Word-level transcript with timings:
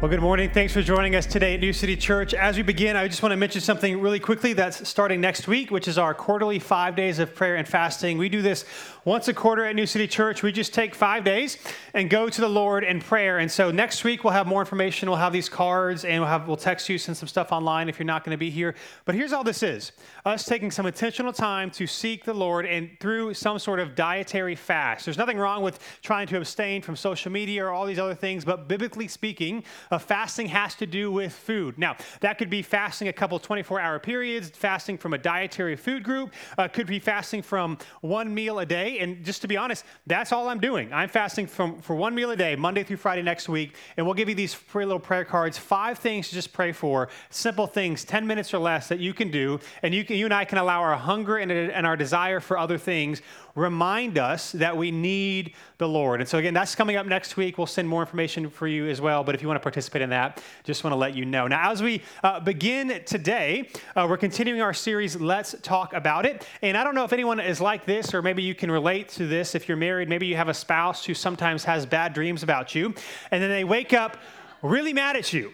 Well, 0.00 0.08
good 0.08 0.20
morning. 0.20 0.48
Thanks 0.50 0.72
for 0.72 0.80
joining 0.80 1.16
us 1.16 1.26
today 1.26 1.54
at 1.54 1.60
New 1.60 1.72
City 1.72 1.96
Church. 1.96 2.32
As 2.32 2.56
we 2.56 2.62
begin, 2.62 2.94
I 2.94 3.08
just 3.08 3.20
want 3.20 3.32
to 3.32 3.36
mention 3.36 3.60
something 3.60 4.00
really 4.00 4.20
quickly 4.20 4.52
that's 4.52 4.88
starting 4.88 5.20
next 5.20 5.48
week, 5.48 5.72
which 5.72 5.88
is 5.88 5.98
our 5.98 6.14
quarterly 6.14 6.60
five 6.60 6.94
days 6.94 7.18
of 7.18 7.34
prayer 7.34 7.56
and 7.56 7.66
fasting. 7.66 8.16
We 8.16 8.28
do 8.28 8.40
this 8.40 8.64
once 9.04 9.26
a 9.26 9.34
quarter 9.34 9.64
at 9.64 9.74
New 9.74 9.86
City 9.86 10.06
Church. 10.06 10.44
We 10.44 10.52
just 10.52 10.72
take 10.72 10.94
five 10.94 11.24
days 11.24 11.58
and 11.94 12.08
go 12.08 12.28
to 12.28 12.40
the 12.40 12.48
Lord 12.48 12.84
in 12.84 13.00
prayer. 13.00 13.38
And 13.38 13.50
so 13.50 13.72
next 13.72 14.04
week 14.04 14.22
we'll 14.22 14.34
have 14.34 14.46
more 14.46 14.60
information. 14.60 15.08
We'll 15.08 15.18
have 15.18 15.32
these 15.32 15.48
cards 15.48 16.04
and 16.04 16.20
we'll 16.20 16.28
have 16.28 16.46
we'll 16.46 16.56
text 16.56 16.88
you, 16.88 16.96
send 16.96 17.16
some 17.16 17.26
stuff 17.26 17.50
online 17.50 17.88
if 17.88 17.98
you're 17.98 18.06
not 18.06 18.22
going 18.22 18.34
to 18.34 18.38
be 18.38 18.50
here. 18.50 18.76
But 19.04 19.16
here's 19.16 19.32
all 19.32 19.42
this 19.42 19.64
is: 19.64 19.90
us 20.24 20.44
taking 20.44 20.70
some 20.70 20.86
intentional 20.86 21.32
time 21.32 21.72
to 21.72 21.88
seek 21.88 22.24
the 22.24 22.34
Lord 22.34 22.66
and 22.66 22.88
through 23.00 23.34
some 23.34 23.58
sort 23.58 23.80
of 23.80 23.96
dietary 23.96 24.54
fast. 24.54 25.06
There's 25.06 25.18
nothing 25.18 25.38
wrong 25.38 25.62
with 25.62 25.80
trying 26.02 26.28
to 26.28 26.36
abstain 26.36 26.82
from 26.82 26.94
social 26.94 27.32
media 27.32 27.64
or 27.64 27.70
all 27.70 27.84
these 27.84 27.98
other 27.98 28.14
things, 28.14 28.44
but 28.44 28.68
biblically 28.68 29.08
speaking, 29.08 29.64
uh, 29.90 29.98
fasting 29.98 30.48
has 30.48 30.74
to 30.76 30.86
do 30.86 31.10
with 31.10 31.32
food. 31.32 31.78
Now, 31.78 31.96
that 32.20 32.38
could 32.38 32.50
be 32.50 32.62
fasting 32.62 33.08
a 33.08 33.12
couple 33.12 33.38
24 33.38 33.80
hour 33.80 33.98
periods, 33.98 34.50
fasting 34.50 34.98
from 34.98 35.14
a 35.14 35.18
dietary 35.18 35.76
food 35.76 36.02
group, 36.02 36.32
uh, 36.56 36.68
could 36.68 36.86
be 36.86 36.98
fasting 36.98 37.42
from 37.42 37.78
one 38.00 38.34
meal 38.34 38.58
a 38.58 38.66
day. 38.66 38.98
And 38.98 39.24
just 39.24 39.42
to 39.42 39.48
be 39.48 39.56
honest, 39.56 39.84
that's 40.06 40.32
all 40.32 40.48
I'm 40.48 40.60
doing. 40.60 40.92
I'm 40.92 41.08
fasting 41.08 41.46
from, 41.46 41.80
for 41.80 41.96
one 41.96 42.14
meal 42.14 42.30
a 42.30 42.36
day, 42.36 42.56
Monday 42.56 42.82
through 42.84 42.96
Friday 42.98 43.22
next 43.22 43.48
week. 43.48 43.74
And 43.96 44.06
we'll 44.06 44.14
give 44.14 44.28
you 44.28 44.34
these 44.34 44.54
free 44.54 44.84
little 44.84 45.00
prayer 45.00 45.24
cards, 45.24 45.58
five 45.58 45.98
things 45.98 46.28
to 46.28 46.34
just 46.34 46.52
pray 46.52 46.72
for, 46.72 47.08
simple 47.30 47.66
things, 47.66 48.04
10 48.04 48.26
minutes 48.26 48.52
or 48.54 48.58
less 48.58 48.88
that 48.88 48.98
you 48.98 49.14
can 49.14 49.30
do. 49.30 49.60
And 49.82 49.94
you, 49.94 50.04
can, 50.04 50.16
you 50.16 50.24
and 50.24 50.34
I 50.34 50.44
can 50.44 50.58
allow 50.58 50.80
our 50.80 50.96
hunger 50.96 51.38
and, 51.38 51.50
and 51.50 51.86
our 51.86 51.96
desire 51.96 52.40
for 52.40 52.58
other 52.58 52.78
things 52.78 53.22
remind 53.58 54.18
us 54.18 54.52
that 54.52 54.76
we 54.76 54.90
need 54.90 55.54
the 55.78 55.88
Lord. 55.88 56.20
And 56.20 56.28
so, 56.28 56.38
again, 56.38 56.54
that's 56.54 56.74
coming 56.74 56.96
up 56.96 57.06
next 57.06 57.36
week. 57.36 57.58
We'll 57.58 57.66
send 57.66 57.88
more 57.88 58.00
information 58.00 58.48
for 58.48 58.66
you 58.66 58.88
as 58.88 59.00
well. 59.00 59.24
But 59.24 59.34
if 59.34 59.42
you 59.42 59.48
want 59.48 59.56
to 59.56 59.62
participate 59.62 60.02
in 60.02 60.10
that, 60.10 60.42
just 60.64 60.84
want 60.84 60.92
to 60.92 60.96
let 60.96 61.14
you 61.14 61.24
know. 61.24 61.46
Now, 61.46 61.70
as 61.70 61.82
we 61.82 62.02
uh, 62.22 62.40
begin 62.40 63.02
today, 63.04 63.68
uh, 63.96 64.06
we're 64.08 64.16
continuing 64.16 64.60
our 64.60 64.72
series, 64.72 65.16
Let's 65.16 65.56
Talk 65.62 65.92
About 65.92 66.24
It. 66.24 66.46
And 66.62 66.76
I 66.76 66.84
don't 66.84 66.94
know 66.94 67.04
if 67.04 67.12
anyone 67.12 67.40
is 67.40 67.60
like 67.60 67.84
this, 67.84 68.14
or 68.14 68.22
maybe 68.22 68.42
you 68.42 68.54
can 68.54 68.70
relate 68.70 69.08
to 69.10 69.26
this 69.26 69.54
if 69.54 69.68
you're 69.68 69.76
married. 69.76 70.08
Maybe 70.08 70.26
you 70.26 70.36
have 70.36 70.48
a 70.48 70.54
spouse 70.54 71.04
who 71.04 71.14
sometimes 71.14 71.64
has 71.64 71.84
bad 71.84 72.12
dreams 72.12 72.42
about 72.42 72.74
you, 72.74 72.94
and 73.30 73.42
then 73.42 73.50
they 73.50 73.64
wake 73.64 73.92
up 73.92 74.16
really 74.62 74.92
mad 74.92 75.16
at 75.16 75.32
you. 75.32 75.52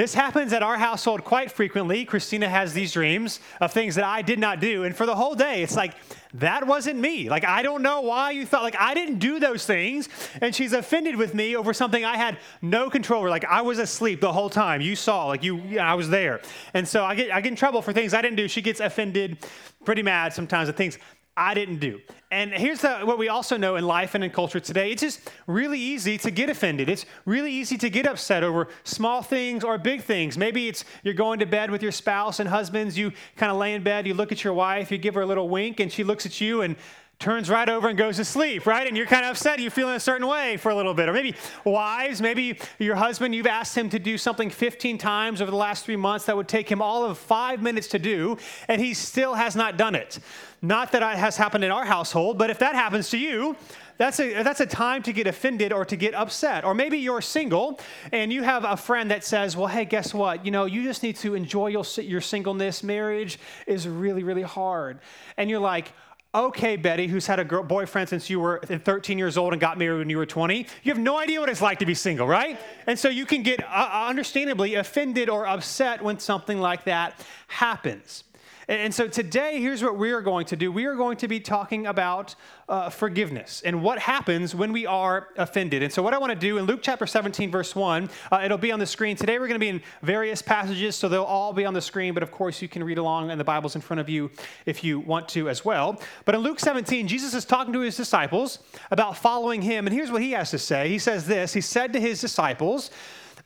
This 0.00 0.14
happens 0.14 0.54
at 0.54 0.62
our 0.62 0.78
household 0.78 1.24
quite 1.24 1.52
frequently. 1.52 2.06
Christina 2.06 2.48
has 2.48 2.72
these 2.72 2.90
dreams 2.90 3.38
of 3.60 3.70
things 3.70 3.96
that 3.96 4.04
I 4.06 4.22
did 4.22 4.38
not 4.38 4.58
do. 4.58 4.84
And 4.84 4.96
for 4.96 5.04
the 5.04 5.14
whole 5.14 5.34
day, 5.34 5.62
it's 5.62 5.76
like, 5.76 5.92
that 6.32 6.66
wasn't 6.66 6.98
me. 6.98 7.28
Like, 7.28 7.44
I 7.44 7.60
don't 7.60 7.82
know 7.82 8.00
why 8.00 8.30
you 8.30 8.46
thought, 8.46 8.62
like, 8.62 8.80
I 8.80 8.94
didn't 8.94 9.18
do 9.18 9.38
those 9.38 9.66
things. 9.66 10.08
And 10.40 10.54
she's 10.54 10.72
offended 10.72 11.16
with 11.16 11.34
me 11.34 11.54
over 11.54 11.74
something 11.74 12.02
I 12.02 12.16
had 12.16 12.38
no 12.62 12.88
control 12.88 13.20
over. 13.20 13.28
Like, 13.28 13.44
I 13.44 13.60
was 13.60 13.78
asleep 13.78 14.22
the 14.22 14.32
whole 14.32 14.48
time. 14.48 14.80
You 14.80 14.96
saw, 14.96 15.26
like, 15.26 15.42
you, 15.42 15.58
yeah, 15.68 15.92
I 15.92 15.92
was 15.92 16.08
there. 16.08 16.40
And 16.72 16.88
so 16.88 17.04
I 17.04 17.14
get, 17.14 17.30
I 17.30 17.42
get 17.42 17.50
in 17.50 17.56
trouble 17.56 17.82
for 17.82 17.92
things 17.92 18.14
I 18.14 18.22
didn't 18.22 18.36
do. 18.36 18.48
She 18.48 18.62
gets 18.62 18.80
offended, 18.80 19.36
pretty 19.84 20.02
mad 20.02 20.32
sometimes 20.32 20.70
at 20.70 20.78
things 20.78 20.96
I 21.36 21.54
didn't 21.54 21.78
do. 21.78 22.00
And 22.32 22.52
here's 22.52 22.80
the, 22.80 22.98
what 23.00 23.18
we 23.18 23.28
also 23.28 23.56
know 23.56 23.76
in 23.76 23.86
life 23.86 24.14
and 24.14 24.22
in 24.22 24.30
culture 24.30 24.60
today 24.60 24.92
it's 24.92 25.00
just 25.00 25.30
really 25.46 25.78
easy 25.78 26.18
to 26.18 26.30
get 26.30 26.50
offended. 26.50 26.88
It's 26.88 27.06
really 27.24 27.52
easy 27.52 27.78
to 27.78 27.90
get 27.90 28.06
upset 28.06 28.44
over 28.44 28.68
small 28.84 29.22
things 29.22 29.64
or 29.64 29.78
big 29.78 30.02
things. 30.02 30.36
Maybe 30.36 30.68
it's 30.68 30.84
you're 31.02 31.14
going 31.14 31.38
to 31.40 31.46
bed 31.46 31.70
with 31.70 31.82
your 31.82 31.92
spouse 31.92 32.40
and 32.40 32.48
husbands, 32.48 32.98
you 32.98 33.12
kind 33.36 33.50
of 33.50 33.58
lay 33.58 33.74
in 33.74 33.82
bed, 33.82 34.06
you 34.06 34.14
look 34.14 34.32
at 34.32 34.44
your 34.44 34.54
wife, 34.54 34.90
you 34.90 34.98
give 34.98 35.14
her 35.14 35.22
a 35.22 35.26
little 35.26 35.48
wink, 35.48 35.80
and 35.80 35.90
she 35.90 36.04
looks 36.04 36.26
at 36.26 36.40
you 36.40 36.62
and 36.62 36.76
turns 37.20 37.50
right 37.50 37.68
over 37.68 37.86
and 37.86 37.98
goes 37.98 38.16
to 38.16 38.24
sleep, 38.24 38.64
right? 38.64 38.88
And 38.88 38.96
you're 38.96 39.04
kind 39.04 39.26
of 39.26 39.32
upset, 39.32 39.60
you're 39.60 39.70
feeling 39.70 39.94
a 39.94 40.00
certain 40.00 40.26
way 40.26 40.56
for 40.56 40.70
a 40.70 40.74
little 40.74 40.94
bit. 40.94 41.06
Or 41.06 41.12
maybe 41.12 41.34
wives, 41.64 42.22
maybe 42.22 42.58
your 42.78 42.96
husband, 42.96 43.34
you've 43.34 43.46
asked 43.46 43.76
him 43.76 43.90
to 43.90 43.98
do 43.98 44.16
something 44.16 44.48
15 44.48 44.96
times 44.96 45.42
over 45.42 45.50
the 45.50 45.56
last 45.56 45.84
three 45.84 45.96
months 45.96 46.24
that 46.24 46.36
would 46.36 46.48
take 46.48 46.70
him 46.70 46.80
all 46.80 47.04
of 47.04 47.18
five 47.18 47.60
minutes 47.60 47.88
to 47.88 47.98
do, 47.98 48.38
and 48.68 48.80
he 48.80 48.94
still 48.94 49.34
has 49.34 49.54
not 49.54 49.76
done 49.76 49.94
it. 49.94 50.18
Not 50.62 50.92
that 50.92 51.02
it 51.02 51.18
has 51.18 51.36
happened 51.36 51.62
in 51.62 51.70
our 51.70 51.84
household, 51.84 52.38
but 52.38 52.48
if 52.48 52.58
that 52.60 52.74
happens 52.74 53.10
to 53.10 53.18
you, 53.18 53.54
that's 53.98 54.18
a, 54.18 54.42
that's 54.42 54.60
a 54.60 54.66
time 54.66 55.02
to 55.02 55.12
get 55.12 55.26
offended 55.26 55.74
or 55.74 55.84
to 55.84 55.96
get 55.96 56.14
upset. 56.14 56.64
Or 56.64 56.72
maybe 56.72 56.96
you're 56.96 57.20
single 57.20 57.78
and 58.12 58.32
you 58.32 58.42
have 58.42 58.64
a 58.64 58.78
friend 58.78 59.10
that 59.10 59.24
says, 59.24 59.58
Well, 59.58 59.66
hey, 59.66 59.84
guess 59.84 60.14
what? 60.14 60.42
You 60.46 60.50
know, 60.50 60.64
you 60.64 60.84
just 60.84 61.02
need 61.02 61.16
to 61.16 61.34
enjoy 61.34 61.66
your, 61.66 61.84
your 61.98 62.22
singleness. 62.22 62.82
Marriage 62.82 63.38
is 63.66 63.86
really, 63.86 64.22
really 64.22 64.40
hard. 64.40 65.00
And 65.36 65.50
you're 65.50 65.60
like, 65.60 65.92
okay, 66.34 66.76
Betty, 66.76 67.06
who's 67.06 67.26
had 67.26 67.40
a 67.40 67.44
girl, 67.44 67.62
boyfriend 67.62 68.08
since 68.08 68.30
you 68.30 68.40
were 68.40 68.60
13 68.60 69.18
years 69.18 69.36
old 69.36 69.52
and 69.52 69.60
got 69.60 69.78
married 69.78 69.98
when 69.98 70.10
you 70.10 70.18
were 70.18 70.26
20, 70.26 70.66
you 70.82 70.92
have 70.92 70.98
no 70.98 71.18
idea 71.18 71.40
what 71.40 71.48
it's 71.48 71.62
like 71.62 71.78
to 71.80 71.86
be 71.86 71.94
single, 71.94 72.26
right? 72.26 72.58
And 72.86 72.98
so 72.98 73.08
you 73.08 73.26
can 73.26 73.42
get 73.42 73.62
uh, 73.64 73.66
uh 73.92 74.06
understandably 74.08 74.76
offended 74.76 75.28
or 75.28 75.46
upset 75.46 76.02
when 76.02 76.18
something 76.18 76.60
like 76.60 76.84
that 76.84 77.24
happens. 77.48 78.24
And 78.68 78.94
so 78.94 79.08
today, 79.08 79.60
here's 79.60 79.82
what 79.82 79.96
we 79.96 80.12
are 80.12 80.20
going 80.20 80.46
to 80.46 80.56
do. 80.56 80.70
We 80.70 80.84
are 80.84 80.94
going 80.94 81.16
to 81.18 81.28
be 81.28 81.40
talking 81.40 81.86
about 81.86 82.34
uh, 82.68 82.90
forgiveness 82.90 83.62
and 83.64 83.82
what 83.82 83.98
happens 83.98 84.54
when 84.54 84.70
we 84.72 84.86
are 84.86 85.28
offended. 85.36 85.82
And 85.82 85.92
so, 85.92 86.02
what 86.02 86.14
I 86.14 86.18
want 86.18 86.32
to 86.32 86.38
do 86.38 86.58
in 86.58 86.66
Luke 86.66 86.80
chapter 86.82 87.06
17, 87.06 87.50
verse 87.50 87.74
1, 87.74 88.10
uh, 88.30 88.42
it'll 88.44 88.58
be 88.58 88.70
on 88.70 88.78
the 88.78 88.86
screen. 88.86 89.16
Today, 89.16 89.38
we're 89.38 89.48
going 89.48 89.58
to 89.58 89.64
be 89.64 89.68
in 89.70 89.82
various 90.02 90.42
passages, 90.42 90.94
so 90.94 91.08
they'll 91.08 91.22
all 91.24 91.52
be 91.52 91.64
on 91.64 91.74
the 91.74 91.80
screen. 91.80 92.14
But 92.14 92.22
of 92.22 92.30
course, 92.30 92.60
you 92.60 92.68
can 92.68 92.84
read 92.84 92.98
along, 92.98 93.30
and 93.30 93.40
the 93.40 93.44
Bible's 93.44 93.74
in 93.74 93.80
front 93.80 94.00
of 94.00 94.08
you 94.08 94.30
if 94.66 94.84
you 94.84 95.00
want 95.00 95.28
to 95.30 95.48
as 95.48 95.64
well. 95.64 96.00
But 96.24 96.34
in 96.34 96.42
Luke 96.42 96.60
17, 96.60 97.08
Jesus 97.08 97.34
is 97.34 97.44
talking 97.44 97.72
to 97.72 97.80
his 97.80 97.96
disciples 97.96 98.60
about 98.90 99.16
following 99.16 99.62
him. 99.62 99.86
And 99.86 99.94
here's 99.94 100.12
what 100.12 100.22
he 100.22 100.32
has 100.32 100.50
to 100.50 100.58
say 100.58 100.88
He 100.88 100.98
says 100.98 101.26
this 101.26 101.54
He 101.54 101.60
said 101.60 101.92
to 101.94 102.00
his 102.00 102.20
disciples, 102.20 102.90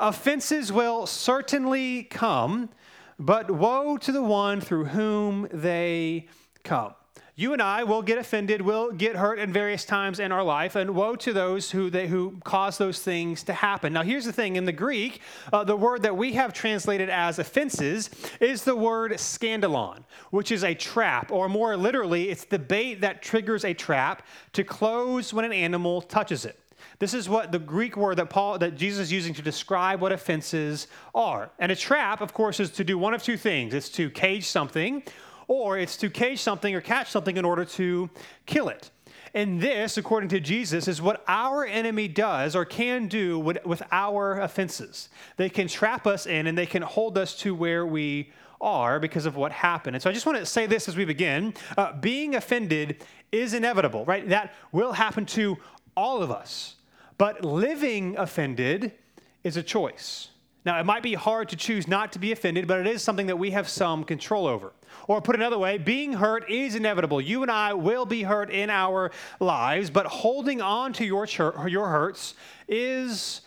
Offenses 0.01 0.73
will 0.73 1.07
certainly 1.07 2.03
come 2.05 2.69
but 3.19 3.51
woe 3.51 3.97
to 3.99 4.13
the 4.13 4.23
one 4.23 4.61
through 4.61 4.87
whom 4.87 5.49
they 5.53 6.27
come. 6.63 6.95
You 7.37 7.53
and 7.53 7.61
I 7.61 7.83
will 7.83 8.03
get 8.03 8.17
offended, 8.17 8.63
will 8.63 8.93
get 8.93 9.17
hurt 9.17 9.41
in 9.41 9.53
various 9.53 9.85
times 9.85 10.21
in 10.21 10.31
our 10.31 10.45
life, 10.45 10.77
and 10.77 10.95
woe 10.95 11.17
to 11.17 11.33
those 11.33 11.69
who, 11.69 11.91
they, 11.91 12.07
who 12.07 12.39
cause 12.45 12.79
those 12.79 13.01
things 13.01 13.43
to 13.45 13.53
happen. 13.53 13.93
Now, 13.93 14.05
here's 14.05 14.25
the 14.25 14.33
thing 14.33 14.55
in 14.55 14.65
the 14.65 14.73
Greek, 14.73 15.21
uh, 15.53 15.65
the 15.65 15.75
word 15.75 16.03
that 16.03 16.17
we 16.17 16.35
have 16.35 16.53
translated 16.53 17.11
as 17.11 17.41
offenses 17.41 18.09
is 18.41 18.63
the 18.63 18.77
word 18.77 19.11
scandalon, 19.15 20.05
which 20.31 20.53
is 20.53 20.63
a 20.63 20.75
trap, 20.75 21.33
or 21.33 21.49
more 21.49 21.77
literally, 21.77 22.31
it's 22.31 22.45
the 22.45 22.59
bait 22.59 23.01
that 23.01 23.21
triggers 23.21 23.65
a 23.65 23.75
trap 23.75 24.25
to 24.53 24.63
close 24.63 25.35
when 25.35 25.45
an 25.45 25.53
animal 25.53 26.03
touches 26.03 26.45
it. 26.45 26.57
This 26.99 27.15
is 27.15 27.29
what 27.29 27.53
the 27.53 27.59
Greek 27.59 27.97
word 27.97 28.17
that 28.17 28.31
Paul 28.31 28.59
that 28.59 28.77
Jesus 28.77 29.05
is 29.05 29.13
using 29.13 29.35
to 29.35 29.43
describe 29.43 30.01
what 30.01 30.13
offenses 30.13 30.87
are. 31.15 31.51
And 31.59 31.73
a 31.73 31.77
trap, 31.77 32.21
of 32.21 32.33
course, 32.33 32.61
is 32.61 32.71
to 32.73 32.85
do 32.85 32.99
one 32.99 33.15
of 33.15 33.23
two 33.23 33.37
things. 33.37 33.75
It's 33.75 33.89
to 33.91 34.11
cage 34.11 34.47
something, 34.47 35.03
or 35.49 35.79
it's 35.79 35.97
to 35.99 36.11
cage 36.11 36.41
something 36.41 36.75
or 36.75 36.81
catch 36.81 37.11
something 37.11 37.37
in 37.37 37.45
order 37.45 37.65
to 37.65 38.11
kill 38.47 38.69
it. 38.69 38.91
And 39.35 39.61
this, 39.61 39.97
according 39.97 40.29
to 40.31 40.41
Jesus, 40.41 40.87
is 40.87 41.03
what 41.03 41.25
our 41.27 41.67
enemy 41.67 42.07
does 42.07 42.55
or 42.55 42.65
can 42.65 43.09
do 43.09 43.41
with, 43.41 43.65
with 43.67 43.83
our 43.91 44.41
offenses. 44.41 45.09
They 45.37 45.49
can 45.49 45.67
trap 45.67 46.07
us 46.07 46.27
in 46.27 46.47
and 46.47 46.57
they 46.57 46.67
can 46.67 46.83
hold 46.83 47.19
us 47.19 47.37
to 47.39 47.53
where 47.53 47.85
we 47.85 48.33
are 48.61 49.01
because 49.01 49.27
of 49.27 49.35
what 49.35 49.51
happened. 49.51 49.97
And 49.97 50.03
so 50.03 50.09
I 50.09 50.13
just 50.13 50.25
want 50.25 50.39
to 50.39 50.47
say 50.47 50.67
this 50.67 50.89
as 50.89 50.97
we 50.97 51.05
begin. 51.05 51.53
Uh, 51.77 51.93
being 51.95 52.37
offended 52.37 53.05
is 53.33 53.55
inevitable, 53.55 54.05
right? 54.05 54.29
That 54.29 54.55
will 54.71 54.93
happen 54.93 55.27
to 55.27 55.59
all 55.97 56.23
of 56.23 56.31
us. 56.31 56.77
But 57.19 57.45
living 57.45 58.17
offended 58.17 58.93
is 59.43 59.57
a 59.57 59.63
choice. 59.63 60.29
Now, 60.65 60.81
it 60.81 60.87
might 60.87 61.03
be 61.03 61.15
hard 61.15 61.51
to 61.51 61.57
choose 61.57 61.87
not 61.87 62.13
to 62.13 62.19
be 62.19 62.33
offended, 62.33 62.67
but 62.67 62.81
it 62.81 62.87
is 62.87 63.03
something 63.03 63.27
that 63.27 63.37
we 63.37 63.51
have 63.51 63.69
some 63.69 64.03
control 64.03 64.47
over. 64.47 64.73
Or 65.07 65.21
put 65.21 65.37
another 65.37 65.59
way, 65.59 65.77
being 65.77 66.15
hurt 66.15 66.51
is 66.51 66.75
inevitable. 66.75 67.21
You 67.21 67.43
and 67.43 67.51
I 67.51 67.75
will 67.75 68.07
be 68.07 68.23
hurt 68.23 68.51
in 68.51 68.71
our 68.71 69.11
lives, 69.41 69.91
but 69.91 70.07
holding 70.07 70.63
on 70.63 70.95
to 70.95 71.05
your, 71.05 71.27
your 71.69 71.89
hurts 71.89 72.35
is 72.67 73.43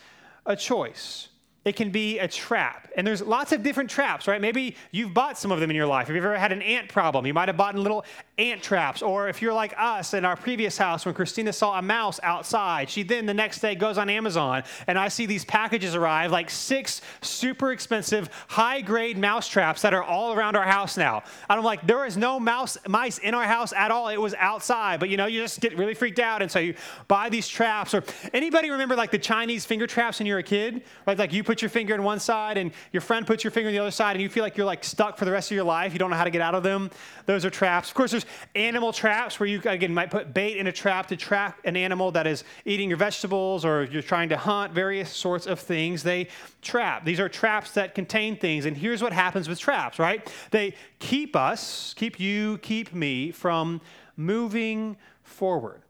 a 0.46 0.54
choice 0.54 1.28
it 1.68 1.76
can 1.76 1.90
be 1.90 2.18
a 2.18 2.26
trap. 2.26 2.88
And 2.96 3.06
there's 3.06 3.22
lots 3.22 3.52
of 3.52 3.62
different 3.62 3.90
traps, 3.90 4.26
right? 4.26 4.40
Maybe 4.40 4.74
you've 4.90 5.14
bought 5.14 5.38
some 5.38 5.52
of 5.52 5.60
them 5.60 5.70
in 5.70 5.76
your 5.76 5.86
life. 5.86 6.08
If 6.08 6.16
you've 6.16 6.24
ever 6.24 6.38
had 6.38 6.50
an 6.50 6.62
ant 6.62 6.88
problem, 6.88 7.26
you 7.26 7.34
might 7.34 7.48
have 7.48 7.56
bought 7.56 7.74
little 7.76 8.04
ant 8.38 8.62
traps. 8.62 9.02
Or 9.02 9.28
if 9.28 9.42
you're 9.42 9.52
like 9.52 9.74
us 9.78 10.14
in 10.14 10.24
our 10.24 10.36
previous 10.36 10.78
house, 10.78 11.04
when 11.04 11.14
Christina 11.14 11.52
saw 11.52 11.78
a 11.78 11.82
mouse 11.82 12.18
outside, 12.22 12.88
she 12.88 13.02
then 13.02 13.26
the 13.26 13.34
next 13.34 13.60
day 13.60 13.74
goes 13.74 13.98
on 13.98 14.08
Amazon 14.08 14.64
and 14.86 14.98
I 14.98 15.08
see 15.08 15.26
these 15.26 15.44
packages 15.44 15.94
arrive, 15.94 16.32
like 16.32 16.50
six 16.50 17.02
super 17.20 17.70
expensive, 17.72 18.30
high 18.48 18.80
grade 18.80 19.18
mouse 19.18 19.46
traps 19.46 19.82
that 19.82 19.92
are 19.92 20.02
all 20.02 20.32
around 20.32 20.56
our 20.56 20.64
house 20.64 20.96
now. 20.96 21.22
And 21.50 21.58
I'm 21.58 21.64
like, 21.64 21.86
there 21.86 22.06
is 22.06 22.16
no 22.16 22.40
mouse, 22.40 22.78
mice 22.88 23.18
in 23.18 23.34
our 23.34 23.44
house 23.44 23.72
at 23.74 23.90
all. 23.90 24.08
It 24.08 24.20
was 24.20 24.34
outside. 24.34 24.98
But 24.98 25.08
you 25.08 25.16
know, 25.16 25.26
you 25.26 25.42
just 25.42 25.60
get 25.60 25.76
really 25.76 25.94
freaked 25.94 26.18
out. 26.18 26.42
And 26.42 26.50
so 26.50 26.58
you 26.58 26.74
buy 27.06 27.28
these 27.28 27.46
traps. 27.46 27.94
Or 27.94 28.02
anybody 28.32 28.70
remember 28.70 28.96
like 28.96 29.10
the 29.10 29.18
Chinese 29.18 29.64
finger 29.64 29.86
traps 29.86 30.18
when 30.18 30.26
you 30.26 30.32
were 30.32 30.40
a 30.40 30.42
kid? 30.42 30.82
Like, 31.06 31.18
like 31.18 31.32
you 31.32 31.44
put 31.44 31.57
put 31.58 31.62
your 31.62 31.70
finger 31.70 31.92
in 31.92 32.04
one 32.04 32.20
side 32.20 32.56
and 32.56 32.70
your 32.92 33.00
friend 33.00 33.26
puts 33.26 33.42
your 33.42 33.50
finger 33.50 33.68
in 33.68 33.74
the 33.74 33.80
other 33.80 33.90
side 33.90 34.12
and 34.12 34.22
you 34.22 34.28
feel 34.28 34.44
like 34.44 34.56
you're 34.56 34.64
like 34.64 34.84
stuck 34.84 35.18
for 35.18 35.24
the 35.24 35.32
rest 35.32 35.50
of 35.50 35.56
your 35.56 35.64
life. 35.64 35.92
You 35.92 35.98
don't 35.98 36.08
know 36.08 36.16
how 36.16 36.22
to 36.22 36.30
get 36.30 36.40
out 36.40 36.54
of 36.54 36.62
them. 36.62 36.88
Those 37.26 37.44
are 37.44 37.50
traps. 37.50 37.88
Of 37.88 37.96
course, 37.96 38.12
there's 38.12 38.26
animal 38.54 38.92
traps 38.92 39.40
where 39.40 39.48
you, 39.48 39.60
again, 39.64 39.92
might 39.92 40.08
put 40.08 40.32
bait 40.32 40.56
in 40.56 40.68
a 40.68 40.72
trap 40.72 41.08
to 41.08 41.16
trap 41.16 41.58
an 41.64 41.76
animal 41.76 42.12
that 42.12 42.28
is 42.28 42.44
eating 42.64 42.88
your 42.88 42.96
vegetables 42.96 43.64
or 43.64 43.88
you're 43.90 44.02
trying 44.02 44.28
to 44.28 44.36
hunt 44.36 44.72
various 44.72 45.10
sorts 45.10 45.48
of 45.48 45.58
things. 45.58 46.04
They 46.04 46.28
trap. 46.62 47.04
These 47.04 47.18
are 47.18 47.28
traps 47.28 47.72
that 47.72 47.96
contain 47.96 48.36
things. 48.36 48.64
And 48.64 48.76
here's 48.76 49.02
what 49.02 49.12
happens 49.12 49.48
with 49.48 49.58
traps, 49.58 49.98
right? 49.98 50.32
They 50.52 50.74
keep 51.00 51.34
us, 51.34 51.92
keep 51.94 52.20
you, 52.20 52.58
keep 52.58 52.94
me 52.94 53.32
from 53.32 53.80
moving 54.16 54.96
forward. 55.24 55.82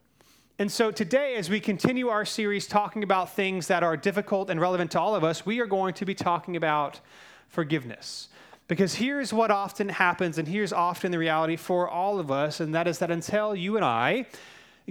And 0.60 0.72
so 0.72 0.90
today, 0.90 1.36
as 1.36 1.48
we 1.48 1.60
continue 1.60 2.08
our 2.08 2.24
series 2.24 2.66
talking 2.66 3.04
about 3.04 3.32
things 3.32 3.68
that 3.68 3.84
are 3.84 3.96
difficult 3.96 4.50
and 4.50 4.60
relevant 4.60 4.90
to 4.90 5.00
all 5.00 5.14
of 5.14 5.22
us, 5.22 5.46
we 5.46 5.60
are 5.60 5.66
going 5.66 5.94
to 5.94 6.04
be 6.04 6.16
talking 6.16 6.56
about 6.56 6.98
forgiveness. 7.46 8.26
Because 8.66 8.96
here's 8.96 9.32
what 9.32 9.52
often 9.52 9.88
happens, 9.88 10.36
and 10.36 10.48
here's 10.48 10.72
often 10.72 11.12
the 11.12 11.18
reality 11.18 11.54
for 11.54 11.88
all 11.88 12.18
of 12.18 12.32
us, 12.32 12.58
and 12.58 12.74
that 12.74 12.88
is 12.88 12.98
that 12.98 13.12
until 13.12 13.54
you 13.54 13.76
and 13.76 13.84
I 13.84 14.26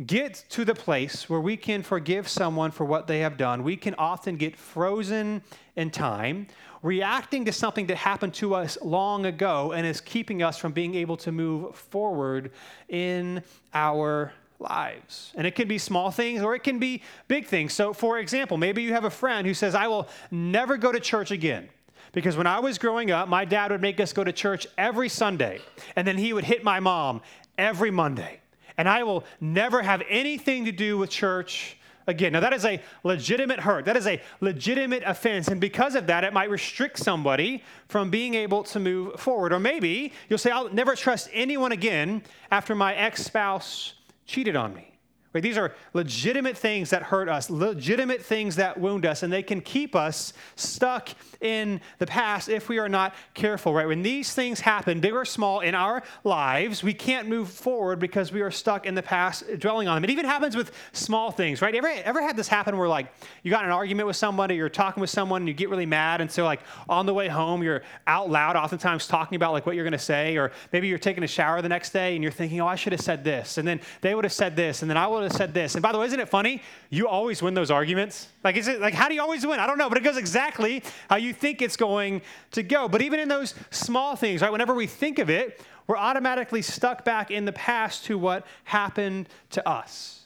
get 0.05 0.45
to 0.51 0.63
the 0.63 0.73
place 0.73 1.29
where 1.29 1.41
we 1.41 1.57
can 1.57 1.83
forgive 1.83 2.29
someone 2.29 2.71
for 2.71 2.85
what 2.85 3.07
they 3.07 3.19
have 3.19 3.35
done, 3.35 3.61
we 3.61 3.75
can 3.75 3.93
often 3.95 4.37
get 4.37 4.55
frozen 4.55 5.41
in 5.75 5.91
time, 5.91 6.47
reacting 6.81 7.43
to 7.43 7.51
something 7.51 7.87
that 7.87 7.97
happened 7.97 8.33
to 8.35 8.55
us 8.55 8.77
long 8.81 9.25
ago 9.25 9.73
and 9.73 9.85
is 9.85 9.99
keeping 9.99 10.41
us 10.41 10.57
from 10.57 10.71
being 10.71 10.95
able 10.95 11.17
to 11.17 11.33
move 11.33 11.75
forward 11.75 12.51
in 12.87 13.43
our 13.73 14.31
lives. 14.59 15.31
And 15.35 15.45
it 15.45 15.55
can 15.55 15.67
be 15.67 15.77
small 15.77 16.11
things 16.11 16.41
or 16.41 16.55
it 16.55 16.63
can 16.63 16.79
be 16.79 17.01
big 17.27 17.45
things. 17.45 17.73
So, 17.73 17.93
for 17.93 18.19
example, 18.19 18.57
maybe 18.57 18.81
you 18.83 18.93
have 18.93 19.03
a 19.03 19.09
friend 19.09 19.45
who 19.45 19.53
says, 19.53 19.75
I 19.75 19.87
will 19.87 20.07
never 20.31 20.77
go 20.77 20.91
to 20.91 20.99
church 20.99 21.31
again. 21.31 21.69
Because 22.13 22.37
when 22.37 22.47
I 22.47 22.59
was 22.59 22.77
growing 22.77 23.11
up, 23.11 23.27
my 23.27 23.45
dad 23.45 23.71
would 23.71 23.81
make 23.81 23.99
us 23.99 24.13
go 24.13 24.23
to 24.23 24.31
church 24.31 24.65
every 24.77 25.09
Sunday, 25.09 25.59
and 25.95 26.07
then 26.07 26.17
he 26.17 26.33
would 26.33 26.45
hit 26.45 26.63
my 26.63 26.79
mom 26.79 27.21
every 27.57 27.91
Monday. 27.91 28.39
And 28.77 28.87
I 28.87 29.03
will 29.03 29.23
never 29.41 29.81
have 29.81 30.01
anything 30.07 30.65
to 30.65 30.71
do 30.71 30.97
with 30.97 31.09
church 31.09 31.77
again. 32.07 32.31
Now, 32.31 32.39
that 32.39 32.53
is 32.53 32.65
a 32.65 32.81
legitimate 33.03 33.59
hurt. 33.59 33.85
That 33.85 33.97
is 33.97 34.07
a 34.07 34.21
legitimate 34.39 35.03
offense. 35.05 35.49
And 35.49 35.59
because 35.59 35.95
of 35.95 36.07
that, 36.07 36.23
it 36.23 36.31
might 36.31 36.49
restrict 36.49 36.97
somebody 36.97 37.63
from 37.87 38.09
being 38.09 38.33
able 38.33 38.63
to 38.63 38.79
move 38.79 39.19
forward. 39.19 39.51
Or 39.51 39.59
maybe 39.59 40.13
you'll 40.29 40.39
say, 40.39 40.51
I'll 40.51 40.73
never 40.73 40.95
trust 40.95 41.29
anyone 41.33 41.71
again 41.71 42.23
after 42.49 42.75
my 42.75 42.95
ex 42.95 43.23
spouse 43.23 43.93
cheated 44.27 44.55
on 44.55 44.75
me. 44.75 44.93
Right? 45.33 45.43
These 45.43 45.57
are 45.57 45.75
legitimate 45.93 46.57
things 46.57 46.89
that 46.91 47.03
hurt 47.03 47.29
us, 47.29 47.49
legitimate 47.49 48.21
things 48.21 48.55
that 48.55 48.79
wound 48.79 49.05
us, 49.05 49.23
and 49.23 49.31
they 49.31 49.43
can 49.43 49.61
keep 49.61 49.95
us 49.95 50.33
stuck 50.55 51.09
in 51.41 51.81
the 51.97 52.05
past 52.05 52.47
if 52.47 52.69
we 52.69 52.77
are 52.77 52.87
not 52.87 53.15
careful, 53.33 53.73
right? 53.73 53.87
When 53.87 54.03
these 54.03 54.33
things 54.33 54.59
happen, 54.59 54.99
big 54.99 55.13
or 55.13 55.25
small, 55.25 55.61
in 55.61 55.73
our 55.73 56.03
lives, 56.23 56.83
we 56.83 56.93
can't 56.93 57.27
move 57.27 57.49
forward 57.49 57.99
because 57.99 58.31
we 58.31 58.41
are 58.41 58.51
stuck 58.51 58.85
in 58.85 58.93
the 58.93 59.01
past, 59.01 59.43
dwelling 59.59 59.87
on 59.87 59.95
them. 59.95 60.03
It 60.03 60.11
even 60.11 60.25
happens 60.25 60.55
with 60.55 60.71
small 60.91 61.31
things, 61.31 61.61
right? 61.61 61.73
Ever, 61.73 61.87
ever 61.87 62.21
had 62.21 62.37
this 62.37 62.47
happen 62.47 62.77
where, 62.77 62.87
like, 62.87 63.11
you 63.41 63.49
got 63.49 63.65
an 63.65 63.71
argument 63.71 64.05
with 64.05 64.15
somebody, 64.15 64.55
you're 64.55 64.69
talking 64.69 65.01
with 65.01 65.09
someone, 65.09 65.41
and 65.41 65.47
you 65.47 65.55
get 65.55 65.69
really 65.69 65.85
mad, 65.85 66.21
and 66.21 66.31
so, 66.31 66.43
like, 66.43 66.59
on 66.87 67.05
the 67.07 67.13
way 67.13 67.27
home, 67.27 67.63
you're 67.63 67.81
out 68.05 68.29
loud, 68.29 68.55
oftentimes 68.55 69.07
talking 69.07 69.35
about, 69.35 69.53
like, 69.53 69.65
what 69.65 69.75
you're 69.75 69.87
to 69.87 69.97
say, 69.97 70.37
or 70.37 70.51
maybe 70.73 70.87
you're 70.87 70.97
taking 70.97 71.23
a 71.23 71.27
shower 71.27 71.61
the 71.61 71.69
next 71.69 71.91
day, 71.91 72.15
and 72.15 72.23
you're 72.23 72.31
thinking, 72.31 72.59
oh, 72.61 72.67
I 72.67 72.75
should 72.75 72.93
have 72.93 73.01
said 73.01 73.23
this, 73.23 73.57
and 73.57 73.67
then 73.67 73.79
they 74.01 74.15
would 74.15 74.25
have 74.25 74.33
said 74.33 74.55
this, 74.55 74.81
and 74.81 74.89
then 74.89 74.97
I 74.97 75.07
would 75.07 75.23
have 75.23 75.33
said 75.33 75.53
this. 75.53 75.75
And 75.75 75.81
by 75.81 75.91
the 75.91 75.99
way, 75.99 76.07
isn't 76.07 76.19
it 76.19 76.29
funny? 76.29 76.61
You 76.89 77.07
always 77.07 77.41
win 77.41 77.53
those 77.53 77.71
arguments. 77.71 78.27
Like, 78.43 78.55
is 78.55 78.67
it 78.67 78.79
like 78.79 78.93
how 78.93 79.07
do 79.07 79.13
you 79.13 79.21
always 79.21 79.45
win? 79.45 79.59
I 79.59 79.67
don't 79.67 79.77
know, 79.77 79.89
but 79.89 79.97
it 79.97 80.03
goes 80.03 80.17
exactly 80.17 80.83
how 81.09 81.17
you 81.17 81.26
think 81.33 81.61
it's 81.61 81.77
going 81.77 82.21
to 82.51 82.63
go. 82.63 82.87
But 82.87 83.01
even 83.01 83.19
in 83.19 83.27
those 83.27 83.53
small 83.71 84.15
things, 84.15 84.41
right? 84.41 84.51
Whenever 84.51 84.73
we 84.73 84.87
think 84.87 85.19
of 85.19 85.29
it, 85.29 85.61
we're 85.87 85.97
automatically 85.97 86.61
stuck 86.61 87.05
back 87.05 87.31
in 87.31 87.45
the 87.45 87.53
past 87.53 88.05
to 88.05 88.17
what 88.17 88.45
happened 88.65 89.29
to 89.51 89.67
us. 89.67 90.25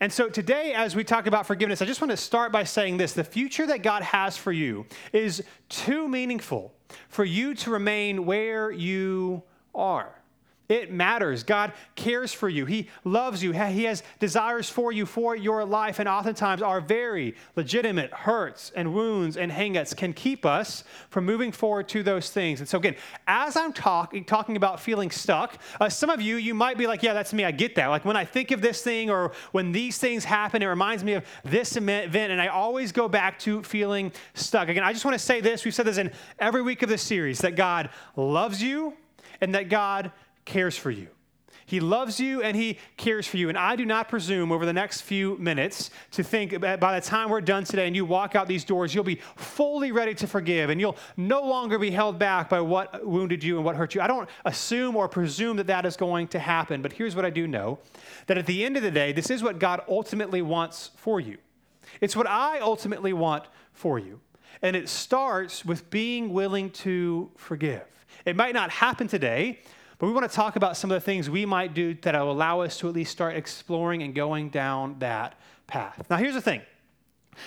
And 0.00 0.12
so 0.12 0.28
today, 0.28 0.74
as 0.74 0.94
we 0.94 1.02
talk 1.02 1.26
about 1.26 1.46
forgiveness, 1.46 1.82
I 1.82 1.84
just 1.86 2.00
want 2.00 2.12
to 2.12 2.16
start 2.16 2.52
by 2.52 2.62
saying 2.62 2.98
this 2.98 3.14
the 3.14 3.24
future 3.24 3.66
that 3.66 3.82
God 3.82 4.02
has 4.02 4.36
for 4.36 4.52
you 4.52 4.86
is 5.12 5.42
too 5.68 6.06
meaningful 6.06 6.72
for 7.08 7.24
you 7.24 7.54
to 7.54 7.70
remain 7.70 8.24
where 8.24 8.70
you 8.70 9.42
are. 9.74 10.14
It 10.68 10.92
matters. 10.92 11.44
God 11.44 11.72
cares 11.94 12.34
for 12.34 12.48
you. 12.48 12.66
He 12.66 12.90
loves 13.02 13.42
you. 13.42 13.52
He 13.52 13.84
has 13.84 14.02
desires 14.18 14.68
for 14.68 14.92
you 14.92 15.06
for 15.06 15.34
your 15.34 15.64
life. 15.64 15.98
And 15.98 16.06
oftentimes, 16.06 16.60
our 16.60 16.82
very 16.82 17.34
legitimate 17.56 18.12
hurts 18.12 18.70
and 18.76 18.92
wounds 18.92 19.38
and 19.38 19.50
hangups 19.50 19.96
can 19.96 20.12
keep 20.12 20.44
us 20.44 20.84
from 21.08 21.24
moving 21.24 21.52
forward 21.52 21.88
to 21.88 22.02
those 22.02 22.28
things. 22.28 22.60
And 22.60 22.68
so, 22.68 22.76
again, 22.76 22.96
as 23.26 23.56
I'm 23.56 23.72
talking 23.72 24.26
talking 24.26 24.56
about 24.56 24.78
feeling 24.78 25.10
stuck, 25.10 25.58
uh, 25.80 25.88
some 25.88 26.10
of 26.10 26.20
you, 26.20 26.36
you 26.36 26.52
might 26.52 26.76
be 26.76 26.86
like, 26.86 27.02
yeah, 27.02 27.14
that's 27.14 27.32
me. 27.32 27.44
I 27.44 27.50
get 27.50 27.74
that. 27.76 27.86
Like 27.86 28.04
when 28.04 28.16
I 28.16 28.26
think 28.26 28.50
of 28.50 28.60
this 28.60 28.82
thing 28.82 29.08
or 29.08 29.32
when 29.52 29.72
these 29.72 29.96
things 29.96 30.22
happen, 30.22 30.62
it 30.62 30.66
reminds 30.66 31.02
me 31.02 31.14
of 31.14 31.24
this 31.44 31.76
event. 31.76 32.14
And 32.14 32.42
I 32.42 32.48
always 32.48 32.92
go 32.92 33.08
back 33.08 33.38
to 33.40 33.62
feeling 33.62 34.12
stuck. 34.34 34.68
Again, 34.68 34.84
I 34.84 34.92
just 34.92 35.06
want 35.06 35.14
to 35.14 35.18
say 35.18 35.40
this. 35.40 35.64
We've 35.64 35.74
said 35.74 35.86
this 35.86 35.96
in 35.96 36.12
every 36.38 36.60
week 36.60 36.82
of 36.82 36.90
this 36.90 37.02
series 37.02 37.38
that 37.38 37.56
God 37.56 37.88
loves 38.16 38.62
you 38.62 38.92
and 39.40 39.54
that 39.54 39.70
God 39.70 40.12
cares 40.48 40.76
for 40.76 40.90
you. 40.90 41.08
He 41.68 41.80
loves 41.80 42.18
you 42.18 42.42
and 42.42 42.56
he 42.56 42.78
cares 42.96 43.26
for 43.26 43.36
you. 43.36 43.50
And 43.50 43.58
I 43.58 43.76
do 43.76 43.84
not 43.84 44.08
presume 44.08 44.50
over 44.50 44.64
the 44.64 44.72
next 44.72 45.02
few 45.02 45.36
minutes 45.36 45.90
to 46.12 46.22
think 46.22 46.58
by 46.58 46.98
the 46.98 47.06
time 47.06 47.28
we're 47.28 47.42
done 47.42 47.64
today 47.64 47.86
and 47.86 47.94
you 47.94 48.06
walk 48.06 48.34
out 48.34 48.48
these 48.48 48.64
doors, 48.64 48.94
you'll 48.94 49.04
be 49.04 49.20
fully 49.36 49.92
ready 49.92 50.14
to 50.14 50.26
forgive 50.26 50.70
and 50.70 50.80
you'll 50.80 50.96
no 51.18 51.42
longer 51.42 51.78
be 51.78 51.90
held 51.90 52.18
back 52.18 52.48
by 52.48 52.58
what 52.58 53.06
wounded 53.06 53.44
you 53.44 53.56
and 53.56 53.66
what 53.66 53.76
hurt 53.76 53.94
you. 53.94 54.00
I 54.00 54.06
don't 54.06 54.30
assume 54.46 54.96
or 54.96 55.08
presume 55.08 55.58
that 55.58 55.66
that 55.66 55.84
is 55.84 55.94
going 55.94 56.28
to 56.28 56.38
happen. 56.38 56.80
But 56.80 56.94
here's 56.94 57.14
what 57.14 57.26
I 57.26 57.30
do 57.30 57.46
know 57.46 57.80
that 58.28 58.38
at 58.38 58.46
the 58.46 58.64
end 58.64 58.78
of 58.78 58.82
the 58.82 58.90
day, 58.90 59.12
this 59.12 59.28
is 59.28 59.42
what 59.42 59.58
God 59.58 59.82
ultimately 59.90 60.40
wants 60.40 60.92
for 60.96 61.20
you. 61.20 61.36
It's 62.00 62.16
what 62.16 62.26
I 62.26 62.60
ultimately 62.60 63.12
want 63.12 63.44
for 63.74 63.98
you. 63.98 64.20
And 64.62 64.74
it 64.74 64.88
starts 64.88 65.66
with 65.66 65.90
being 65.90 66.32
willing 66.32 66.70
to 66.70 67.30
forgive. 67.36 67.84
It 68.24 68.36
might 68.36 68.54
not 68.54 68.70
happen 68.70 69.06
today, 69.06 69.60
but 69.98 70.06
we 70.06 70.12
want 70.12 70.28
to 70.28 70.34
talk 70.34 70.56
about 70.56 70.76
some 70.76 70.90
of 70.90 70.94
the 70.94 71.00
things 71.00 71.28
we 71.28 71.44
might 71.44 71.74
do 71.74 71.94
that 72.02 72.14
will 72.14 72.30
allow 72.30 72.60
us 72.60 72.78
to 72.78 72.88
at 72.88 72.94
least 72.94 73.10
start 73.10 73.36
exploring 73.36 74.02
and 74.02 74.14
going 74.14 74.48
down 74.48 74.96
that 75.00 75.34
path. 75.66 76.06
Now, 76.08 76.16
here's 76.16 76.34
the 76.34 76.40
thing. 76.40 76.62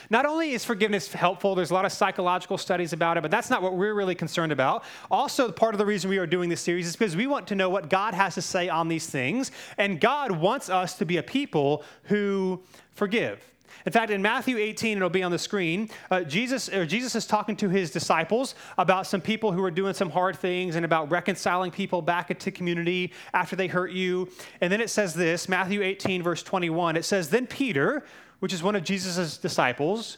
Not 0.10 0.26
only 0.26 0.52
is 0.52 0.64
forgiveness 0.64 1.12
helpful, 1.12 1.56
there's 1.56 1.72
a 1.72 1.74
lot 1.74 1.86
of 1.86 1.92
psychological 1.92 2.58
studies 2.58 2.94
about 2.94 3.18
it, 3.18 3.22
but 3.22 3.32
that's 3.32 3.50
not 3.50 3.62
what 3.62 3.76
we're 3.76 3.94
really 3.94 4.16
concerned 4.16 4.52
about. 4.52 4.84
Also, 5.10 5.52
part 5.52 5.74
of 5.74 5.80
the 5.80 5.86
reason 5.86 6.10
we 6.10 6.18
are 6.18 6.28
doing 6.28 6.50
this 6.50 6.62
series 6.62 6.88
is 6.88 6.96
because 6.96 7.16
we 7.16 7.28
want 7.28 7.48
to 7.48 7.56
know 7.56 7.70
what 7.70 7.90
God 7.90 8.14
has 8.14 8.36
to 8.36 8.42
say 8.42 8.70
on 8.70 8.88
these 8.88 9.08
things, 9.08 9.52
and 9.78 10.00
God 10.00 10.32
wants 10.32 10.70
us 10.70 10.98
to 10.98 11.06
be 11.06 11.18
a 11.18 11.24
people 11.24 11.84
who 12.04 12.62
forgive. 12.92 13.44
In 13.86 13.92
fact, 13.92 14.12
in 14.12 14.22
Matthew 14.22 14.58
18, 14.58 14.98
it'll 14.98 15.10
be 15.10 15.24
on 15.24 15.32
the 15.32 15.40
screen, 15.40 15.90
uh, 16.10 16.22
Jesus, 16.22 16.70
Jesus 16.88 17.16
is 17.16 17.26
talking 17.26 17.56
to 17.58 17.70
his 17.70 17.92
disciples 17.92 18.56
about 18.78 19.08
some 19.08 19.22
people 19.22 19.52
who 19.52 19.64
are 19.64 19.72
doing 19.72 19.94
some 19.94 20.10
hard 20.10 20.38
things 20.38 20.76
and 20.76 20.86
about 20.86 21.10
reconciling 21.10 21.72
people 21.72 22.02
back 22.02 22.32
into 22.32 22.52
community 22.52 23.14
after 23.34 23.56
they 23.56 23.68
hurt 23.68 23.92
you. 23.92 24.30
And 24.62 24.72
then 24.72 24.82
it 24.82 24.90
says 24.90 25.14
this 25.14 25.50
Matthew 25.50 25.82
18, 25.82 26.22
verse 26.24 26.44
21, 26.44 26.96
it 26.96 27.06
says, 27.06 27.30
Then 27.30 27.48
Peter, 27.48 28.04
which 28.40 28.54
is 28.54 28.64
one 28.64 28.76
of 28.76 28.84
Jesus' 28.84 29.38
disciples, 29.38 30.18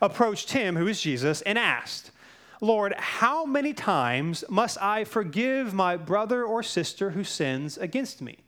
approached 0.00 0.52
him, 0.52 0.76
who 0.76 0.86
is 0.86 1.00
Jesus, 1.00 1.42
and 1.42 1.58
asked, 1.58 2.10
Lord, 2.60 2.94
how 2.96 3.44
many 3.44 3.74
times 3.74 4.44
must 4.48 4.80
I 4.80 5.02
forgive 5.02 5.74
my 5.74 5.96
brother 5.96 6.44
or 6.44 6.62
sister 6.62 7.10
who 7.10 7.24
sins 7.24 7.76
against 7.76 8.22
me? 8.22 8.38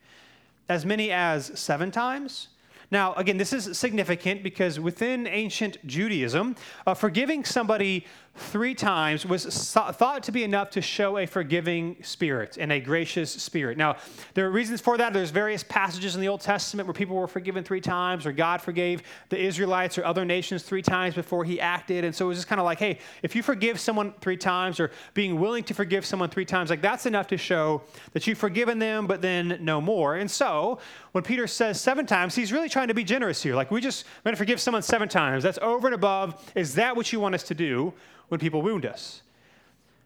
As 0.69 0.87
many 0.87 1.11
as 1.11 1.59
seven 1.59 1.91
times? 1.91 2.49
Now, 2.91 3.15
again, 3.15 3.37
this 3.37 3.53
is 3.53 3.77
significant 3.77 4.43
because 4.43 4.79
within 4.79 5.27
ancient 5.27 5.85
Judaism, 5.87 6.57
uh, 6.87 6.95
forgiving 6.95 7.45
somebody 7.45 8.07
three 8.37 8.75
times 8.75 9.25
was 9.25 9.45
thought 9.73 10.23
to 10.25 10.33
be 10.33 10.43
enough 10.43 10.71
to 10.71 10.81
show 10.81 11.19
a 11.19 11.27
forgiving 11.27 11.97
spirit 12.03 12.57
and 12.59 12.73
a 12.73 12.81
gracious 12.81 13.31
spirit. 13.31 13.79
Now, 13.79 13.97
there 14.35 14.45
are 14.47 14.51
reasons 14.51 14.81
for 14.81 14.99
that. 14.99 15.13
There's 15.13 15.31
various 15.31 15.63
passages 15.63 16.17
in 16.17 16.21
the 16.21 16.27
Old 16.27 16.41
Testament 16.41 16.89
where 16.89 16.95
people 16.95 17.15
were 17.15 17.29
forgiven 17.29 17.63
three 17.63 17.81
times, 17.81 18.27
or 18.27 18.33
God 18.33 18.61
forgave 18.61 19.03
the 19.29 19.39
Israelites 19.39 19.99
or 19.99 20.05
other 20.05 20.25
nations 20.25 20.65
three 20.65 20.83
times 20.83 21.15
before 21.15 21.45
he 21.45 21.61
acted. 21.61 22.05
And 22.05 22.13
so 22.13 22.25
it 22.25 22.29
was 22.29 22.39
just 22.39 22.49
kind 22.49 22.61
of 22.61 22.65
like, 22.65 22.81
hey, 22.81 22.99
if 23.23 23.37
you 23.37 23.43
forgive 23.43 23.79
someone 23.79 24.13
three 24.21 24.37
times 24.37 24.81
or 24.81 24.91
being 25.15 25.39
willing 25.39 25.63
to 25.65 25.75
forgive 25.75 26.05
someone 26.05 26.29
three 26.29 26.45
times, 26.45 26.71
like 26.71 26.83
that's 26.83 27.07
enough 27.07 27.29
to 27.29 27.37
show 27.37 27.83
that 28.15 28.27
you've 28.27 28.39
forgiven 28.39 28.81
them, 28.81 29.07
but 29.07 29.23
then 29.23 29.59
no 29.61 29.81
more. 29.81 30.17
And 30.17 30.29
so 30.29 30.81
when 31.13 31.23
Peter 31.23 31.47
says 31.47 31.81
seven 31.81 32.05
times, 32.05 32.35
he's 32.35 32.53
really 32.53 32.69
trying 32.69 32.89
to 32.89 32.95
be 32.95 33.05
generous 33.05 33.41
here. 33.41 33.55
Like, 33.55 33.71
we 33.71 33.81
just, 33.81 34.05
we're 34.07 34.31
going 34.31 34.35
to 34.35 34.39
forgive 34.39 34.61
someone 34.61 34.83
seven 34.83 35.09
times. 35.09 35.45
That's 35.45 35.59
over 35.63 35.87
and 35.87 35.95
above. 35.95 36.51
Is 36.57 36.75
that 36.75 36.97
what 36.97 37.13
you 37.13 37.21
want 37.21 37.37
us 37.37 37.45
to 37.45 37.55
do? 37.55 37.95
When 38.29 38.41
people 38.41 38.63
wound 38.63 38.87
us. 38.87 39.23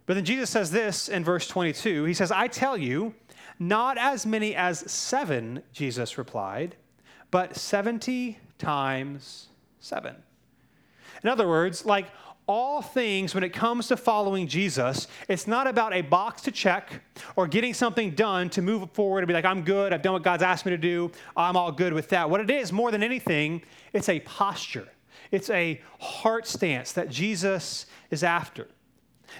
But 0.06 0.14
then 0.14 0.24
Jesus 0.24 0.48
says 0.48 0.70
this 0.70 1.08
in 1.08 1.22
verse 1.24 1.46
22. 1.46 2.04
He 2.04 2.14
says, 2.14 2.32
I 2.32 2.48
tell 2.48 2.78
you, 2.78 3.14
not 3.58 3.98
as 3.98 4.24
many 4.24 4.54
as 4.54 4.90
seven, 4.90 5.62
Jesus 5.72 6.16
replied, 6.16 6.76
but 7.30 7.56
70 7.56 8.38
times 8.58 9.48
seven. 9.80 10.16
In 11.22 11.28
other 11.28 11.48
words, 11.48 11.84
like 11.84 12.06
all 12.46 12.80
things 12.80 13.34
when 13.34 13.44
it 13.44 13.52
comes 13.52 13.88
to 13.88 13.96
following 13.96 14.48
Jesus, 14.48 15.06
it's 15.28 15.46
not 15.46 15.66
about 15.66 15.92
a 15.92 16.00
box 16.00 16.40
to 16.42 16.50
check 16.50 17.02
or 17.36 17.46
getting 17.46 17.74
something 17.74 18.12
done 18.12 18.48
to 18.50 18.62
move 18.62 18.90
forward 18.92 19.18
and 19.18 19.28
be 19.28 19.34
like, 19.34 19.44
I'm 19.44 19.62
good, 19.62 19.92
I've 19.92 20.02
done 20.02 20.14
what 20.14 20.22
God's 20.22 20.42
asked 20.42 20.64
me 20.64 20.70
to 20.70 20.78
do, 20.78 21.12
I'm 21.36 21.56
all 21.56 21.70
good 21.70 21.92
with 21.92 22.08
that. 22.08 22.30
What 22.30 22.40
it 22.40 22.50
is, 22.50 22.72
more 22.72 22.90
than 22.90 23.02
anything, 23.02 23.62
it's 23.92 24.08
a 24.08 24.20
posture, 24.20 24.88
it's 25.30 25.50
a 25.50 25.80
heart 26.00 26.46
stance 26.46 26.92
that 26.92 27.08
Jesus 27.08 27.86
is 28.10 28.22
after. 28.22 28.68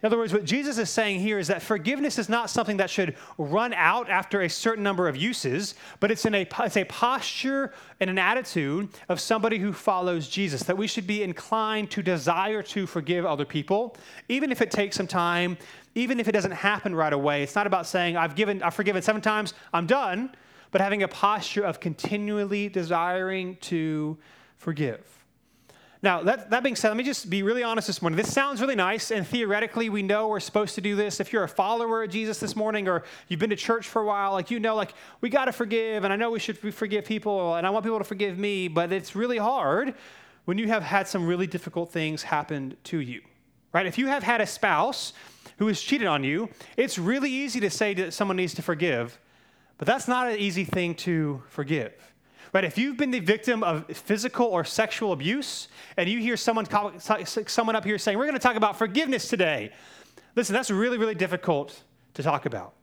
In 0.03 0.07
other 0.07 0.19
words, 0.19 0.33
what 0.33 0.45
Jesus 0.45 0.79
is 0.79 0.91
saying 0.91 1.21
here 1.21 1.39
is 1.39 1.49
that 1.49 1.63
forgiveness 1.63 2.19
is 2.19 2.29
not 2.29 2.51
something 2.51 2.77
that 2.77 2.91
should 2.91 3.17
run 3.37 3.73
out 3.73 4.09
after 4.09 4.43
a 4.43 4.49
certain 4.49 4.85
number 4.85 5.09
of 5.09 5.17
uses, 5.17 5.75
but 5.99 6.11
it's, 6.11 6.25
in 6.25 6.35
a, 6.35 6.47
it's 6.61 6.77
a 6.77 6.85
posture 6.85 7.73
and 7.99 8.09
an 8.09 8.19
attitude 8.19 8.91
of 9.09 9.19
somebody 9.19 9.59
who 9.59 9.73
follows 9.73 10.29
Jesus, 10.29 10.63
that 10.65 10.77
we 10.77 10.87
should 10.87 11.07
be 11.07 11.23
inclined 11.23 11.91
to 11.93 12.03
desire 12.03 12.63
to 12.65 12.87
forgive 12.87 13.25
other 13.25 13.45
people, 13.45 13.97
even 14.29 14.53
if 14.53 14.61
it 14.61 14.71
takes 14.71 14.97
some 14.97 15.07
time, 15.07 15.57
even 15.95 16.21
if 16.21 16.29
it 16.29 16.33
doesn't 16.33 16.53
happen 16.53 16.95
right 16.95 17.13
away. 17.13 17.43
It's 17.43 17.55
not 17.55 17.67
about 17.67 17.87
saying, 17.87 18.17
I've, 18.17 18.37
given, 18.37 18.63
I've 18.63 18.75
forgiven 18.75 19.03
seven 19.03 19.23
times, 19.23 19.55
I'm 19.73 19.87
done, 19.87 20.31
but 20.71 20.81
having 20.81 21.03
a 21.03 21.09
posture 21.09 21.65
of 21.65 21.81
continually 21.81 22.69
desiring 22.69 23.57
to 23.63 24.19
forgive. 24.59 25.18
Now, 26.01 26.23
that, 26.23 26.51
that 26.51 26.63
being 26.63 26.77
said, 26.77 26.89
let 26.89 26.97
me 26.97 27.03
just 27.03 27.29
be 27.29 27.43
really 27.43 27.65
honest 27.65 27.89
this 27.89 28.01
morning. 28.01 28.17
This 28.17 28.33
sounds 28.33 28.61
really 28.61 28.77
nice, 28.77 29.11
and 29.11 29.27
theoretically, 29.27 29.89
we 29.89 30.03
know 30.03 30.29
we're 30.29 30.39
supposed 30.39 30.77
to 30.77 30.81
do 30.81 30.95
this. 30.95 31.19
If 31.19 31.33
you're 31.33 31.43
a 31.43 31.49
follower 31.49 32.05
of 32.05 32.11
Jesus 32.11 32.39
this 32.39 32.55
morning, 32.55 32.87
or 32.87 33.03
you've 33.27 33.41
been 33.41 33.51
to 33.51 33.57
church 33.57 33.89
for 33.89 34.03
a 34.03 34.05
while, 34.05 34.31
like 34.33 34.49
you 34.49 34.61
know, 34.61 34.77
like 34.77 34.95
we 35.21 35.29
got 35.29 35.47
to 35.47 35.53
forgive, 35.53 36.05
and 36.05 36.13
I 36.13 36.17
know 36.17 36.31
we 36.31 36.39
should 36.39 36.57
forgive 36.73 37.05
people, 37.05 37.57
and 37.57 37.67
I 37.67 37.71
want 37.71 37.85
people 37.85 37.99
to 37.99 38.05
forgive 38.05 38.39
me, 38.39 38.69
but 38.69 38.93
it's 38.93 39.17
really 39.17 39.39
hard 39.39 39.95
when 40.45 40.57
you 40.57 40.69
have 40.69 40.85
had 40.85 41.09
some 41.09 41.27
really 41.27 41.49
difficult 41.49 41.91
things 41.91 42.23
happen 42.23 42.77
to 42.85 43.01
you, 43.01 43.21
right? 43.73 43.85
If 43.85 43.99
you 43.99 44.07
have 44.07 44.23
had 44.23 44.41
a 44.41 44.47
spouse 44.47 45.13
who 45.59 45.67
has 45.67 45.81
cheated 45.81 46.07
on 46.07 46.23
you, 46.23 46.49
it's 46.77 46.97
really 46.97 47.31
easy 47.31 47.59
to 47.59 47.71
say 47.71 47.93
that 47.95 48.15
someone 48.15 48.37
needs 48.37 48.55
to 48.55 48.63
forgive, 48.63 49.19
but 49.79 49.87
that's 49.87 50.07
not 50.07 50.29
an 50.29 50.39
easy 50.39 50.65
thing 50.65 50.95
to 50.95 51.43
forgive. 51.49 51.93
Right? 52.53 52.65
If 52.65 52.79
you've 52.79 52.97
been 52.97 53.11
the 53.11 53.21
victim 53.21 53.63
of 53.63 53.87
physical 53.89 54.47
or 54.47 54.65
sexual 54.65 55.13
abuse, 55.13 55.69
and 55.97 56.09
you 56.09 56.19
hear 56.19 56.37
someone, 56.37 56.67
someone 56.67 57.77
up 57.77 57.85
here 57.85 57.99
saying, 57.99 58.17
We're 58.17 58.25
going 58.25 58.35
to 58.35 58.41
talk 58.41 58.57
about 58.57 58.79
forgiveness 58.79 59.29
today, 59.29 59.73
listen, 60.35 60.55
that's 60.55 60.71
really, 60.71 60.99
really 60.99 61.15
difficult 61.15 61.83
to 62.15 62.23
talk 62.23 62.47
about. 62.47 62.75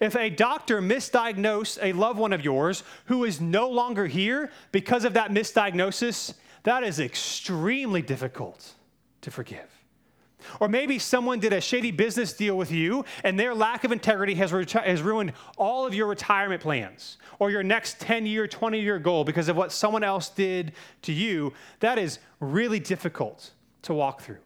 If 0.00 0.16
a 0.16 0.30
doctor 0.30 0.80
misdiagnosed 0.80 1.78
a 1.82 1.92
loved 1.92 2.18
one 2.18 2.32
of 2.32 2.44
yours 2.44 2.82
who 3.06 3.24
is 3.24 3.40
no 3.40 3.68
longer 3.68 4.06
here 4.06 4.50
because 4.72 5.04
of 5.04 5.14
that 5.14 5.30
misdiagnosis, 5.30 6.34
that 6.64 6.84
is 6.84 7.00
extremely 7.00 8.02
difficult 8.02 8.74
to 9.20 9.30
forgive. 9.30 9.73
Or 10.60 10.68
maybe 10.68 10.98
someone 10.98 11.40
did 11.40 11.52
a 11.52 11.60
shady 11.60 11.90
business 11.90 12.32
deal 12.32 12.56
with 12.56 12.70
you 12.70 13.04
and 13.22 13.38
their 13.38 13.54
lack 13.54 13.84
of 13.84 13.92
integrity 13.92 14.34
has, 14.34 14.52
reti- 14.52 14.84
has 14.84 15.02
ruined 15.02 15.32
all 15.56 15.86
of 15.86 15.94
your 15.94 16.06
retirement 16.06 16.62
plans 16.62 17.18
or 17.38 17.50
your 17.50 17.62
next 17.62 18.00
10 18.00 18.26
year, 18.26 18.46
20 18.46 18.80
year 18.80 18.98
goal 18.98 19.24
because 19.24 19.48
of 19.48 19.56
what 19.56 19.72
someone 19.72 20.04
else 20.04 20.28
did 20.28 20.72
to 21.02 21.12
you. 21.12 21.52
That 21.80 21.98
is 21.98 22.18
really 22.40 22.80
difficult 22.80 23.50
to 23.82 23.94
walk 23.94 24.22
through. 24.22 24.38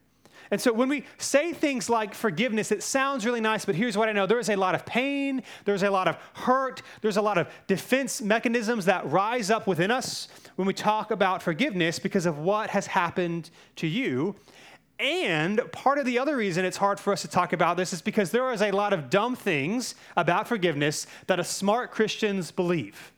And 0.51 0.61
so 0.61 0.73
when 0.73 0.89
we 0.89 1.05
say 1.19 1.53
things 1.53 1.91
like 1.91 2.15
forgiveness, 2.15 2.73
it 2.73 2.83
sounds 2.83 3.27
really 3.27 3.41
nice, 3.41 3.65
but 3.65 3.75
here's 3.75 3.99
what 3.99 4.09
I 4.09 4.13
know 4.13 4.27
there 4.27 4.39
is 4.39 4.49
a 4.49 4.57
lot 4.57 4.75
of 4.75 4.87
pain, 4.87 5.43
there's 5.65 5.83
a 5.83 5.91
lot 5.91 6.09
of 6.09 6.17
hurt, 6.35 6.83
there's 7.03 7.19
a 7.19 7.23
lot 7.23 7.37
of 7.37 7.49
defense 7.67 8.23
mechanisms 8.23 8.87
that 8.87 9.11
rise 9.11 9.51
up 9.51 9.67
within 9.67 9.91
us 9.91 10.29
when 10.57 10.67
we 10.67 10.73
talk 10.73 11.11
about 11.11 11.43
forgiveness 11.43 11.99
because 11.99 12.25
of 12.25 12.39
what 12.39 12.71
has 12.71 12.87
happened 12.87 13.51
to 13.77 13.87
you. 13.87 14.35
And 14.99 15.61
part 15.71 15.99
of 15.99 16.07
the 16.07 16.19
other 16.19 16.37
reason 16.37 16.65
it's 16.65 16.77
hard 16.77 16.99
for 16.99 17.13
us 17.13 17.23
to 17.23 17.29
talk 17.29 17.53
about 17.53 17.77
this 17.77 17.93
is 17.93 18.03
because 18.03 18.31
there 18.31 18.51
is 18.53 18.63
a 18.63 18.73
lot 18.73 18.93
of 18.93 19.11
dumb 19.11 19.37
things 19.37 19.95
about 20.17 20.49
forgiveness 20.49 21.07
that 21.29 21.45
smart 21.47 21.93
Christians 21.93 22.51
believe. 22.51 23.13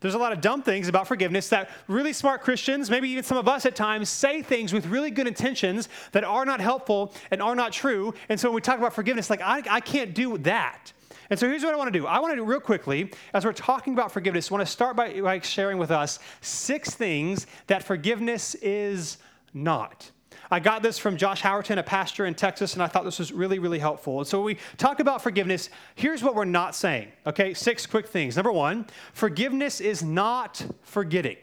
There's 0.00 0.14
a 0.14 0.18
lot 0.18 0.32
of 0.32 0.40
dumb 0.40 0.62
things 0.62 0.86
about 0.86 1.08
forgiveness 1.08 1.48
that 1.48 1.70
really 1.88 2.12
smart 2.12 2.42
Christians, 2.42 2.90
maybe 2.90 3.08
even 3.08 3.24
some 3.24 3.38
of 3.38 3.48
us 3.48 3.66
at 3.66 3.74
times, 3.74 4.08
say 4.08 4.42
things 4.42 4.72
with 4.72 4.86
really 4.86 5.10
good 5.10 5.26
intentions 5.26 5.88
that 6.12 6.24
are 6.24 6.44
not 6.44 6.60
helpful 6.60 7.14
and 7.30 7.42
are 7.42 7.56
not 7.56 7.72
true. 7.72 8.14
And 8.28 8.38
so 8.38 8.50
when 8.50 8.56
we 8.56 8.60
talk 8.60 8.78
about 8.78 8.92
forgiveness, 8.92 9.30
like, 9.30 9.40
I, 9.42 9.62
I 9.68 9.80
can't 9.80 10.14
do 10.14 10.38
that. 10.38 10.92
And 11.30 11.38
so 11.38 11.48
here's 11.48 11.64
what 11.64 11.74
I 11.74 11.76
want 11.76 11.92
to 11.92 11.98
do. 11.98 12.06
I 12.06 12.20
want 12.20 12.32
to 12.32 12.36
do 12.36 12.44
real 12.44 12.60
quickly, 12.60 13.12
as 13.34 13.44
we're 13.44 13.52
talking 13.52 13.92
about 13.92 14.12
forgiveness, 14.12 14.50
I 14.50 14.54
want 14.54 14.66
to 14.66 14.72
start 14.72 14.94
by, 14.94 15.20
by 15.20 15.40
sharing 15.40 15.78
with 15.78 15.90
us 15.90 16.20
six 16.40 16.90
things 16.94 17.46
that 17.66 17.82
forgiveness 17.82 18.54
is 18.56 19.18
not. 19.52 20.10
I 20.50 20.60
got 20.60 20.82
this 20.82 20.98
from 20.98 21.16
Josh 21.16 21.42
Howerton, 21.42 21.78
a 21.78 21.82
pastor 21.82 22.26
in 22.26 22.34
Texas, 22.34 22.74
and 22.74 22.82
I 22.82 22.86
thought 22.86 23.04
this 23.04 23.18
was 23.18 23.32
really, 23.32 23.58
really 23.58 23.78
helpful. 23.78 24.18
And 24.18 24.26
so 24.26 24.42
we 24.42 24.56
talk 24.78 25.00
about 25.00 25.22
forgiveness. 25.22 25.68
Here's 25.94 26.22
what 26.22 26.34
we're 26.34 26.44
not 26.46 26.74
saying, 26.74 27.08
okay? 27.26 27.52
Six 27.52 27.86
quick 27.86 28.08
things. 28.08 28.36
Number 28.36 28.52
one, 28.52 28.86
forgiveness 29.12 29.80
is 29.80 30.02
not 30.02 30.64
forgetting. 30.82 31.36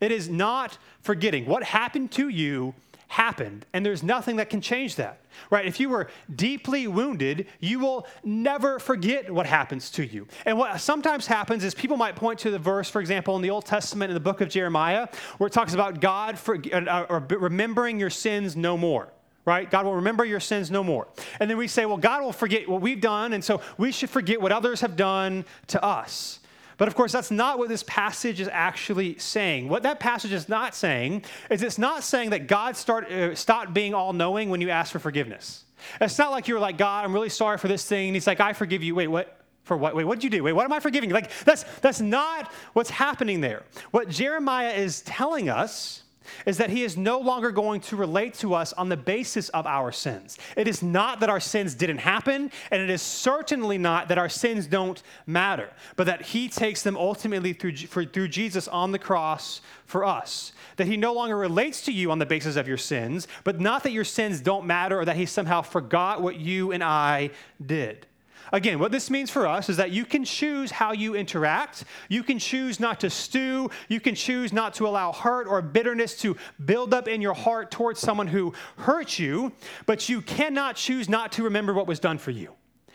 It 0.00 0.10
is 0.10 0.28
not 0.28 0.78
forgetting. 1.00 1.46
What 1.46 1.62
happened 1.62 2.10
to 2.12 2.28
you 2.28 2.74
happened, 3.12 3.66
and 3.74 3.84
there's 3.84 4.02
nothing 4.02 4.36
that 4.36 4.48
can 4.48 4.62
change 4.62 4.96
that, 4.96 5.20
right? 5.50 5.66
If 5.66 5.78
you 5.78 5.90
were 5.90 6.08
deeply 6.34 6.86
wounded, 6.86 7.46
you 7.60 7.78
will 7.78 8.06
never 8.24 8.78
forget 8.78 9.30
what 9.30 9.44
happens 9.44 9.90
to 9.90 10.06
you. 10.06 10.26
And 10.46 10.56
what 10.56 10.80
sometimes 10.80 11.26
happens 11.26 11.62
is 11.62 11.74
people 11.74 11.98
might 11.98 12.16
point 12.16 12.38
to 12.38 12.50
the 12.50 12.58
verse, 12.58 12.88
for 12.88 13.02
example, 13.02 13.36
in 13.36 13.42
the 13.42 13.50
Old 13.50 13.66
Testament 13.66 14.08
in 14.08 14.14
the 14.14 14.20
book 14.20 14.40
of 14.40 14.48
Jeremiah, 14.48 15.08
where 15.36 15.48
it 15.48 15.52
talks 15.52 15.74
about 15.74 16.00
God 16.00 16.38
for, 16.38 16.56
uh, 16.72 17.04
or 17.10 17.18
remembering 17.28 18.00
your 18.00 18.10
sins 18.10 18.56
no 18.56 18.76
more 18.76 19.12
right? 19.44 19.72
God 19.72 19.84
will 19.84 19.96
remember 19.96 20.24
your 20.24 20.38
sins 20.38 20.70
no 20.70 20.84
more. 20.84 21.08
And 21.40 21.50
then 21.50 21.56
we 21.56 21.66
say, 21.66 21.84
well, 21.84 21.96
God 21.96 22.22
will 22.22 22.32
forget 22.32 22.68
what 22.68 22.80
we've 22.80 23.00
done, 23.00 23.32
and 23.32 23.42
so 23.42 23.60
we 23.76 23.90
should 23.90 24.08
forget 24.08 24.40
what 24.40 24.52
others 24.52 24.82
have 24.82 24.94
done 24.94 25.44
to 25.66 25.82
us. 25.82 26.38
But 26.78 26.88
of 26.88 26.94
course, 26.94 27.12
that's 27.12 27.30
not 27.30 27.58
what 27.58 27.68
this 27.68 27.82
passage 27.84 28.40
is 28.40 28.48
actually 28.50 29.18
saying. 29.18 29.68
What 29.68 29.82
that 29.84 30.00
passage 30.00 30.32
is 30.32 30.48
not 30.48 30.74
saying 30.74 31.24
is 31.50 31.62
it's 31.62 31.78
not 31.78 32.02
saying 32.02 32.30
that 32.30 32.46
God 32.46 32.76
start, 32.76 33.10
uh, 33.10 33.34
stopped 33.34 33.74
being 33.74 33.94
all 33.94 34.12
knowing 34.12 34.50
when 34.50 34.60
you 34.60 34.70
ask 34.70 34.92
for 34.92 34.98
forgiveness. 34.98 35.64
It's 36.00 36.18
not 36.18 36.30
like 36.30 36.48
you're 36.48 36.60
like, 36.60 36.78
God, 36.78 37.04
I'm 37.04 37.12
really 37.12 37.28
sorry 37.28 37.58
for 37.58 37.68
this 37.68 37.84
thing. 37.84 38.08
And 38.08 38.16
he's 38.16 38.26
like, 38.26 38.40
I 38.40 38.52
forgive 38.52 38.82
you. 38.82 38.94
Wait, 38.94 39.08
what? 39.08 39.38
For 39.64 39.76
what? 39.76 39.94
Wait, 39.94 40.04
what 40.04 40.16
did 40.16 40.24
you 40.24 40.30
do? 40.30 40.42
Wait, 40.42 40.52
what 40.52 40.64
am 40.64 40.72
I 40.72 40.80
forgiving? 40.80 41.10
Like, 41.10 41.30
that's, 41.44 41.64
that's 41.80 42.00
not 42.00 42.50
what's 42.72 42.90
happening 42.90 43.40
there. 43.40 43.62
What 43.92 44.08
Jeremiah 44.08 44.72
is 44.72 45.02
telling 45.02 45.48
us 45.48 46.01
is 46.46 46.58
that 46.58 46.70
he 46.70 46.82
is 46.82 46.96
no 46.96 47.18
longer 47.18 47.50
going 47.50 47.80
to 47.82 47.96
relate 47.96 48.34
to 48.34 48.54
us 48.54 48.72
on 48.74 48.88
the 48.88 48.96
basis 48.96 49.48
of 49.50 49.66
our 49.66 49.92
sins. 49.92 50.38
It 50.56 50.68
is 50.68 50.82
not 50.82 51.20
that 51.20 51.30
our 51.30 51.40
sins 51.40 51.74
didn't 51.74 51.98
happen, 51.98 52.50
and 52.70 52.82
it 52.82 52.90
is 52.90 53.02
certainly 53.02 53.78
not 53.78 54.08
that 54.08 54.18
our 54.18 54.28
sins 54.28 54.66
don't 54.66 55.02
matter, 55.26 55.70
but 55.96 56.04
that 56.06 56.22
he 56.22 56.48
takes 56.48 56.82
them 56.82 56.96
ultimately 56.96 57.52
through, 57.52 57.76
for, 57.76 58.04
through 58.04 58.28
Jesus 58.28 58.68
on 58.68 58.92
the 58.92 58.98
cross 58.98 59.60
for 59.84 60.04
us. 60.04 60.52
That 60.76 60.86
he 60.86 60.96
no 60.96 61.12
longer 61.12 61.36
relates 61.36 61.82
to 61.82 61.92
you 61.92 62.10
on 62.10 62.18
the 62.18 62.26
basis 62.26 62.56
of 62.56 62.66
your 62.66 62.78
sins, 62.78 63.28
but 63.44 63.60
not 63.60 63.82
that 63.82 63.92
your 63.92 64.04
sins 64.04 64.40
don't 64.40 64.66
matter 64.66 64.98
or 64.98 65.04
that 65.04 65.16
he 65.16 65.26
somehow 65.26 65.62
forgot 65.62 66.22
what 66.22 66.36
you 66.36 66.72
and 66.72 66.82
I 66.82 67.30
did. 67.64 68.06
Again, 68.52 68.78
what 68.78 68.92
this 68.92 69.08
means 69.08 69.30
for 69.30 69.46
us 69.46 69.70
is 69.70 69.78
that 69.78 69.92
you 69.92 70.04
can 70.04 70.24
choose 70.24 70.70
how 70.70 70.92
you 70.92 71.14
interact. 71.14 71.84
You 72.10 72.22
can 72.22 72.38
choose 72.38 72.78
not 72.78 73.00
to 73.00 73.08
stew. 73.08 73.70
You 73.88 73.98
can 73.98 74.14
choose 74.14 74.52
not 74.52 74.74
to 74.74 74.86
allow 74.86 75.10
hurt 75.12 75.46
or 75.46 75.62
bitterness 75.62 76.18
to 76.20 76.36
build 76.62 76.92
up 76.92 77.08
in 77.08 77.22
your 77.22 77.32
heart 77.32 77.70
towards 77.70 77.98
someone 77.98 78.26
who 78.26 78.52
hurt 78.76 79.18
you, 79.18 79.52
but 79.86 80.10
you 80.10 80.20
cannot 80.20 80.76
choose 80.76 81.08
not 81.08 81.32
to 81.32 81.42
remember 81.42 81.72
what 81.72 81.86
was 81.86 81.98
done 81.98 82.18
for 82.18 82.30
you. 82.30 82.52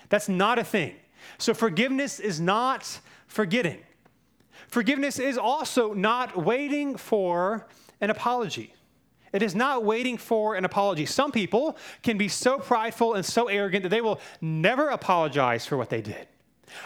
That's 0.10 0.30
not 0.30 0.60
a 0.60 0.64
thing. 0.64 0.96
So 1.40 1.56
forgiveness 1.56 2.20
is 2.20 2.40
not 2.40 3.00
forgetting. 3.26 3.80
Forgiveness 4.68 5.18
is 5.18 5.40
also 5.40 5.94
not 5.94 6.38
waiting 6.38 6.98
for 6.98 7.68
an 8.00 8.12
apology. 8.12 8.74
It 9.38 9.44
is 9.44 9.54
not 9.54 9.84
waiting 9.84 10.18
for 10.18 10.56
an 10.56 10.66
apology. 10.66 11.06
Some 11.06 11.32
people 11.32 11.78
can 12.02 12.18
be 12.18 12.28
so 12.28 12.58
prideful 12.58 13.14
and 13.14 13.24
so 13.24 13.50
arrogant 13.50 13.84
that 13.84 13.90
they 13.90 14.02
will 14.02 14.20
never 14.42 14.90
apologize 14.90 15.64
for 15.64 15.78
what 15.78 15.92
they 15.92 16.02
did. 16.02 16.28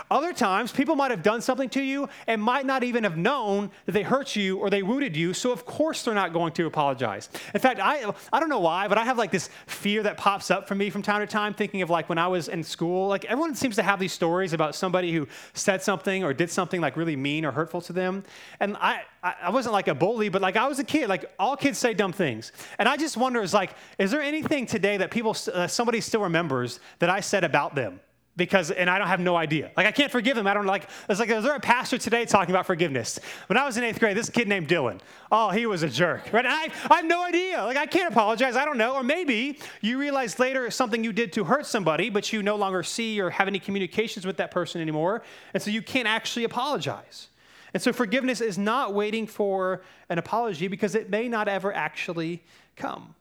Other 0.09 0.33
times, 0.33 0.71
people 0.71 0.95
might 0.95 1.11
have 1.11 1.23
done 1.23 1.41
something 1.41 1.69
to 1.69 1.81
you 1.81 2.09
and 2.27 2.41
might 2.41 2.65
not 2.65 2.83
even 2.83 3.03
have 3.03 3.17
known 3.17 3.71
that 3.85 3.93
they 3.93 4.03
hurt 4.03 4.35
you 4.35 4.57
or 4.57 4.69
they 4.69 4.83
wounded 4.83 5.15
you, 5.15 5.33
so 5.33 5.51
of 5.51 5.65
course 5.65 6.03
they're 6.03 6.13
not 6.13 6.33
going 6.33 6.53
to 6.53 6.65
apologize. 6.65 7.29
In 7.53 7.59
fact, 7.59 7.79
I, 7.79 8.13
I 8.31 8.39
don't 8.39 8.50
know 8.50 8.59
why, 8.59 8.88
but 8.88 8.97
I 8.97 9.03
have 9.03 9.17
like 9.17 9.31
this 9.31 9.50
fear 9.65 10.03
that 10.03 10.17
pops 10.17 10.51
up 10.51 10.67
for 10.67 10.75
me 10.75 10.89
from 10.89 11.01
time 11.01 11.21
to 11.21 11.27
time, 11.27 11.53
thinking 11.53 11.81
of 11.81 11.89
like 11.89 12.09
when 12.09 12.17
I 12.17 12.27
was 12.27 12.47
in 12.47 12.63
school. 12.63 13.07
Like 13.07 13.25
everyone 13.25 13.55
seems 13.55 13.75
to 13.77 13.83
have 13.83 14.00
these 14.00 14.13
stories 14.13 14.53
about 14.53 14.75
somebody 14.75 15.11
who 15.11 15.27
said 15.53 15.81
something 15.81 16.23
or 16.23 16.33
did 16.33 16.50
something 16.50 16.81
like 16.81 16.97
really 16.97 17.15
mean 17.15 17.45
or 17.45 17.51
hurtful 17.51 17.81
to 17.81 17.93
them. 17.93 18.23
And 18.59 18.77
I, 18.77 19.01
I 19.23 19.50
wasn't 19.50 19.73
like 19.73 19.88
a 19.88 19.95
bully, 19.95 20.29
but 20.29 20.41
like 20.41 20.55
I 20.55 20.67
was 20.67 20.79
a 20.79 20.83
kid. 20.83 21.09
Like 21.09 21.25
all 21.38 21.55
kids 21.55 21.77
say 21.77 21.93
dumb 21.93 22.11
things. 22.11 22.51
And 22.79 22.88
I 22.88 22.97
just 22.97 23.17
wonder 23.17 23.41
is 23.41 23.53
like, 23.53 23.75
is 23.97 24.11
there 24.11 24.21
anything 24.21 24.65
today 24.65 24.97
that 24.97 25.11
people, 25.11 25.35
uh, 25.53 25.67
somebody 25.67 26.01
still 26.01 26.21
remembers 26.21 26.79
that 27.00 27.09
I 27.09 27.19
said 27.19 27.43
about 27.43 27.75
them? 27.75 28.00
Because, 28.45 28.71
and 28.71 28.89
I 28.89 28.98
don't 28.98 29.07
have 29.07 29.19
no 29.19 29.36
idea. 29.36 29.69
Like, 29.77 29.86
I 29.86 29.91
can't 29.91 30.12
forgive 30.12 30.36
them. 30.36 30.48
I 30.48 30.55
don't 30.55 30.65
like, 30.65 30.89
it's 31.07 31.19
like, 31.19 31.29
is 31.29 31.43
there 31.43 31.55
a 31.55 31.60
pastor 31.60 32.00
today 32.00 32.25
talking 32.25 32.51
about 32.51 32.65
forgiveness? 32.65 33.19
When 33.45 33.55
I 33.55 33.63
was 33.67 33.77
in 33.77 33.83
eighth 33.83 34.00
grade, 34.00 34.17
this 34.17 34.31
kid 34.31 34.48
named 34.48 34.67
Dylan, 34.67 35.00
oh, 35.31 35.51
he 35.51 35.67
was 35.67 35.83
a 35.83 35.89
jerk, 35.89 36.33
right? 36.33 36.43
I, 36.43 36.69
I 36.89 36.95
have 36.95 37.05
no 37.05 37.24
idea. 37.24 37.63
Like, 37.63 37.77
I 37.77 37.86
can't 37.86 38.12
apologize. 38.12 38.55
I 38.55 38.65
don't 38.65 38.79
know. 38.79 38.95
Or 38.95 39.03
maybe 39.03 39.60
you 39.81 40.00
realize 40.00 40.39
later 40.39 40.71
something 40.71 41.03
you 41.03 41.13
did 41.13 41.31
to 41.33 41.43
hurt 41.43 41.67
somebody, 41.67 42.10
but 42.10 42.33
you 42.33 42.41
no 42.41 42.55
longer 42.55 42.81
see 42.81 43.21
or 43.21 43.29
have 43.29 43.48
any 43.48 43.60
communications 43.60 44.25
with 44.25 44.38
that 44.38 44.50
person 44.50 44.81
anymore. 44.81 45.21
And 45.53 45.62
so 45.62 45.69
you 45.69 45.83
can't 45.83 46.07
actually 46.07 46.45
apologize. 46.45 47.27
And 47.75 47.83
so 47.83 47.93
forgiveness 47.93 48.41
is 48.41 48.57
not 48.57 48.95
waiting 48.95 49.27
for 49.27 49.83
an 50.10 50.17
apology 50.17 50.67
because 50.67 50.95
it 50.95 51.12
may 51.12 51.29
not 51.29 51.48
ever 51.48 51.71
actually 51.71 52.43
come. 52.75 53.13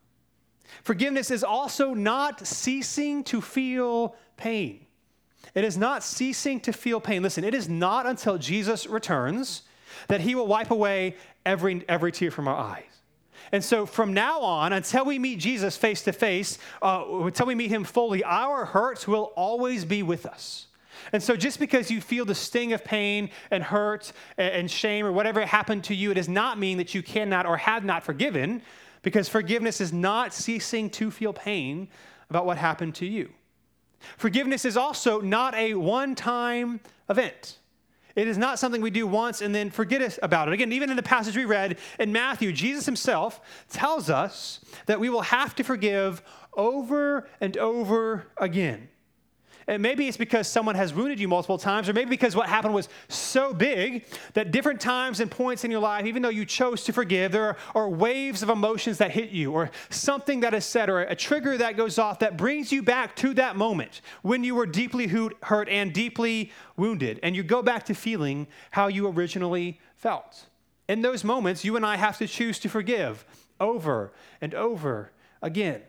Forgiveness 0.82 1.30
is 1.30 1.44
also 1.44 1.92
not 1.92 2.46
ceasing 2.46 3.22
to 3.24 3.42
feel 3.42 4.16
pain. 4.38 4.86
It 5.54 5.64
is 5.64 5.76
not 5.76 6.02
ceasing 6.02 6.60
to 6.60 6.72
feel 6.72 7.00
pain. 7.00 7.22
Listen, 7.22 7.44
it 7.44 7.54
is 7.54 7.68
not 7.68 8.06
until 8.06 8.38
Jesus 8.38 8.86
returns 8.86 9.62
that 10.08 10.20
he 10.20 10.34
will 10.34 10.46
wipe 10.46 10.70
away 10.70 11.16
every, 11.44 11.84
every 11.88 12.12
tear 12.12 12.30
from 12.30 12.46
our 12.46 12.56
eyes. 12.56 12.84
And 13.52 13.64
so 13.64 13.84
from 13.84 14.14
now 14.14 14.40
on, 14.40 14.72
until 14.72 15.04
we 15.04 15.18
meet 15.18 15.40
Jesus 15.40 15.76
face 15.76 16.02
to 16.02 16.12
face, 16.12 16.58
uh, 16.82 17.04
until 17.08 17.46
we 17.46 17.54
meet 17.56 17.70
him 17.70 17.82
fully, 17.82 18.22
our 18.22 18.64
hurts 18.64 19.08
will 19.08 19.32
always 19.34 19.84
be 19.84 20.02
with 20.02 20.24
us. 20.24 20.66
And 21.12 21.20
so 21.22 21.34
just 21.34 21.58
because 21.58 21.90
you 21.90 22.00
feel 22.00 22.24
the 22.24 22.34
sting 22.34 22.72
of 22.72 22.84
pain 22.84 23.30
and 23.50 23.64
hurt 23.64 24.12
and 24.38 24.70
shame 24.70 25.04
or 25.04 25.10
whatever 25.10 25.44
happened 25.44 25.82
to 25.84 25.94
you, 25.94 26.12
it 26.12 26.14
does 26.14 26.28
not 26.28 26.58
mean 26.58 26.78
that 26.78 26.94
you 26.94 27.02
cannot 27.02 27.46
or 27.46 27.56
have 27.56 27.84
not 27.84 28.04
forgiven, 28.04 28.62
because 29.02 29.28
forgiveness 29.28 29.80
is 29.80 29.92
not 29.92 30.32
ceasing 30.34 30.90
to 30.90 31.10
feel 31.10 31.32
pain 31.32 31.88
about 32.28 32.46
what 32.46 32.58
happened 32.58 32.94
to 32.96 33.06
you. 33.06 33.30
Forgiveness 34.16 34.64
is 34.64 34.76
also 34.76 35.20
not 35.20 35.54
a 35.54 35.74
one 35.74 36.14
time 36.14 36.80
event. 37.08 37.58
It 38.16 38.26
is 38.26 38.36
not 38.36 38.58
something 38.58 38.80
we 38.80 38.90
do 38.90 39.06
once 39.06 39.40
and 39.40 39.54
then 39.54 39.70
forget 39.70 40.18
about 40.22 40.48
it. 40.48 40.54
Again, 40.54 40.72
even 40.72 40.90
in 40.90 40.96
the 40.96 41.02
passage 41.02 41.36
we 41.36 41.44
read 41.44 41.78
in 41.98 42.12
Matthew, 42.12 42.52
Jesus 42.52 42.84
himself 42.84 43.40
tells 43.70 44.10
us 44.10 44.60
that 44.86 44.98
we 45.00 45.08
will 45.08 45.22
have 45.22 45.54
to 45.56 45.62
forgive 45.62 46.22
over 46.54 47.28
and 47.40 47.56
over 47.56 48.26
again. 48.36 48.88
And 49.70 49.80
maybe 49.80 50.08
it's 50.08 50.16
because 50.16 50.48
someone 50.48 50.74
has 50.74 50.92
wounded 50.92 51.20
you 51.20 51.28
multiple 51.28 51.56
times, 51.56 51.88
or 51.88 51.92
maybe 51.92 52.10
because 52.10 52.34
what 52.34 52.48
happened 52.48 52.74
was 52.74 52.88
so 53.06 53.54
big 53.54 54.04
that 54.32 54.50
different 54.50 54.80
times 54.80 55.20
and 55.20 55.30
points 55.30 55.62
in 55.62 55.70
your 55.70 55.78
life, 55.78 56.06
even 56.06 56.22
though 56.22 56.28
you 56.28 56.44
chose 56.44 56.82
to 56.82 56.92
forgive, 56.92 57.30
there 57.30 57.44
are, 57.44 57.56
are 57.76 57.88
waves 57.88 58.42
of 58.42 58.48
emotions 58.48 58.98
that 58.98 59.12
hit 59.12 59.30
you, 59.30 59.52
or 59.52 59.70
something 59.88 60.40
that 60.40 60.54
is 60.54 60.64
said, 60.64 60.90
or 60.90 61.02
a 61.02 61.14
trigger 61.14 61.56
that 61.56 61.76
goes 61.76 62.00
off 62.00 62.18
that 62.18 62.36
brings 62.36 62.72
you 62.72 62.82
back 62.82 63.14
to 63.14 63.32
that 63.34 63.54
moment 63.54 64.00
when 64.22 64.42
you 64.42 64.56
were 64.56 64.66
deeply 64.66 65.06
hurt 65.06 65.68
and 65.68 65.92
deeply 65.92 66.50
wounded. 66.76 67.20
And 67.22 67.36
you 67.36 67.44
go 67.44 67.62
back 67.62 67.84
to 67.84 67.94
feeling 67.94 68.48
how 68.72 68.88
you 68.88 69.06
originally 69.06 69.78
felt. 69.94 70.46
In 70.88 71.00
those 71.00 71.22
moments, 71.22 71.64
you 71.64 71.76
and 71.76 71.86
I 71.86 71.94
have 71.94 72.18
to 72.18 72.26
choose 72.26 72.58
to 72.58 72.68
forgive 72.68 73.24
over 73.60 74.10
and 74.40 74.52
over 74.52 75.12
again. 75.40 75.82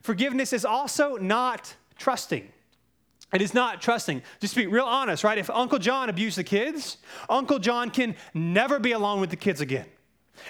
Forgiveness 0.00 0.52
is 0.52 0.64
also 0.64 1.16
not 1.16 1.74
trusting. 1.98 2.52
It 3.34 3.42
is 3.42 3.52
not 3.52 3.82
trusting. 3.82 4.22
Just 4.40 4.54
be 4.54 4.66
real 4.68 4.84
honest, 4.84 5.24
right? 5.24 5.36
If 5.36 5.50
Uncle 5.50 5.80
John 5.80 6.08
abused 6.08 6.38
the 6.38 6.44
kids, 6.44 6.98
Uncle 7.28 7.58
John 7.58 7.90
can 7.90 8.14
never 8.32 8.78
be 8.78 8.92
alone 8.92 9.20
with 9.20 9.30
the 9.30 9.36
kids 9.36 9.60
again. 9.60 9.86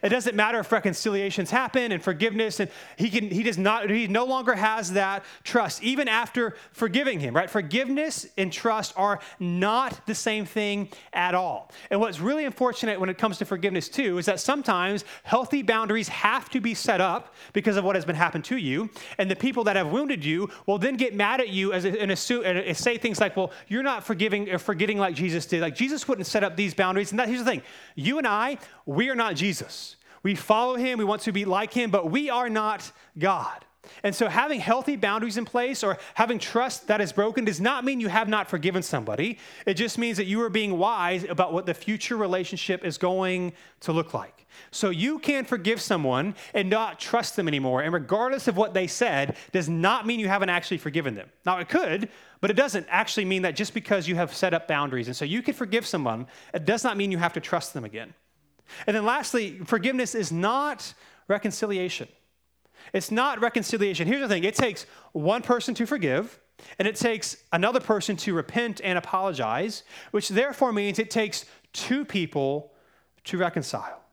It 0.02 0.08
doesn't 0.08 0.34
matter 0.34 0.58
if 0.58 0.72
reconciliations 0.72 1.50
happen 1.50 1.92
and 1.92 2.02
forgiveness, 2.02 2.60
and 2.60 2.70
he 2.96 3.10
can 3.10 3.30
he 3.30 3.42
does 3.42 3.58
not 3.58 3.90
he 3.90 4.06
no 4.06 4.24
longer 4.24 4.54
has 4.54 4.92
that 4.92 5.24
trust, 5.42 5.82
even 5.82 6.08
after 6.08 6.56
forgiving 6.72 7.20
him, 7.20 7.34
right? 7.34 7.48
Forgiveness 7.48 8.26
and 8.36 8.52
trust 8.52 8.92
are 8.96 9.20
not 9.38 10.06
the 10.06 10.14
same 10.14 10.46
thing 10.46 10.88
at 11.12 11.34
all. 11.34 11.70
And 11.90 12.00
what's 12.00 12.20
really 12.20 12.44
unfortunate 12.44 12.98
when 12.98 13.08
it 13.08 13.18
comes 13.18 13.38
to 13.38 13.44
forgiveness 13.44 13.88
too 13.88 14.18
is 14.18 14.26
that 14.26 14.40
sometimes 14.40 15.04
healthy 15.22 15.62
boundaries 15.62 16.08
have 16.08 16.50
to 16.50 16.60
be 16.60 16.74
set 16.74 17.00
up 17.00 17.34
because 17.52 17.76
of 17.76 17.84
what 17.84 17.94
has 17.94 18.04
been 18.04 18.16
happened 18.16 18.44
to 18.46 18.56
you, 18.56 18.90
and 19.18 19.30
the 19.30 19.36
people 19.36 19.64
that 19.64 19.76
have 19.76 19.88
wounded 19.92 20.24
you 20.24 20.50
will 20.66 20.78
then 20.78 20.96
get 20.96 21.14
mad 21.14 21.40
at 21.40 21.48
you 21.48 21.72
as 21.72 21.84
and, 21.84 22.10
assume, 22.10 22.44
and 22.44 22.76
say 22.76 22.98
things 22.98 23.20
like, 23.20 23.36
"Well, 23.36 23.52
you're 23.68 23.82
not 23.82 24.04
forgiving 24.04 24.50
or 24.50 24.58
forgetting 24.58 24.98
like 24.98 25.14
Jesus 25.14 25.46
did. 25.46 25.60
Like 25.60 25.74
Jesus 25.74 26.08
wouldn't 26.08 26.26
set 26.26 26.42
up 26.42 26.56
these 26.56 26.74
boundaries." 26.74 27.10
And 27.10 27.18
that, 27.20 27.28
here's 27.28 27.40
the 27.40 27.50
thing: 27.50 27.62
you 27.94 28.18
and 28.18 28.26
I, 28.26 28.58
we 28.86 29.08
are 29.10 29.14
not 29.14 29.34
Jesus. 29.34 29.73
We 30.24 30.34
follow 30.34 30.74
him, 30.74 30.98
we 30.98 31.04
want 31.04 31.22
to 31.22 31.32
be 31.32 31.44
like 31.44 31.72
him, 31.72 31.90
but 31.90 32.10
we 32.10 32.30
are 32.30 32.48
not 32.48 32.90
God. 33.16 33.64
And 34.02 34.14
so, 34.14 34.28
having 34.28 34.60
healthy 34.60 34.96
boundaries 34.96 35.36
in 35.36 35.44
place 35.44 35.82
or 35.82 35.98
having 36.14 36.38
trust 36.38 36.88
that 36.88 37.00
is 37.00 37.12
broken 37.12 37.44
does 37.44 37.60
not 37.60 37.84
mean 37.84 38.00
you 38.00 38.08
have 38.08 38.28
not 38.28 38.48
forgiven 38.48 38.82
somebody. 38.82 39.38
It 39.66 39.74
just 39.74 39.98
means 39.98 40.16
that 40.16 40.24
you 40.24 40.40
are 40.42 40.50
being 40.50 40.78
wise 40.78 41.24
about 41.24 41.52
what 41.52 41.66
the 41.66 41.74
future 41.74 42.16
relationship 42.16 42.84
is 42.84 42.98
going 42.98 43.52
to 43.80 43.92
look 43.92 44.14
like. 44.14 44.46
So, 44.70 44.90
you 44.90 45.18
can 45.18 45.44
forgive 45.44 45.80
someone 45.80 46.34
and 46.54 46.70
not 46.70 46.98
trust 46.98 47.36
them 47.36 47.48
anymore. 47.48 47.82
And 47.82 47.92
regardless 47.92 48.48
of 48.48 48.56
what 48.56 48.74
they 48.74 48.86
said, 48.86 49.36
does 49.52 49.68
not 49.68 50.06
mean 50.06 50.20
you 50.20 50.28
haven't 50.28 50.50
actually 50.50 50.78
forgiven 50.78 51.14
them. 51.14 51.28
Now, 51.44 51.58
it 51.58 51.68
could, 51.68 52.08
but 52.40 52.50
it 52.50 52.54
doesn't 52.54 52.86
actually 52.88 53.24
mean 53.26 53.42
that 53.42 53.56
just 53.56 53.74
because 53.74 54.08
you 54.08 54.16
have 54.16 54.34
set 54.34 54.54
up 54.54 54.68
boundaries. 54.68 55.08
And 55.08 55.16
so, 55.16 55.24
you 55.24 55.42
can 55.42 55.54
forgive 55.54 55.86
someone, 55.86 56.26
it 56.52 56.64
does 56.64 56.84
not 56.84 56.96
mean 56.96 57.10
you 57.10 57.18
have 57.18 57.34
to 57.34 57.40
trust 57.40 57.74
them 57.74 57.84
again. 57.84 58.14
And 58.86 58.96
then 58.96 59.04
lastly, 59.04 59.58
forgiveness 59.64 60.14
is 60.14 60.32
not 60.32 60.94
reconciliation. 61.28 62.08
It's 62.92 63.10
not 63.10 63.40
reconciliation. 63.40 64.06
Here's 64.06 64.20
the 64.20 64.28
thing 64.28 64.44
it 64.44 64.54
takes 64.54 64.86
one 65.12 65.42
person 65.42 65.74
to 65.76 65.86
forgive, 65.86 66.38
and 66.78 66.86
it 66.86 66.96
takes 66.96 67.36
another 67.52 67.80
person 67.80 68.16
to 68.18 68.34
repent 68.34 68.80
and 68.84 68.98
apologize, 68.98 69.82
which 70.10 70.28
therefore 70.28 70.72
means 70.72 70.98
it 70.98 71.10
takes 71.10 71.44
two 71.72 72.04
people 72.04 72.72
to 73.24 73.38
reconcile. 73.38 74.03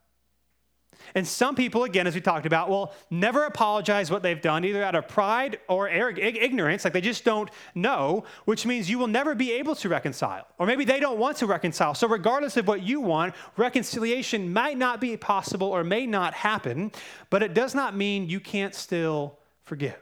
And 1.15 1.27
some 1.27 1.55
people, 1.55 1.83
again, 1.83 2.07
as 2.07 2.15
we 2.15 2.21
talked 2.21 2.45
about, 2.45 2.69
will 2.69 2.93
never 3.09 3.45
apologize 3.45 4.09
what 4.09 4.23
they've 4.23 4.41
done, 4.41 4.63
either 4.65 4.83
out 4.83 4.95
of 4.95 5.07
pride 5.07 5.59
or 5.67 5.89
ignorance, 5.89 6.83
like 6.83 6.93
they 6.93 7.01
just 7.01 7.25
don't 7.25 7.49
know, 7.75 8.23
which 8.45 8.65
means 8.65 8.89
you 8.89 8.97
will 8.97 9.07
never 9.07 9.35
be 9.35 9.51
able 9.53 9.75
to 9.75 9.89
reconcile. 9.89 10.47
Or 10.57 10.65
maybe 10.65 10.85
they 10.85 10.99
don't 10.99 11.17
want 11.19 11.37
to 11.37 11.45
reconcile. 11.45 11.93
So, 11.93 12.07
regardless 12.07 12.57
of 12.57 12.67
what 12.67 12.83
you 12.83 13.01
want, 13.01 13.35
reconciliation 13.57 14.51
might 14.51 14.77
not 14.77 15.01
be 15.01 15.17
possible 15.17 15.67
or 15.67 15.83
may 15.83 16.05
not 16.05 16.33
happen, 16.33 16.91
but 17.29 17.43
it 17.43 17.53
does 17.53 17.75
not 17.75 17.95
mean 17.95 18.29
you 18.29 18.39
can't 18.39 18.73
still 18.73 19.37
forgive. 19.63 19.99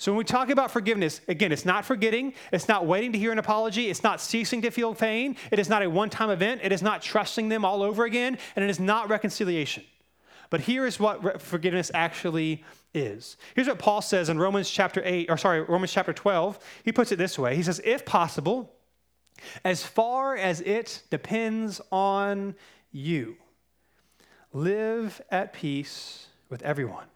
So, 0.00 0.12
when 0.12 0.18
we 0.18 0.24
talk 0.24 0.50
about 0.50 0.70
forgiveness, 0.70 1.20
again, 1.26 1.50
it's 1.50 1.64
not 1.64 1.84
forgetting, 1.84 2.32
it's 2.52 2.68
not 2.68 2.86
waiting 2.86 3.12
to 3.12 3.18
hear 3.18 3.32
an 3.32 3.38
apology, 3.38 3.90
it's 3.90 4.04
not 4.04 4.20
ceasing 4.20 4.62
to 4.62 4.70
feel 4.70 4.94
pain, 4.94 5.36
it 5.50 5.58
is 5.58 5.68
not 5.68 5.82
a 5.82 5.90
one 5.90 6.08
time 6.08 6.30
event, 6.30 6.60
it 6.62 6.70
is 6.70 6.82
not 6.82 7.02
trusting 7.02 7.48
them 7.48 7.64
all 7.64 7.82
over 7.82 8.04
again, 8.04 8.38
and 8.54 8.64
it 8.64 8.70
is 8.70 8.78
not 8.78 9.10
reconciliation. 9.10 9.82
But 10.50 10.60
here 10.60 10.86
is 10.86 10.98
what 10.98 11.42
forgiveness 11.42 11.90
actually 11.92 12.64
is. 12.94 13.36
Here's 13.54 13.68
what 13.68 13.78
Paul 13.78 14.00
says 14.00 14.28
in 14.28 14.38
Romans 14.38 14.70
chapter 14.70 15.02
8, 15.04 15.30
or 15.30 15.36
sorry, 15.36 15.60
Romans 15.60 15.92
chapter 15.92 16.12
12. 16.12 16.58
He 16.84 16.92
puts 16.92 17.12
it 17.12 17.16
this 17.16 17.38
way 17.38 17.56
He 17.56 17.62
says, 17.62 17.80
If 17.84 18.04
possible, 18.04 18.74
as 19.64 19.84
far 19.84 20.36
as 20.36 20.60
it 20.62 21.02
depends 21.10 21.80
on 21.92 22.54
you, 22.90 23.36
live 24.52 25.20
at 25.30 25.52
peace 25.52 26.26
with 26.48 26.62
everyone. 26.62 27.06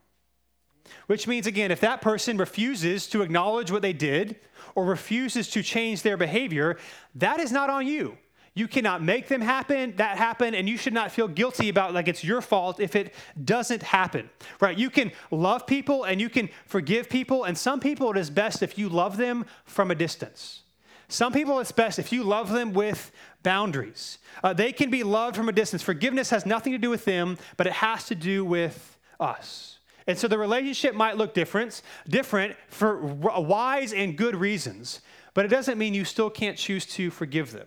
Which 1.06 1.26
means, 1.26 1.46
again, 1.46 1.70
if 1.70 1.80
that 1.80 2.02
person 2.02 2.36
refuses 2.36 3.06
to 3.08 3.22
acknowledge 3.22 3.70
what 3.70 3.82
they 3.82 3.94
did 3.94 4.36
or 4.74 4.84
refuses 4.84 5.48
to 5.50 5.62
change 5.62 6.02
their 6.02 6.16
behavior, 6.16 6.78
that 7.14 7.40
is 7.40 7.50
not 7.50 7.70
on 7.70 7.86
you. 7.86 8.18
You 8.54 8.68
cannot 8.68 9.02
make 9.02 9.28
them 9.28 9.40
happen, 9.40 9.96
that 9.96 10.18
happen, 10.18 10.54
and 10.54 10.68
you 10.68 10.76
should 10.76 10.92
not 10.92 11.10
feel 11.10 11.26
guilty 11.26 11.70
about 11.70 11.94
like 11.94 12.06
it's 12.06 12.22
your 12.22 12.42
fault 12.42 12.80
if 12.80 12.94
it 12.94 13.14
doesn't 13.42 13.82
happen. 13.82 14.28
Right? 14.60 14.76
You 14.76 14.90
can 14.90 15.10
love 15.30 15.66
people 15.66 16.04
and 16.04 16.20
you 16.20 16.28
can 16.28 16.50
forgive 16.66 17.08
people, 17.08 17.44
and 17.44 17.56
some 17.56 17.80
people 17.80 18.10
it 18.10 18.18
is 18.18 18.28
best 18.28 18.62
if 18.62 18.76
you 18.76 18.90
love 18.90 19.16
them 19.16 19.46
from 19.64 19.90
a 19.90 19.94
distance. 19.94 20.62
Some 21.08 21.32
people 21.32 21.60
it's 21.60 21.72
best 21.72 21.98
if 21.98 22.12
you 22.12 22.24
love 22.24 22.50
them 22.50 22.72
with 22.72 23.10
boundaries. 23.42 24.18
Uh, 24.42 24.52
they 24.52 24.72
can 24.72 24.90
be 24.90 25.02
loved 25.02 25.36
from 25.36 25.48
a 25.48 25.52
distance. 25.52 25.82
Forgiveness 25.82 26.30
has 26.30 26.44
nothing 26.44 26.72
to 26.72 26.78
do 26.78 26.90
with 26.90 27.04
them, 27.06 27.38
but 27.56 27.66
it 27.66 27.74
has 27.74 28.06
to 28.06 28.14
do 28.14 28.44
with 28.44 28.98
us. 29.18 29.78
And 30.06 30.18
so 30.18 30.28
the 30.28 30.38
relationship 30.38 30.94
might 30.94 31.16
look 31.16 31.32
different, 31.32 31.80
different 32.08 32.56
for 32.68 32.98
wise 32.98 33.92
and 33.92 34.16
good 34.16 34.34
reasons, 34.36 35.00
but 35.32 35.44
it 35.44 35.48
doesn't 35.48 35.78
mean 35.78 35.94
you 35.94 36.04
still 36.04 36.28
can't 36.28 36.58
choose 36.58 36.84
to 36.86 37.10
forgive 37.10 37.52
them. 37.52 37.66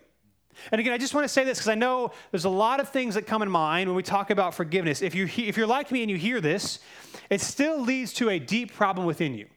And 0.71 0.79
again, 0.79 0.93
I 0.93 0.97
just 0.97 1.13
want 1.13 1.25
to 1.25 1.29
say 1.29 1.43
this 1.43 1.57
because 1.57 1.69
I 1.69 1.75
know 1.75 2.11
there's 2.31 2.45
a 2.45 2.49
lot 2.49 2.79
of 2.79 2.89
things 2.89 3.15
that 3.15 3.27
come 3.27 3.41
in 3.41 3.49
mind 3.49 3.89
when 3.89 3.95
we 3.95 4.03
talk 4.03 4.29
about 4.29 4.53
forgiveness. 4.53 5.01
If, 5.01 5.15
you 5.15 5.25
if 5.25 5.57
you're 5.57 5.67
like 5.67 5.91
me 5.91 6.01
and 6.01 6.11
you 6.11 6.17
hear 6.17 6.41
this, 6.41 6.79
it 7.29 7.41
still 7.41 7.79
leads 7.79 8.13
to 8.13 8.29
a 8.29 8.39
deep 8.39 8.73
problem 8.73 9.05
within 9.05 9.33
you. 9.35 9.47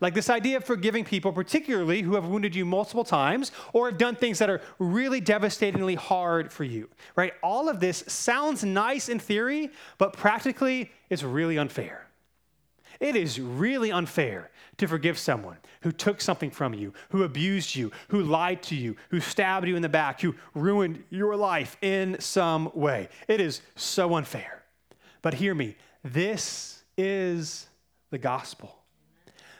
Like 0.00 0.14
this 0.14 0.28
idea 0.28 0.58
of 0.58 0.64
forgiving 0.64 1.04
people, 1.04 1.32
particularly 1.32 2.02
who 2.02 2.14
have 2.14 2.26
wounded 2.26 2.54
you 2.54 2.64
multiple 2.64 3.04
times 3.04 3.52
or 3.72 3.88
have 3.88 3.98
done 3.98 4.16
things 4.16 4.38
that 4.38 4.50
are 4.50 4.60
really 4.78 5.20
devastatingly 5.20 5.94
hard 5.94 6.52
for 6.52 6.64
you, 6.64 6.90
right? 7.16 7.32
All 7.42 7.68
of 7.68 7.80
this 7.80 8.04
sounds 8.08 8.64
nice 8.64 9.08
in 9.08 9.18
theory, 9.18 9.70
but 9.98 10.12
practically 10.12 10.90
it's 11.10 11.22
really 11.22 11.58
unfair. 11.58 12.03
It 13.00 13.16
is 13.16 13.40
really 13.40 13.90
unfair 13.92 14.50
to 14.78 14.86
forgive 14.86 15.18
someone 15.18 15.58
who 15.82 15.92
took 15.92 16.20
something 16.20 16.50
from 16.50 16.74
you, 16.74 16.92
who 17.10 17.22
abused 17.22 17.74
you, 17.74 17.92
who 18.08 18.22
lied 18.22 18.62
to 18.64 18.74
you, 18.74 18.96
who 19.10 19.20
stabbed 19.20 19.68
you 19.68 19.76
in 19.76 19.82
the 19.82 19.88
back, 19.88 20.20
who 20.20 20.34
ruined 20.54 21.02
your 21.10 21.36
life 21.36 21.76
in 21.82 22.18
some 22.20 22.70
way. 22.74 23.08
It 23.28 23.40
is 23.40 23.60
so 23.76 24.14
unfair. 24.14 24.62
But 25.22 25.34
hear 25.34 25.54
me 25.54 25.76
this 26.02 26.82
is 26.96 27.66
the 28.10 28.18
gospel. 28.18 28.78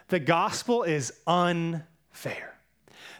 The 0.07 0.19
gospel 0.19 0.83
is 0.83 1.11
unfair 1.25 2.54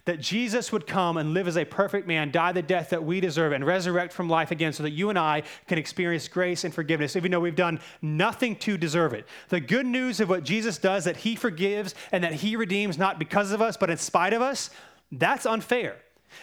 that 0.06 0.22
Jesus 0.22 0.72
would 0.72 0.88
come 0.88 1.18
and 1.18 1.34
live 1.34 1.48
as 1.48 1.58
a 1.58 1.66
perfect 1.66 2.08
man, 2.08 2.32
die 2.32 2.52
the 2.52 2.62
death 2.62 2.92
that 2.92 3.04
we 3.04 3.20
deserve, 3.20 3.52
and 3.52 3.66
resurrect 3.66 4.14
from 4.14 4.30
life 4.30 4.52
again 4.52 4.72
so 4.72 4.84
that 4.84 4.92
you 4.92 5.10
and 5.10 5.20
I 5.20 5.44
can 5.68 5.78
experience 5.78 6.28
grace 6.28 6.64
and 6.64 6.74
forgiveness, 6.74 7.16
even 7.16 7.32
though 7.32 7.40
we've 7.40 7.56
done 7.56 7.80
nothing 8.02 8.56
to 8.58 8.78
deserve 8.78 9.14
it. 9.14 9.28
The 9.50 9.60
good 9.60 9.86
news 9.86 10.20
of 10.20 10.30
what 10.30 10.44
Jesus 10.44 10.78
does, 10.78 11.06
that 11.06 11.18
he 11.18 11.36
forgives 11.36 11.96
and 12.12 12.24
that 12.24 12.34
he 12.34 12.56
redeems 12.56 12.98
not 12.98 13.20
because 13.20 13.52
of 13.52 13.62
us, 13.62 13.78
but 13.78 13.90
in 13.90 13.98
spite 13.98 14.34
of 14.34 14.42
us, 14.42 14.70
that's 15.12 15.46
unfair. 15.46 15.98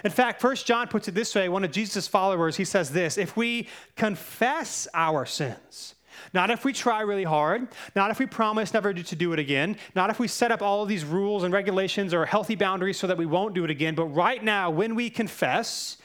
In 0.04 0.10
fact, 0.10 0.40
First 0.40 0.66
John 0.66 0.88
puts 0.88 1.08
it 1.08 1.14
this 1.14 1.34
way 1.34 1.48
one 1.48 1.64
of 1.64 1.70
Jesus' 1.70 2.08
followers, 2.08 2.56
he 2.56 2.64
says 2.64 2.90
this 2.90 3.18
if 3.18 3.36
we 3.36 3.68
confess 3.96 4.88
our 4.94 5.26
sins, 5.26 5.94
not 6.32 6.50
if 6.50 6.64
we 6.64 6.72
try 6.72 7.00
really 7.00 7.24
hard, 7.24 7.68
not 7.94 8.10
if 8.10 8.18
we 8.18 8.26
promise 8.26 8.72
never 8.74 8.92
to 8.92 9.16
do 9.16 9.32
it 9.32 9.38
again, 9.38 9.76
not 9.94 10.10
if 10.10 10.18
we 10.18 10.28
set 10.28 10.50
up 10.52 10.62
all 10.62 10.82
of 10.82 10.88
these 10.88 11.04
rules 11.04 11.44
and 11.44 11.52
regulations 11.52 12.12
or 12.14 12.26
healthy 12.26 12.54
boundaries 12.54 12.98
so 12.98 13.06
that 13.06 13.18
we 13.18 13.26
won't 13.26 13.54
do 13.54 13.64
it 13.64 13.70
again, 13.70 13.94
but 13.94 14.06
right 14.06 14.42
now, 14.42 14.70
when 14.70 14.94
we 14.94 15.10
confess, 15.10 15.96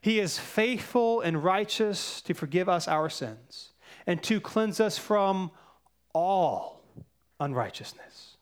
He 0.00 0.18
is 0.20 0.38
faithful 0.38 1.20
and 1.20 1.42
righteous 1.42 2.20
to 2.22 2.34
forgive 2.34 2.68
us 2.68 2.88
our 2.88 3.08
sins 3.08 3.70
and 4.06 4.22
to 4.24 4.40
cleanse 4.40 4.80
us 4.80 4.98
from 4.98 5.50
all 6.12 6.84
unrighteousness. 7.40 8.36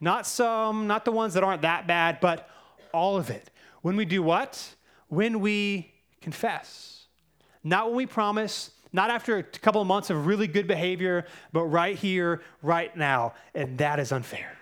Not 0.00 0.26
some, 0.26 0.86
not 0.86 1.04
the 1.04 1.12
ones 1.12 1.34
that 1.34 1.44
aren't 1.44 1.62
that 1.62 1.86
bad, 1.86 2.20
but 2.20 2.48
all 2.92 3.16
of 3.16 3.30
it. 3.30 3.50
When 3.82 3.96
we 3.96 4.04
do 4.04 4.22
what? 4.22 4.74
When 5.08 5.40
we 5.40 5.92
confess. 6.20 7.06
Not 7.62 7.88
when 7.88 7.96
we 7.96 8.06
promise, 8.06 8.70
not 8.92 9.10
after 9.10 9.38
a 9.38 9.42
couple 9.42 9.80
of 9.80 9.86
months 9.86 10.10
of 10.10 10.26
really 10.26 10.46
good 10.46 10.66
behavior, 10.66 11.26
but 11.52 11.64
right 11.64 11.96
here, 11.96 12.42
right 12.62 12.94
now. 12.96 13.34
And 13.54 13.78
that 13.78 13.98
is 13.98 14.12
unfair. 14.12 14.56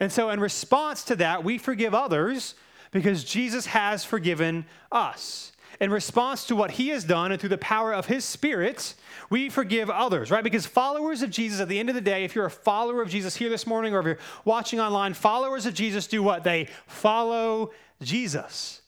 And 0.00 0.10
so, 0.10 0.30
in 0.30 0.40
response 0.40 1.04
to 1.04 1.16
that, 1.16 1.44
we 1.44 1.58
forgive 1.58 1.94
others 1.94 2.54
because 2.90 3.24
Jesus 3.24 3.66
has 3.66 4.04
forgiven 4.04 4.66
us. 4.90 5.52
In 5.80 5.90
response 5.90 6.46
to 6.46 6.56
what 6.56 6.72
he 6.72 6.88
has 6.90 7.04
done 7.04 7.32
and 7.32 7.40
through 7.40 7.50
the 7.50 7.58
power 7.58 7.92
of 7.92 8.06
his 8.06 8.24
spirit, 8.24 8.94
we 9.28 9.48
forgive 9.48 9.90
others, 9.90 10.30
right? 10.30 10.44
Because 10.44 10.66
followers 10.66 11.22
of 11.22 11.30
Jesus, 11.30 11.60
at 11.60 11.68
the 11.68 11.78
end 11.78 11.88
of 11.88 11.96
the 11.96 12.00
day, 12.00 12.24
if 12.24 12.34
you're 12.34 12.46
a 12.46 12.50
follower 12.50 13.02
of 13.02 13.08
Jesus 13.08 13.34
here 13.34 13.50
this 13.50 13.66
morning 13.66 13.94
or 13.94 14.00
if 14.00 14.06
you're 14.06 14.18
watching 14.44 14.78
online, 14.78 15.14
followers 15.14 15.66
of 15.66 15.74
Jesus 15.74 16.06
do 16.06 16.22
what? 16.22 16.44
They 16.44 16.68
follow 16.86 17.72
Jesus. 18.00 18.82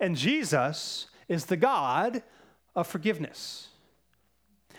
And 0.00 0.16
Jesus 0.16 1.06
is 1.28 1.46
the 1.46 1.56
God 1.56 2.22
of 2.74 2.88
forgiveness. 2.88 3.68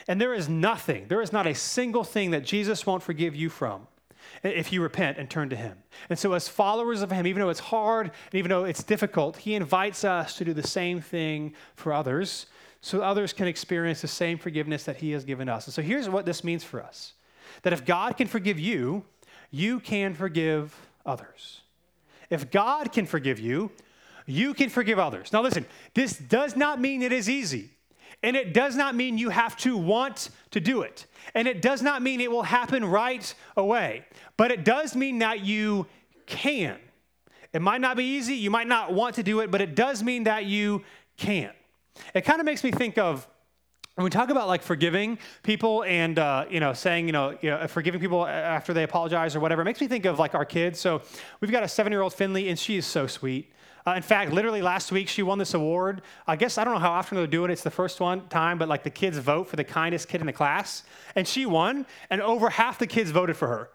And 0.08 0.20
there 0.20 0.34
is 0.34 0.50
nothing, 0.50 1.08
there 1.08 1.22
is 1.22 1.32
not 1.32 1.48
a 1.48 1.56
single 1.56 2.04
thing 2.04 2.32
that 2.32 2.44
Jesus 2.44 2.86
won't 2.86 3.04
forgive 3.04 3.36
you 3.36 3.50
from 3.50 3.88
if 4.44 4.74
you 4.74 4.82
repent 4.82 5.18
and 5.18 5.30
turn 5.30 5.50
to 5.50 5.56
Him. 5.56 5.78
And 6.10 6.18
so, 6.18 6.34
as 6.34 6.48
followers 6.48 7.02
of 7.02 7.12
Him, 7.12 7.28
even 7.28 7.42
though 7.42 7.50
it's 7.50 7.60
hard 7.60 8.08
and 8.08 8.36
even 8.36 8.50
though 8.50 8.66
it's 8.66 8.84
difficult, 8.84 9.38
He 9.38 9.56
invites 9.56 10.04
us 10.04 10.38
to 10.38 10.46
do 10.46 10.54
the 10.54 10.68
same 10.68 11.02
thing 11.02 11.54
for 11.76 11.94
others 11.94 12.48
so 12.82 13.02
others 13.02 13.32
can 13.32 13.48
experience 13.48 14.02
the 14.02 14.08
same 14.08 14.38
forgiveness 14.38 14.84
that 14.84 14.98
He 14.98 15.12
has 15.12 15.24
given 15.24 15.48
us. 15.48 15.66
And 15.68 15.74
so, 15.74 15.82
here's 15.82 16.10
what 16.10 16.26
this 16.26 16.44
means 16.44 16.64
for 16.64 16.82
us 16.82 17.14
that 17.62 17.74
if 17.74 17.86
God 17.86 18.18
can 18.18 18.28
forgive 18.28 18.60
you, 18.60 19.06
you 19.52 19.80
can 19.80 20.14
forgive 20.14 20.76
others. 21.06 21.62
If 22.30 22.50
God 22.50 22.92
can 22.92 23.06
forgive 23.06 23.40
you, 23.40 23.72
you 24.26 24.54
can 24.54 24.70
forgive 24.70 24.98
others. 24.98 25.32
Now, 25.32 25.42
listen, 25.42 25.66
this 25.94 26.18
does 26.18 26.56
not 26.56 26.82
mean 26.82 27.02
it 27.02 27.12
is 27.12 27.30
easy. 27.30 27.72
And 28.24 28.36
it 28.38 28.54
does 28.54 28.76
not 28.76 28.96
mean 28.96 29.18
you 29.18 29.30
have 29.30 29.56
to 29.58 29.78
want 29.78 30.30
to 30.52 30.60
do 30.60 30.82
it. 30.82 31.06
And 31.36 31.48
it 31.48 31.62
does 31.62 31.82
not 31.82 32.02
mean 32.02 32.22
it 32.22 32.32
will 32.32 32.44
happen 32.44 32.86
right 32.86 33.34
away. 33.58 34.06
But 34.38 34.52
it 34.52 34.64
does 34.64 34.96
mean 34.96 35.20
that 35.20 35.42
you 35.42 35.86
can. 36.26 36.78
It 37.52 37.62
might 37.62 37.82
not 37.82 37.98
be 37.98 38.06
easy, 38.06 38.36
you 38.36 38.50
might 38.50 38.68
not 38.68 38.94
want 38.94 39.16
to 39.16 39.24
do 39.24 39.42
it, 39.42 39.52
but 39.52 39.62
it 39.62 39.76
does 39.76 40.02
mean 40.02 40.24
that 40.24 40.46
you 40.46 40.84
can. 41.18 41.52
It 42.16 42.22
kind 42.22 42.40
of 42.40 42.46
makes 42.46 42.64
me 42.64 42.72
think 42.72 42.98
of 42.98 43.28
when 43.96 44.06
we 44.06 44.10
talk 44.10 44.32
about 44.32 44.48
like 44.48 44.64
forgiving 44.64 45.20
people 45.44 45.84
and 45.84 46.18
uh, 46.18 46.46
you 46.50 46.60
know 46.60 46.74
saying 46.74 47.06
you 47.06 47.14
know, 47.14 47.38
you 47.42 47.52
know 47.52 47.68
forgiving 47.68 48.02
people 48.02 48.26
after 48.26 48.74
they 48.74 48.84
apologize 48.84 49.36
or 49.36 49.40
whatever 49.40 49.62
it 49.62 49.66
makes 49.66 49.80
me 49.80 49.88
think 49.88 50.06
of 50.06 50.18
like 50.18 50.34
our 50.34 50.46
kids 50.46 50.80
so 50.80 51.02
we've 51.42 51.52
got 51.52 51.62
a 51.62 51.68
seven 51.68 51.92
year 51.92 52.02
old 52.02 52.14
finley 52.14 52.50
and 52.50 52.58
she 52.58 52.76
is 52.76 52.88
so 52.88 53.06
sweet 53.06 53.52
uh, 53.86 53.92
in 53.92 54.02
fact, 54.02 54.32
literally 54.32 54.62
last 54.62 54.92
week, 54.92 55.10
she 55.10 55.24
won 55.24 55.38
this 55.38 55.54
award. 55.54 56.02
I 56.28 56.36
guess 56.36 56.58
I 56.58 56.64
don't 56.64 56.74
know 56.74 56.80
how 56.80 56.92
often 56.92 57.18
they're 57.18 57.28
doing 57.28 57.50
it. 57.50 57.54
It's 57.54 57.64
the 57.64 57.72
first 57.72 58.00
one 58.00 58.28
time, 58.28 58.58
but 58.58 58.70
like 58.70 58.84
the 58.84 58.90
kids 58.90 59.18
vote 59.18 59.48
for 59.48 59.56
the 59.56 59.64
kindest 59.64 60.08
kid 60.08 60.22
in 60.22 60.28
the 60.28 60.34
class. 60.34 60.84
And 61.16 61.28
she 61.28 61.46
won, 61.46 61.86
and 62.10 62.22
over 62.22 62.50
half 62.50 62.80
the 62.80 62.88
kids 62.88 63.12
voted 63.12 63.36
for 63.36 63.48
her. 63.48 63.70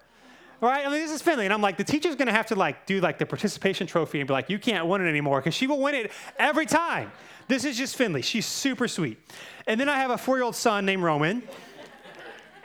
Right? 0.60 0.84
I 0.84 0.90
mean, 0.90 1.00
this 1.00 1.12
is 1.12 1.22
Finley. 1.22 1.44
And 1.44 1.54
I'm 1.54 1.62
like, 1.62 1.76
the 1.76 1.84
teacher's 1.84 2.16
gonna 2.16 2.32
have 2.32 2.46
to 2.46 2.56
like 2.56 2.84
do 2.84 3.00
like 3.00 3.18
the 3.18 3.26
participation 3.26 3.86
trophy 3.86 4.18
and 4.20 4.26
be 4.26 4.32
like, 4.32 4.50
you 4.50 4.58
can't 4.58 4.86
win 4.86 5.00
it 5.00 5.08
anymore, 5.08 5.40
because 5.40 5.54
she 5.54 5.66
will 5.66 5.80
win 5.80 5.94
it 5.94 6.10
every 6.38 6.66
time. 6.66 7.12
This 7.46 7.64
is 7.64 7.78
just 7.78 7.96
Finley. 7.96 8.22
She's 8.22 8.44
super 8.44 8.88
sweet. 8.88 9.18
And 9.66 9.80
then 9.80 9.88
I 9.88 9.98
have 9.98 10.10
a 10.10 10.18
four-year-old 10.18 10.56
son 10.56 10.84
named 10.84 11.02
Roman 11.02 11.42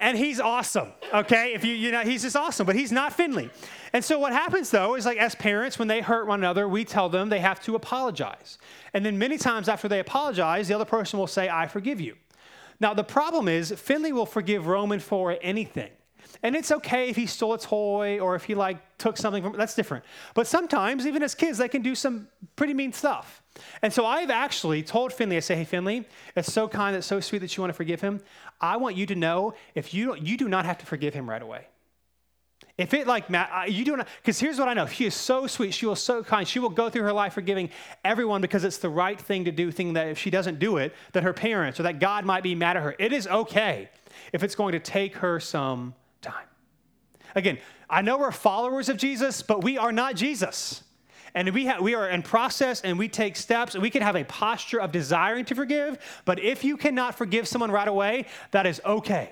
and 0.03 0.17
he's 0.17 0.39
awesome. 0.39 0.89
Okay, 1.13 1.53
if 1.53 1.63
you 1.63 1.73
you 1.73 1.89
know 1.91 2.01
he's 2.01 2.23
just 2.23 2.35
awesome, 2.35 2.65
but 2.65 2.75
he's 2.75 2.91
not 2.91 3.13
Finley. 3.13 3.49
And 3.93 4.03
so 4.03 4.19
what 4.19 4.33
happens 4.33 4.69
though 4.69 4.95
is 4.95 5.05
like 5.05 5.17
as 5.17 5.33
parents, 5.33 5.79
when 5.79 5.87
they 5.87 6.01
hurt 6.01 6.27
one 6.27 6.41
another, 6.41 6.67
we 6.67 6.83
tell 6.83 7.07
them 7.07 7.29
they 7.29 7.39
have 7.39 7.63
to 7.63 7.75
apologize. 7.75 8.57
And 8.93 9.05
then 9.05 9.17
many 9.17 9.37
times 9.37 9.69
after 9.69 9.87
they 9.87 9.99
apologize, 9.99 10.67
the 10.67 10.73
other 10.73 10.85
person 10.85 11.17
will 11.17 11.27
say, 11.27 11.47
"I 11.49 11.67
forgive 11.67 12.01
you." 12.01 12.17
Now 12.81 12.93
the 12.93 13.03
problem 13.03 13.47
is 13.47 13.71
Finley 13.71 14.11
will 14.11 14.25
forgive 14.25 14.67
Roman 14.67 14.99
for 14.99 15.37
anything. 15.41 15.91
And 16.41 16.55
it's 16.55 16.71
okay 16.71 17.09
if 17.09 17.15
he 17.15 17.25
stole 17.25 17.53
a 17.53 17.59
toy 17.59 18.19
or 18.19 18.35
if 18.35 18.45
he 18.45 18.55
like 18.55 18.97
took 18.97 19.17
something 19.17 19.43
from 19.43 19.57
that's 19.57 19.75
different. 19.75 20.03
But 20.33 20.47
sometimes, 20.47 21.05
even 21.05 21.21
as 21.21 21.35
kids, 21.35 21.57
they 21.57 21.67
can 21.67 21.81
do 21.81 21.93
some 21.95 22.27
pretty 22.55 22.73
mean 22.73 22.93
stuff. 22.93 23.43
And 23.81 23.93
so 23.93 24.05
I've 24.05 24.31
actually 24.31 24.81
told 24.81 25.13
Finley, 25.13 25.37
I 25.37 25.41
say, 25.41 25.55
hey 25.55 25.65
Finley, 25.65 26.07
it's 26.35 26.51
so 26.51 26.67
kind, 26.67 26.95
it's 26.95 27.05
so 27.05 27.19
sweet 27.19 27.39
that 27.39 27.55
you 27.55 27.61
want 27.61 27.69
to 27.69 27.75
forgive 27.75 28.01
him. 28.01 28.21
I 28.59 28.77
want 28.77 28.95
you 28.95 29.05
to 29.05 29.15
know 29.15 29.53
if 29.75 29.93
you 29.93 30.15
you 30.15 30.37
do 30.37 30.49
not 30.49 30.65
have 30.65 30.79
to 30.79 30.85
forgive 30.85 31.13
him 31.13 31.29
right 31.29 31.41
away. 31.41 31.67
If 32.75 32.95
it 32.95 33.05
like 33.05 33.29
Matt, 33.29 33.71
you 33.71 33.85
do 33.85 33.95
not, 33.95 34.07
because 34.21 34.39
here's 34.39 34.57
what 34.57 34.67
I 34.67 34.73
know. 34.73 34.87
She 34.87 35.05
is 35.05 35.13
so 35.13 35.45
sweet. 35.45 35.75
She 35.75 35.85
will 35.85 35.95
so 35.95 36.23
kind. 36.23 36.47
She 36.47 36.57
will 36.57 36.71
go 36.71 36.89
through 36.89 37.03
her 37.03 37.13
life 37.13 37.33
forgiving 37.33 37.69
everyone 38.03 38.41
because 38.41 38.63
it's 38.63 38.79
the 38.79 38.89
right 38.89 39.19
thing 39.21 39.45
to 39.45 39.51
do. 39.51 39.71
Thing 39.71 39.93
that 39.93 40.07
if 40.07 40.17
she 40.17 40.31
doesn't 40.31 40.57
do 40.57 40.77
it, 40.77 40.95
that 41.11 41.21
her 41.21 41.33
parents 41.33 41.79
or 41.79 41.83
that 41.83 41.99
God 41.99 42.25
might 42.25 42.41
be 42.41 42.55
mad 42.55 42.75
at 42.75 42.81
her. 42.81 42.95
It 42.97 43.13
is 43.13 43.27
okay 43.27 43.89
if 44.31 44.41
it's 44.41 44.55
going 44.55 44.71
to 44.71 44.79
take 44.79 45.17
her 45.17 45.39
some 45.39 45.93
time. 46.23 46.47
Again, 47.35 47.59
I 47.89 48.01
know 48.01 48.17
we're 48.17 48.31
followers 48.31 48.89
of 48.89 48.97
Jesus, 48.97 49.41
but 49.41 49.63
we 49.63 49.77
are 49.77 49.91
not 49.91 50.15
Jesus. 50.15 50.83
And 51.35 51.49
we, 51.49 51.65
ha- 51.65 51.79
we 51.81 51.95
are 51.95 52.09
in 52.09 52.21
process 52.21 52.81
and 52.81 52.97
we 52.97 53.09
take 53.09 53.35
steps 53.35 53.75
we 53.75 53.89
can 53.89 54.03
have 54.03 54.15
a 54.15 54.23
posture 54.23 54.79
of 54.79 54.91
desiring 54.91 55.45
to 55.45 55.55
forgive. 55.55 55.97
But 56.25 56.39
if 56.39 56.63
you 56.63 56.77
cannot 56.77 57.15
forgive 57.15 57.47
someone 57.47 57.71
right 57.71 57.87
away, 57.87 58.27
that 58.51 58.67
is 58.67 58.81
okay. 58.85 59.31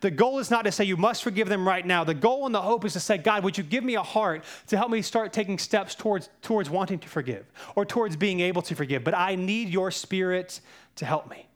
The 0.00 0.10
goal 0.10 0.38
is 0.38 0.50
not 0.50 0.64
to 0.64 0.72
say 0.72 0.84
you 0.84 0.96
must 0.96 1.22
forgive 1.22 1.48
them 1.48 1.66
right 1.66 1.86
now. 1.86 2.04
The 2.04 2.14
goal 2.14 2.46
and 2.46 2.54
the 2.54 2.60
hope 2.60 2.84
is 2.84 2.94
to 2.94 3.00
say, 3.00 3.18
God, 3.18 3.44
would 3.44 3.56
you 3.56 3.64
give 3.64 3.84
me 3.84 3.94
a 3.94 4.02
heart 4.02 4.44
to 4.68 4.76
help 4.76 4.90
me 4.90 5.02
start 5.02 5.32
taking 5.32 5.58
steps 5.58 5.94
towards, 5.94 6.28
towards 6.42 6.68
wanting 6.68 6.98
to 7.00 7.08
forgive 7.08 7.46
or 7.76 7.84
towards 7.84 8.16
being 8.16 8.40
able 8.40 8.62
to 8.62 8.74
forgive? 8.74 9.04
But 9.04 9.16
I 9.16 9.36
need 9.36 9.68
your 9.68 9.90
spirit 9.90 10.60
to 10.96 11.04
help 11.04 11.30
me. 11.30 11.46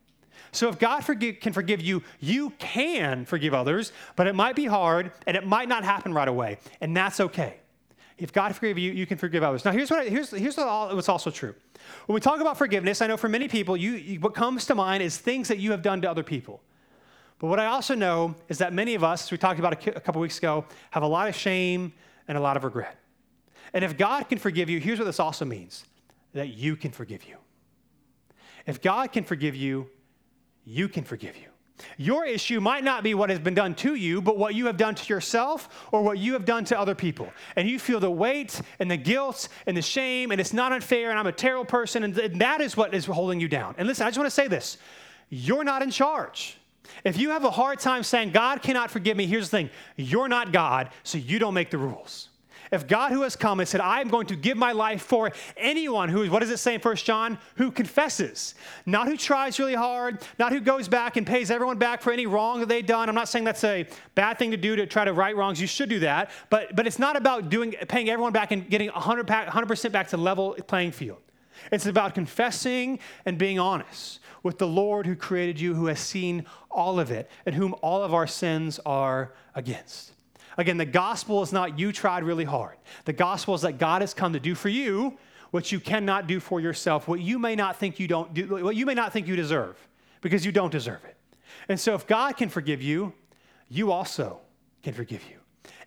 So 0.53 0.69
if 0.69 0.79
God 0.79 1.05
forgive, 1.05 1.41
can 1.41 1.53
forgive 1.53 1.81
you, 1.81 2.03
you 2.19 2.51
can 2.59 3.25
forgive 3.25 3.55
others, 3.55 3.93
but 4.17 4.27
it 4.27 4.35
might 4.35 4.57
be 4.57 4.67
hard 4.67 5.13
and 5.27 5.37
it 5.37 5.47
might 5.47 5.69
not 5.69 5.85
happen 5.85 6.13
right 6.13 6.29
away, 6.29 6.59
and 6.81 6.97
that's 6.97 7.21
okay. 7.21 7.57
If 8.19 8.33
God 8.33 8.55
forgive 8.55 8.77
you, 8.77 8.93
you 8.93 9.07
can 9.07 9.17
forgive 9.17 9.43
others. 9.43 9.65
Now, 9.65 9.73
here's 9.73 9.91
what 9.91 10.07
here's 10.07 10.31
here's 10.31 10.57
what 10.57 10.95
what's 10.95 11.09
also 11.09 11.31
true. 11.31 11.55
When 12.07 12.15
we 12.15 12.21
talk 12.21 12.41
about 12.41 12.59
forgiveness, 12.59 13.01
I 13.01 13.07
know 13.07 13.17
for 13.17 13.29
many 13.29 13.49
people, 13.49 13.77
you, 13.77 13.93
you, 13.93 14.21
what 14.21 14.35
comes 14.35 14.67
to 14.67 14.75
mind 14.75 15.03
is 15.03 15.17
things 15.17 15.49
that 15.49 15.59
you 15.59 15.71
have 15.71 15.81
done 15.83 16.03
to 16.03 16.11
other 16.11 16.23
people. 16.23 16.61
But 17.39 17.47
what 17.47 17.59
I 17.59 17.67
also 17.67 17.95
know 17.95 18.35
is 18.51 18.59
that 18.59 18.75
many 18.75 18.95
of 18.95 19.03
us, 19.03 19.25
as 19.25 19.31
we 19.33 19.39
talked 19.39 19.59
about 19.59 19.87
a, 19.87 19.97
a 19.97 20.01
couple 20.01 20.21
weeks 20.21 20.37
ago, 20.37 20.67
have 20.91 21.03
a 21.03 21.07
lot 21.07 21.29
of 21.29 21.35
shame 21.35 21.95
and 22.29 22.37
a 22.37 22.41
lot 22.41 22.59
of 22.59 22.65
regret. 22.65 22.99
And 23.73 23.83
if 23.83 23.97
God 23.97 24.29
can 24.29 24.39
forgive 24.39 24.69
you, 24.69 24.79
here's 24.79 24.99
what 24.99 25.07
this 25.07 25.21
also 25.21 25.47
means 25.47 25.85
that 26.35 26.49
you 26.49 26.77
can 26.77 26.91
forgive 26.91 27.25
you. 27.25 27.37
If 28.67 28.83
God 28.83 29.13
can 29.13 29.25
forgive 29.25 29.57
you, 29.57 29.89
you 30.71 30.89
can 30.89 31.03
forgive 31.03 31.37
you. 31.37 31.47
Your 31.97 32.25
issue 32.25 32.61
might 32.61 32.85
not 32.85 33.03
be 33.03 33.15
what 33.15 33.29
has 33.31 33.39
been 33.39 33.55
done 33.55 33.75
to 33.77 33.95
you, 33.95 34.23
but 34.23 34.39
what 34.39 34.55
you 34.55 34.67
have 34.67 34.77
done 34.77 34.95
to 34.95 35.13
yourself 35.13 35.89
or 35.91 36.03
what 36.03 36.19
you 36.19 36.35
have 36.35 36.45
done 36.45 36.65
to 36.67 36.79
other 36.79 36.95
people. 36.95 37.33
And 37.57 37.69
you 37.69 37.79
feel 37.79 37.99
the 37.99 38.11
weight 38.11 38.61
and 38.79 38.91
the 38.91 38.97
guilt 38.97 39.49
and 39.67 39.77
the 39.77 39.83
shame, 39.83 40.31
and 40.31 40.41
it's 40.41 40.53
not 40.53 40.73
unfair, 40.73 41.11
and 41.11 41.19
I'm 41.19 41.27
a 41.27 41.33
terrible 41.33 41.65
person, 41.65 42.05
and 42.05 42.15
that 42.41 42.61
is 42.61 42.77
what 42.77 42.95
is 42.95 43.07
holding 43.07 43.41
you 43.41 43.49
down. 43.49 43.75
And 43.79 43.89
listen, 43.89 44.07
I 44.07 44.11
just 44.11 44.19
want 44.19 44.27
to 44.27 44.35
say 44.35 44.47
this 44.47 44.79
you're 45.29 45.65
not 45.65 45.83
in 45.83 45.91
charge. 45.91 46.57
If 47.05 47.19
you 47.19 47.31
have 47.31 47.45
a 47.45 47.51
hard 47.51 47.79
time 47.79 48.03
saying, 48.03 48.31
God 48.31 48.63
cannot 48.63 48.91
forgive 48.91 49.17
me, 49.17 49.27
here's 49.27 49.51
the 49.51 49.57
thing 49.57 49.71
you're 49.97 50.29
not 50.29 50.53
God, 50.53 50.91
so 51.03 51.19
you 51.19 51.39
don't 51.39 51.55
make 51.55 51.71
the 51.71 51.79
rules. 51.79 52.30
If 52.73 52.87
God 52.87 53.11
who 53.11 53.23
has 53.23 53.35
come 53.35 53.59
and 53.59 53.69
said, 53.69 53.81
I 53.81 54.01
am 54.01 54.09
going 54.09 54.27
to 54.29 54.37
give 54.37 54.57
my 54.57 54.71
life 54.71 55.03
for 55.03 55.33
anyone 55.57 56.09
who, 56.09 56.31
what 56.31 56.39
does 56.39 56.51
it 56.51 56.59
say 56.59 56.75
in 56.75 56.81
1 56.81 56.97
John? 56.97 57.37
Who 57.57 57.73
confesses, 57.73 58.55
not 58.87 59.09
who 59.09 59.17
tries 59.17 59.59
really 59.59 59.75
hard, 59.75 60.23
not 60.39 60.53
who 60.53 60.61
goes 60.61 60.87
back 60.87 61.17
and 61.17 61.27
pays 61.27 61.51
everyone 61.51 61.79
back 61.79 62.01
for 62.01 62.13
any 62.13 62.27
wrong 62.27 62.61
that 62.61 62.69
they've 62.69 62.87
done. 62.87 63.09
I'm 63.09 63.15
not 63.15 63.29
saying 63.29 63.45
that's 63.45 63.65
a 63.65 63.87
bad 64.15 64.39
thing 64.39 64.53
to 64.53 64.57
do 64.57 64.77
to 64.77 64.87
try 64.87 65.05
to 65.05 65.13
right 65.13 65.37
wrongs. 65.37 65.61
You 65.61 65.67
should 65.67 65.89
do 65.89 65.99
that. 66.01 66.31
But, 66.49 66.77
but 66.77 66.87
it's 66.87 67.01
not 67.01 67.17
about 67.17 67.51
doing, 67.51 67.73
paying 67.89 68.09
everyone 68.09 68.33
back 68.33 68.53
and 68.53 68.69
getting 68.71 68.89
100%, 68.91 69.27
100% 69.49 69.93
back 69.93 70.09
to 70.09 70.17
level 70.17 70.55
playing 70.69 70.93
field. 70.93 71.19
It's 71.73 71.87
about 71.87 72.15
confessing 72.15 73.01
and 73.27 73.37
being 73.37 73.59
honest 73.59 74.21
with 74.43 74.59
the 74.59 74.67
Lord 74.67 75.07
who 75.07 75.17
created 75.17 75.61
you, 75.61 75.75
who 75.75 75.87
has 75.87 76.01
seen 76.01 76.47
all 76.71 77.01
of 77.01 77.11
it, 77.11 77.29
and 77.45 77.55
whom 77.55 77.75
all 77.83 78.03
of 78.03 78.15
our 78.15 78.27
sins 78.27 78.79
are 78.87 79.33
against. 79.55 80.13
Again, 80.57 80.77
the 80.77 80.85
gospel 80.85 81.43
is 81.43 81.53
not 81.53 81.79
you 81.79 81.93
tried 81.93 82.25
really 82.25 82.45
hard. 82.45 82.77
The 83.05 83.13
gospel 83.13 83.55
is 83.55 83.63
that 83.63 83.79
God 83.79 84.03
has 84.03 84.15
come 84.15 84.33
to 84.33 84.41
do 84.41 84.55
for 84.55 84.69
you 84.69 85.19
what 85.51 85.73
you 85.73 85.81
cannot 85.81 86.27
do 86.27 86.41
for 86.41 86.61
yourself, 86.61 87.09
what 87.09 87.21
you 87.21 87.39
may 87.39 87.57
not 87.57 87.77
think 87.77 87.99
you 87.99 88.07
don't 88.07 88.33
do, 88.35 88.47
what 88.65 88.77
you 88.77 88.87
may 88.87 88.95
not 88.95 89.13
think 89.13 89.27
you 89.27 89.37
deserve, 89.37 89.77
because 90.21 90.45
you 90.47 90.53
don't 90.53 90.71
deserve 90.71 91.05
it. 91.05 91.17
And 91.69 91.79
so 91.79 91.95
if 91.95 92.07
God 92.07 92.37
can 92.37 92.49
forgive 92.49 92.81
you, 92.81 93.13
you 93.69 93.91
also 93.93 94.41
can 94.83 94.95
forgive 94.95 95.23
you. 95.29 95.37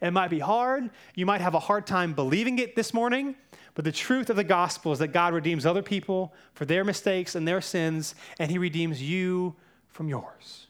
It 0.02 0.12
might 0.12 0.30
be 0.30 0.40
hard. 0.40 0.90
You 1.16 1.26
might 1.26 1.42
have 1.42 1.54
a 1.54 1.60
hard 1.60 1.88
time 1.88 2.14
believing 2.14 2.60
it 2.60 2.76
this 2.76 2.94
morning, 2.94 3.36
but 3.74 3.86
the 3.86 3.92
truth 3.92 4.30
of 4.30 4.36
the 4.36 4.44
gospel 4.44 4.92
is 4.92 5.00
that 5.00 5.10
God 5.10 5.34
redeems 5.34 5.66
other 5.66 5.82
people 5.82 6.34
for 6.54 6.66
their 6.66 6.84
mistakes 6.84 7.36
and 7.36 7.48
their 7.48 7.62
sins, 7.62 8.16
and 8.40 8.52
he 8.52 8.58
redeems 8.58 9.02
you 9.02 9.56
from 9.88 10.10
yours. 10.10 10.68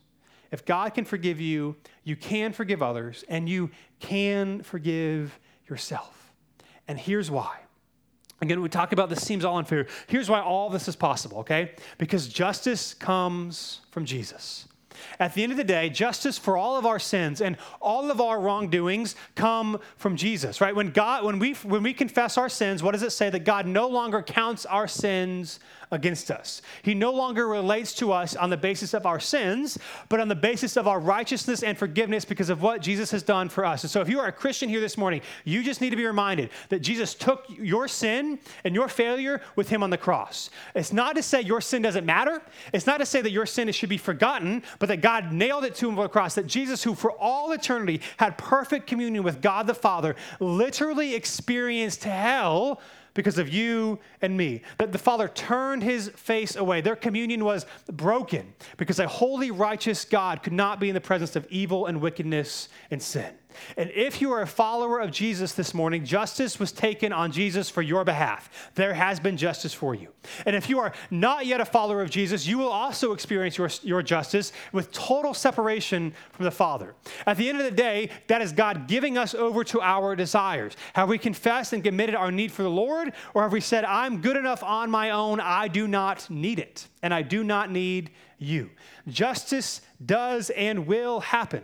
If 0.54 0.66
God 0.66 0.94
can 0.94 1.04
forgive 1.04 1.42
you, 1.42 1.76
you 2.04 2.16
can 2.16 2.54
forgive 2.54 2.84
others, 2.84 3.26
and 3.28 3.50
you 3.50 3.72
can 4.00 4.62
forgive 4.62 5.40
yourself. 5.68 6.32
And 6.88 7.00
here's 7.00 7.32
why. 7.32 7.58
Again, 8.40 8.62
we 8.62 8.70
talk 8.70 8.92
about 8.92 9.10
this 9.10 9.26
seems 9.26 9.44
all 9.44 9.58
unfair. 9.58 9.88
Here's 10.06 10.30
why 10.30 10.42
all 10.42 10.70
this 10.70 10.88
is 10.88 10.96
possible, 10.96 11.40
okay? 11.40 11.72
Because 11.98 12.28
justice 12.28 12.94
comes 12.94 13.80
from 13.90 14.06
Jesus. 14.06 14.68
At 15.20 15.34
the 15.34 15.44
end 15.44 15.52
of 15.52 15.58
the 15.58 15.64
day, 15.64 15.90
justice 15.90 16.38
for 16.38 16.58
all 16.58 16.78
of 16.78 16.86
our 16.86 17.00
sins 17.00 17.42
and 17.42 17.58
all 17.82 18.12
of 18.12 18.22
our 18.22 18.40
wrongdoings 18.40 19.16
come 19.36 19.80
from 19.98 20.16
Jesus, 20.16 20.62
right? 20.62 20.76
When 20.76 20.92
God 20.92 21.24
when 21.24 21.40
we 21.40 21.54
when 21.54 21.84
we 21.84 21.94
confess 21.94 22.38
our 22.38 22.50
sins, 22.50 22.84
what 22.84 22.92
does 22.92 23.04
it 23.04 23.12
say 23.12 23.30
that 23.30 23.46
God 23.46 23.68
no 23.68 23.88
longer 23.88 24.22
counts 24.22 24.66
our 24.66 24.88
sins 24.88 25.60
against 25.94 26.32
us. 26.32 26.62
He 26.82 26.94
no 26.94 27.12
longer 27.12 27.48
relates 27.48 27.94
to 27.96 28.12
us 28.12 28.36
on 28.36 28.50
the 28.50 28.58
basis 28.58 28.94
of 28.94 29.06
our 29.06 29.20
sins, 29.20 29.78
but 30.10 30.20
on 30.20 30.28
the 30.28 30.36
basis 30.36 30.76
of 30.76 30.88
our 30.88 31.00
righteousness 31.00 31.64
and 31.64 31.78
forgiveness 31.78 32.26
because 32.26 32.50
of 32.50 32.62
what 32.62 32.82
Jesus 32.82 33.12
has 33.12 33.24
done 33.24 33.48
for 33.48 33.64
us. 33.64 33.84
And 33.84 33.92
so, 33.92 34.02
if 34.02 34.10
you 34.10 34.20
are 34.20 34.28
a 34.28 34.32
Christian 34.32 34.68
here 34.68 34.80
this 34.80 34.98
morning, 34.98 35.22
you 35.46 35.64
just 35.64 35.82
need 35.82 35.92
to 35.92 35.96
be 35.96 36.06
reminded 36.06 36.50
that 36.70 36.80
Jesus 36.80 37.14
took 37.14 37.46
your 37.48 37.88
sin 37.88 38.40
and 38.64 38.76
your 38.76 38.88
failure 38.88 39.42
with 39.56 39.70
him 39.70 39.84
on 39.84 39.92
the 39.92 39.98
cross. 39.98 40.50
It's 40.76 40.92
not 40.92 41.16
to 41.16 41.24
say 41.24 41.42
your 41.42 41.62
sin 41.62 41.82
doesn't 41.84 42.06
matter, 42.06 42.42
it's 42.74 42.88
not 42.88 42.98
to 42.98 43.06
say 43.06 43.22
that 43.22 43.32
your 43.32 43.46
sin 43.46 43.72
should 43.72 43.90
be 43.90 43.98
forgotten, 43.98 44.64
but 44.84 44.90
that 44.90 45.00
God 45.00 45.32
nailed 45.32 45.64
it 45.64 45.76
to 45.76 45.88
him 45.88 45.98
on 45.98 46.04
the 46.04 46.10
cross. 46.10 46.36
That 46.36 46.46
Jesus, 46.46 46.84
who 46.84 46.94
for 46.94 47.14
all 47.14 47.54
eternity 47.54 48.02
had 48.18 48.38
perfect 48.38 48.86
communion 48.86 49.24
with 49.24 49.42
God 49.42 49.66
the 49.66 49.74
Father, 49.74 50.14
literally 50.42 51.16
experienced 51.16 52.04
hell 52.04 52.82
because 53.14 53.38
of 53.38 53.48
you 53.48 53.98
and 54.22 54.36
me. 54.36 54.62
That 54.80 54.92
the 54.92 54.98
Father 54.98 55.30
turned 55.30 55.84
his 55.84 56.10
face 56.10 56.58
away. 56.58 56.82
Their 56.82 56.98
communion 56.98 57.46
was 57.46 57.66
broken 57.94 58.54
because 58.76 59.00
a 59.00 59.08
holy, 59.08 59.52
righteous 59.52 60.04
God 60.04 60.44
could 60.44 60.52
not 60.52 60.82
be 60.82 60.90
in 60.90 60.96
the 60.96 61.00
presence 61.00 61.38
of 61.38 61.48
evil 61.50 61.86
and 61.86 62.02
wickedness 62.02 62.68
and 62.92 63.02
sin. 63.02 63.34
And 63.78 63.92
if 63.92 64.22
you 64.22 64.32
are 64.32 64.42
a 64.42 64.48
follower 64.48 65.00
of 65.00 65.12
Jesus 65.12 65.54
this 65.54 65.74
morning, 65.74 66.06
justice 66.06 66.60
was 66.60 66.72
taken 66.72 67.12
on 67.14 67.32
Jesus 67.32 67.70
for 67.70 67.82
your 67.82 68.04
behalf. 68.04 68.72
There 68.76 68.94
has 68.94 69.20
been 69.20 69.38
justice 69.38 69.74
for 69.74 69.96
you. 69.96 70.10
And 70.46 70.56
if 70.56 70.70
you 70.70 70.80
are 70.80 70.94
not 71.12 71.46
yet 71.46 71.62
a 71.62 71.66
follower 71.66 72.02
of 72.02 72.10
Jesus, 72.10 72.48
you 72.48 72.58
will 72.58 72.70
also 72.70 73.14
experience 73.14 73.58
your, 73.58 73.70
your 73.82 74.02
justice 74.02 74.52
with 74.72 74.92
total 74.92 75.34
separation 75.34 76.14
from 76.32 76.46
the 76.46 76.52
Father. 76.52 76.96
At 77.26 77.38
the 77.38 77.50
end 77.50 77.60
of 77.60 77.66
the 77.66 77.72
day, 77.72 78.10
that 78.28 78.42
is 78.42 78.52
God 78.52 78.88
giving 78.88 79.18
us 79.18 79.34
over 79.34 79.64
to 79.66 79.82
our 79.82 80.16
desires. 80.16 80.76
Have 80.94 81.10
we 81.10 81.18
confessed 81.18 81.74
and 81.74 81.84
committed 81.84 82.16
our 82.16 82.32
need 82.32 82.52
for 82.52 82.64
the 82.64 82.70
Lord? 82.70 83.14
Or 83.34 83.44
have 83.44 83.52
we 83.52 83.62
said, 83.62 83.86
I'm 83.86 84.22
good 84.22 84.38
enough 84.38 84.64
on 84.64 84.90
my 84.90 85.12
own, 85.12 85.40
I 85.40 85.68
do 85.68 85.88
not 85.88 86.30
need 86.30 86.60
it, 86.60 86.88
and 87.02 87.14
I 87.14 87.22
do 87.22 87.44
not 87.44 87.72
need 87.72 88.12
you? 88.38 88.70
Justice 89.08 89.82
does 90.06 90.50
and 90.52 90.88
will 90.88 91.20
happen 91.20 91.64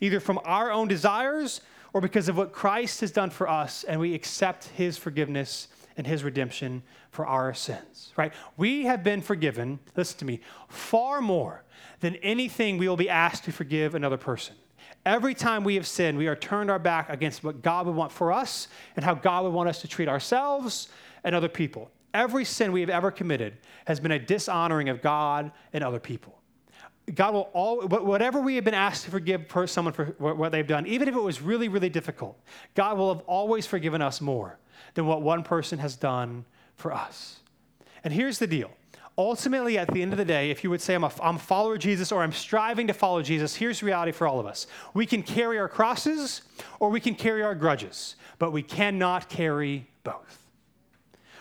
either 0.00 0.20
from 0.20 0.40
our 0.44 0.70
own 0.70 0.88
desires 0.88 1.60
or 1.92 2.00
because 2.00 2.28
of 2.28 2.36
what 2.36 2.52
Christ 2.52 3.00
has 3.00 3.10
done 3.10 3.30
for 3.30 3.48
us, 3.48 3.84
and 3.84 3.98
we 4.00 4.14
accept 4.14 4.68
his 4.68 4.98
forgiveness 4.98 5.68
and 5.96 6.06
his 6.06 6.22
redemption 6.22 6.82
for 7.10 7.26
our 7.26 7.52
sins, 7.54 8.12
right? 8.16 8.32
We 8.56 8.84
have 8.84 9.02
been 9.02 9.20
forgiven, 9.20 9.80
listen 9.96 10.18
to 10.18 10.24
me, 10.24 10.40
far 10.68 11.20
more 11.20 11.64
than 12.00 12.16
anything 12.16 12.78
we 12.78 12.88
will 12.88 12.96
be 12.96 13.08
asked 13.08 13.44
to 13.44 13.52
forgive 13.52 13.94
another 13.94 14.16
person. 14.16 14.54
Every 15.04 15.34
time 15.34 15.64
we 15.64 15.74
have 15.74 15.86
sinned, 15.86 16.18
we 16.18 16.26
are 16.26 16.36
turned 16.36 16.70
our 16.70 16.78
back 16.78 17.08
against 17.10 17.42
what 17.42 17.62
God 17.62 17.86
would 17.86 17.96
want 17.96 18.12
for 18.12 18.32
us 18.32 18.68
and 18.94 19.04
how 19.04 19.14
God 19.14 19.44
would 19.44 19.52
want 19.52 19.68
us 19.68 19.80
to 19.80 19.88
treat 19.88 20.08
ourselves 20.08 20.88
and 21.24 21.34
other 21.34 21.48
people. 21.48 21.90
Every 22.14 22.44
sin 22.44 22.72
we 22.72 22.80
have 22.80 22.90
ever 22.90 23.10
committed 23.10 23.58
has 23.86 24.00
been 24.00 24.12
a 24.12 24.18
dishonoring 24.18 24.88
of 24.88 25.02
God 25.02 25.50
and 25.72 25.82
other 25.82 26.00
people. 26.00 26.37
God 27.14 27.34
will 27.34 27.50
all, 27.52 27.86
whatever 27.86 28.40
we 28.40 28.56
have 28.56 28.64
been 28.64 28.74
asked 28.74 29.04
to 29.04 29.10
forgive 29.10 29.46
someone 29.66 29.92
for 29.92 30.06
what 30.18 30.52
they've 30.52 30.66
done, 30.66 30.86
even 30.86 31.08
if 31.08 31.14
it 31.14 31.20
was 31.20 31.40
really, 31.40 31.68
really 31.68 31.88
difficult, 31.88 32.38
God 32.74 32.98
will 32.98 33.14
have 33.14 33.24
always 33.26 33.66
forgiven 33.66 34.02
us 34.02 34.20
more 34.20 34.58
than 34.94 35.06
what 35.06 35.22
one 35.22 35.42
person 35.42 35.78
has 35.78 35.96
done 35.96 36.44
for 36.76 36.92
us. 36.92 37.40
And 38.04 38.12
here's 38.12 38.38
the 38.38 38.46
deal. 38.46 38.70
Ultimately, 39.16 39.76
at 39.76 39.92
the 39.92 40.00
end 40.00 40.12
of 40.12 40.18
the 40.18 40.24
day, 40.24 40.50
if 40.50 40.62
you 40.62 40.70
would 40.70 40.80
say, 40.80 40.94
I'm 40.94 41.02
a, 41.02 41.10
I'm 41.20 41.36
a 41.36 41.40
follower 41.40 41.74
of 41.74 41.80
Jesus 41.80 42.12
or 42.12 42.22
I'm 42.22 42.32
striving 42.32 42.86
to 42.86 42.92
follow 42.92 43.20
Jesus, 43.20 43.56
here's 43.56 43.82
reality 43.82 44.12
for 44.12 44.28
all 44.28 44.38
of 44.38 44.46
us. 44.46 44.68
We 44.94 45.06
can 45.06 45.24
carry 45.24 45.58
our 45.58 45.68
crosses 45.68 46.42
or 46.78 46.88
we 46.88 47.00
can 47.00 47.16
carry 47.16 47.42
our 47.42 47.56
grudges, 47.56 48.14
but 48.38 48.52
we 48.52 48.62
cannot 48.62 49.28
carry 49.28 49.88
both. 50.04 50.37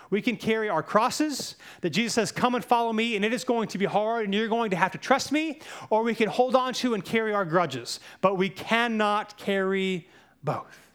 We 0.09 0.21
can 0.21 0.37
carry 0.37 0.69
our 0.69 0.83
crosses 0.83 1.55
that 1.81 1.89
Jesus 1.89 2.13
says, 2.13 2.31
Come 2.31 2.55
and 2.55 2.63
follow 2.63 2.93
me, 2.93 3.15
and 3.15 3.25
it 3.25 3.33
is 3.33 3.43
going 3.43 3.67
to 3.69 3.77
be 3.77 3.85
hard, 3.85 4.25
and 4.25 4.33
you're 4.33 4.47
going 4.47 4.71
to 4.71 4.77
have 4.77 4.91
to 4.91 4.97
trust 4.97 5.31
me, 5.31 5.59
or 5.89 6.03
we 6.03 6.15
can 6.15 6.29
hold 6.29 6.55
on 6.55 6.73
to 6.75 6.93
and 6.93 7.03
carry 7.03 7.33
our 7.33 7.45
grudges, 7.45 7.99
but 8.21 8.37
we 8.37 8.49
cannot 8.49 9.37
carry 9.37 10.07
both. 10.43 10.87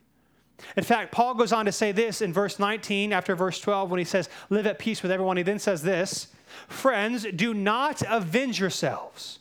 In 0.77 0.85
fact, 0.85 1.13
Paul 1.13 1.35
goes 1.35 1.53
on 1.53 1.67
to 1.67 1.73
say 1.73 1.93
this 1.93 2.23
in 2.23 2.33
verse 2.33 2.59
19 2.59 3.13
after 3.13 3.35
verse 3.35 3.61
12 3.61 3.91
when 3.91 3.99
he 3.99 4.05
says, 4.05 4.29
Live 4.49 4.67
at 4.67 4.79
peace 4.79 5.03
with 5.03 5.13
everyone. 5.13 5.37
He 5.37 5.43
then 5.43 5.59
says 5.59 5.83
this 5.83 6.29
Friends, 6.69 7.27
do 7.35 7.53
not 7.53 8.03
avenge 8.09 8.61
yourselves. 8.61 9.39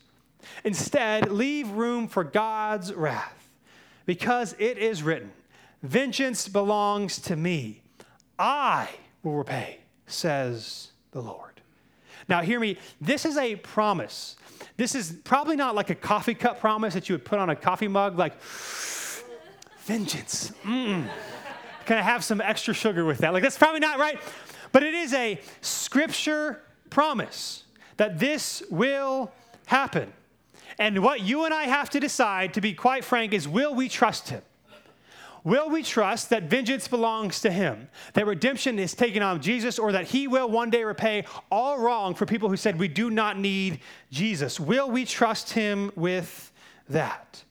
Instead, 0.64 1.32
leave 1.32 1.70
room 1.70 2.08
for 2.08 2.24
God's 2.24 2.94
wrath, 2.94 3.50
because 4.06 4.56
it 4.60 4.78
is 4.78 5.02
written, 5.04 5.32
Vengeance 5.82 6.48
belongs 6.48 7.20
to 7.20 7.36
me. 7.36 7.82
I 8.38 8.90
will 9.24 9.34
repay, 9.34 9.80
says 10.08 10.90
the 11.12 11.22
Lord. 11.22 11.62
Now, 12.28 12.42
hear 12.42 12.60
me. 12.60 12.78
This 13.00 13.26
is 13.26 13.38
a 13.38 13.56
promise. 13.58 14.36
This 14.78 14.96
is 14.96 15.18
probably 15.24 15.56
not 15.56 15.76
like 15.76 15.90
a 15.90 15.96
coffee 15.96 16.34
cup 16.34 16.60
promise 16.60 16.94
that 16.94 17.10
you 17.10 17.16
would 17.16 17.26
put 17.26 17.40
on 17.40 17.50
a 17.50 17.56
coffee 17.56 17.88
mug, 17.88 18.18
like, 18.18 18.42
vengeance. 19.82 20.52
Mm-mm. 20.64 21.08
Can 21.86 21.98
I 21.98 22.02
have 22.02 22.24
some 22.24 22.42
extra 22.42 22.74
sugar 22.74 23.06
with 23.06 23.20
that? 23.20 23.34
Like, 23.34 23.44
that's 23.44 23.58
probably 23.58 23.80
not 23.80 24.00
right. 24.00 24.20
But 24.72 24.84
it 24.84 24.94
is 24.94 25.14
a 25.14 25.40
scripture 25.62 26.62
promise 26.90 27.64
that 27.98 28.20
this 28.20 28.64
will 28.70 29.32
happen. 29.66 30.14
And 30.78 31.04
what 31.04 31.22
you 31.22 31.46
and 31.46 31.54
I 31.54 31.64
have 31.64 31.90
to 31.92 32.00
decide, 32.00 32.54
to 32.54 32.62
be 32.62 32.74
quite 32.74 33.04
frank, 33.04 33.34
is 33.34 33.48
will 33.48 33.76
we 33.76 33.90
trust 33.90 34.30
him? 34.30 34.42
Will 35.44 35.70
we 35.70 35.82
trust 35.82 36.30
that 36.30 36.44
vengeance 36.44 36.88
belongs 36.88 37.42
to 37.42 37.52
him, 37.52 37.90
that 38.14 38.28
redemption 38.28 38.78
is 38.78 38.94
taken 38.94 39.24
on 39.24 39.42
Jesus, 39.42 39.80
or 39.80 39.92
that 39.92 40.06
he 40.06 40.28
will 40.28 40.50
one 40.50 40.70
day 40.70 40.84
repay 40.84 41.26
all 41.50 41.80
wrong 41.80 42.14
for 42.14 42.26
people 42.26 42.48
who 42.48 42.58
said 42.58 42.78
we 42.78 42.88
do 42.88 43.10
not 43.10 43.40
need 43.40 43.80
Jesus? 44.12 44.60
Will 44.60 44.90
we 44.90 45.04
trust 45.04 45.54
him 45.54 45.92
with 45.96 46.52
that? 46.90 47.44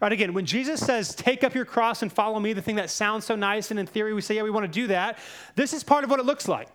Right, 0.00 0.12
again, 0.12 0.34
when 0.34 0.46
Jesus 0.46 0.78
says, 0.78 1.14
take 1.14 1.42
up 1.42 1.54
your 1.54 1.64
cross 1.64 2.02
and 2.02 2.12
follow 2.12 2.38
me, 2.38 2.52
the 2.52 2.62
thing 2.62 2.76
that 2.76 2.90
sounds 2.90 3.24
so 3.24 3.34
nice, 3.34 3.70
and 3.70 3.80
in 3.80 3.86
theory 3.86 4.12
we 4.12 4.20
say, 4.20 4.36
yeah, 4.36 4.42
we 4.42 4.50
want 4.50 4.64
to 4.64 4.80
do 4.80 4.86
that, 4.88 5.18
this 5.56 5.72
is 5.72 5.82
part 5.82 6.04
of 6.04 6.10
what 6.10 6.20
it 6.20 6.26
looks 6.26 6.46
like. 6.46 6.68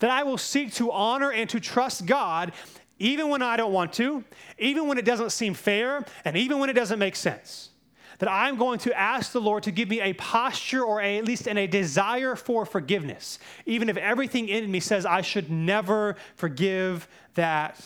That 0.00 0.10
I 0.10 0.22
will 0.22 0.38
seek 0.38 0.74
to 0.74 0.92
honor 0.92 1.32
and 1.32 1.48
to 1.50 1.58
trust 1.58 2.06
God 2.06 2.52
even 3.00 3.28
when 3.28 3.42
I 3.42 3.56
don't 3.56 3.72
want 3.72 3.92
to, 3.94 4.24
even 4.58 4.88
when 4.88 4.98
it 4.98 5.04
doesn't 5.04 5.30
seem 5.30 5.54
fair, 5.54 6.04
and 6.24 6.36
even 6.36 6.58
when 6.58 6.68
it 6.68 6.72
doesn't 6.72 6.98
make 6.98 7.16
sense 7.16 7.70
that 8.18 8.28
I'm 8.30 8.56
going 8.56 8.78
to 8.80 8.98
ask 8.98 9.32
the 9.32 9.40
Lord 9.40 9.62
to 9.64 9.70
give 9.70 9.88
me 9.88 10.00
a 10.00 10.12
posture 10.14 10.82
or 10.82 11.00
a, 11.00 11.18
at 11.18 11.24
least 11.24 11.46
in 11.46 11.56
a 11.56 11.66
desire 11.66 12.34
for 12.34 12.66
forgiveness, 12.66 13.38
even 13.64 13.88
if 13.88 13.96
everything 13.96 14.48
in 14.48 14.70
me 14.70 14.80
says 14.80 15.06
I 15.06 15.20
should 15.20 15.50
never 15.50 16.16
forgive 16.34 17.08
that 17.34 17.80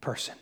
person. 0.00 0.34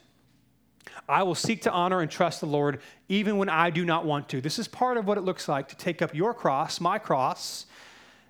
I 1.09 1.23
will 1.25 1.35
seek 1.35 1.63
to 1.63 1.73
honor 1.73 2.01
and 2.01 2.11
trust 2.11 2.41
the 2.41 2.47
Lord 2.47 2.81
even 3.09 3.37
when 3.37 3.49
I 3.49 3.71
do 3.71 3.85
not 3.85 4.05
want 4.05 4.29
to. 4.29 4.41
This 4.41 4.59
is 4.59 4.69
part 4.69 4.97
of 4.97 5.07
what 5.07 5.19
it 5.19 5.23
looks 5.23 5.49
like 5.49 5.69
to 5.69 5.77
take 5.77 6.03
up 6.03 6.15
your 6.15 6.33
cross, 6.33 6.81
my 6.81 6.99
cross, 6.99 7.67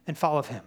and 0.06 0.16
follow 0.16 0.42
him. 0.42 0.62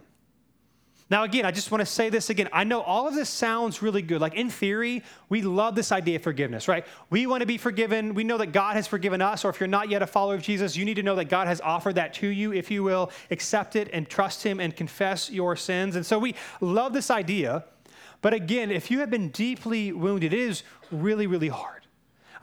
Now, 1.14 1.26
again, 1.26 1.46
I 1.46 1.52
just 1.52 1.70
want 1.70 1.80
to 1.82 1.86
say 1.86 2.10
this 2.10 2.32
again. 2.32 2.50
I 2.52 2.64
know 2.64 2.82
all 2.82 3.08
of 3.08 3.14
this 3.14 3.30
sounds 3.30 3.84
really 3.84 4.02
good. 4.02 4.20
Like 4.20 4.34
in 4.34 4.50
theory, 4.50 5.04
we 5.30 5.44
love 5.44 5.76
this 5.76 5.92
idea 5.92 6.16
of 6.16 6.24
forgiveness, 6.24 6.68
right? 6.68 6.88
We 7.12 7.28
want 7.28 7.42
to 7.42 7.46
be 7.46 7.60
forgiven. 7.60 8.16
We 8.16 8.24
know 8.24 8.40
that 8.40 8.48
God 8.48 8.76
has 8.78 8.88
forgiven 8.88 9.22
us, 9.22 9.46
or 9.46 9.52
if 9.52 9.60
you're 9.60 9.68
not 9.68 9.92
yet 9.92 10.02
a 10.02 10.08
follower 10.08 10.34
of 10.34 10.42
Jesus, 10.42 10.76
you 10.76 10.86
need 10.86 10.96
to 10.96 11.04
know 11.04 11.16
that 11.18 11.26
God 11.26 11.46
has 11.48 11.62
offered 11.62 11.94
that 11.94 12.16
to 12.16 12.28
you 12.28 12.52
if 12.52 12.72
you 12.72 12.82
will 12.82 13.12
accept 13.30 13.76
it 13.76 13.92
and 13.94 14.10
trust 14.10 14.42
Him 14.42 14.60
and 14.60 14.76
confess 14.76 15.30
your 15.30 15.56
sins. 15.56 15.96
And 15.96 16.04
so 16.04 16.18
we 16.18 16.34
love 16.62 16.94
this 16.94 17.12
idea. 17.12 17.64
But 18.24 18.34
again, 18.34 18.72
if 18.72 18.90
you 18.90 18.98
have 18.98 19.12
been 19.12 19.30
deeply 19.30 19.92
wounded, 19.92 20.34
it 20.34 20.40
is 20.40 20.64
really, 20.90 21.28
really 21.28 21.50
hard. 21.50 21.83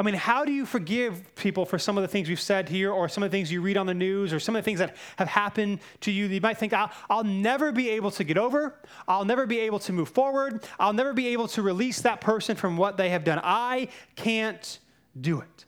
I 0.01 0.03
mean, 0.03 0.15
how 0.15 0.47
do 0.47 0.53
you 0.53 0.65
forgive 0.65 1.35
people 1.35 1.67
for 1.67 1.79
some 1.79 1.99
of 1.99 2.03
the 2.03 2.09
things 2.09 2.27
we've 2.27 2.41
said 2.41 2.71
here, 2.71 2.91
or 2.91 3.07
some 3.07 3.23
of 3.23 3.31
the 3.31 3.37
things 3.37 3.53
you 3.53 3.61
read 3.61 3.77
on 3.77 3.85
the 3.85 3.93
news, 3.93 4.33
or 4.33 4.41
some 4.41 4.57
of 4.57 4.63
the 4.63 4.65
things 4.65 4.79
that 4.79 4.97
have 5.17 5.29
happened 5.29 5.81
to 6.01 6.11
you? 6.11 6.25
You 6.25 6.41
might 6.41 6.57
think, 6.57 6.73
I'll, 6.73 6.91
I'll 7.11 7.23
never 7.23 7.71
be 7.71 7.91
able 7.91 8.11
to 8.13 8.25
get 8.25 8.39
over. 8.39 8.81
I'll 9.07 9.27
never 9.27 9.45
be 9.45 9.61
able 9.61 9.79
to 9.81 9.93
move 9.93 10.09
forward. 10.09 10.65
I'll 10.79 10.95
never 10.95 11.13
be 11.13 11.27
able 11.29 11.49
to 11.49 11.61
release 11.61 12.01
that 12.01 12.23
person 12.23 12.57
from 12.57 12.79
what 12.79 12.97
they 12.97 13.11
have 13.11 13.25
done. 13.25 13.41
I 13.45 13.89
can't 14.17 14.79
do 15.21 15.43
it. 15.43 15.67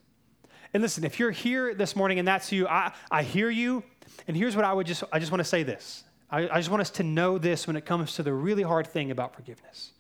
And 0.73 0.83
listen, 0.83 1.05
if 1.05 1.18
you're 1.18 1.31
here 1.31 1.75
this 1.75 1.95
morning 1.95 2.18
and 2.18 2.27
that's 2.27 2.51
you, 2.51 2.66
I, 2.66 2.95
I 3.11 3.25
hear 3.25 3.51
you. 3.51 3.83
And 4.27 4.35
here's 4.35 4.57
what 4.57 4.64
I 4.64 4.73
would 4.73 4.87
just, 4.87 5.05
I 5.12 5.18
just 5.18 5.31
want 5.31 5.40
to 5.40 5.49
say 5.49 5.62
this. 5.62 6.05
I, 6.31 6.49
I 6.49 6.57
just 6.57 6.71
want 6.71 6.81
us 6.81 6.90
to 6.92 7.03
know 7.03 7.37
this 7.37 7.66
when 7.66 7.77
it 7.77 7.85
comes 7.85 8.14
to 8.14 8.23
the 8.23 8.33
really 8.33 8.62
hard 8.62 8.87
thing 8.87 9.11
about 9.11 9.35
forgiveness. 9.35 9.90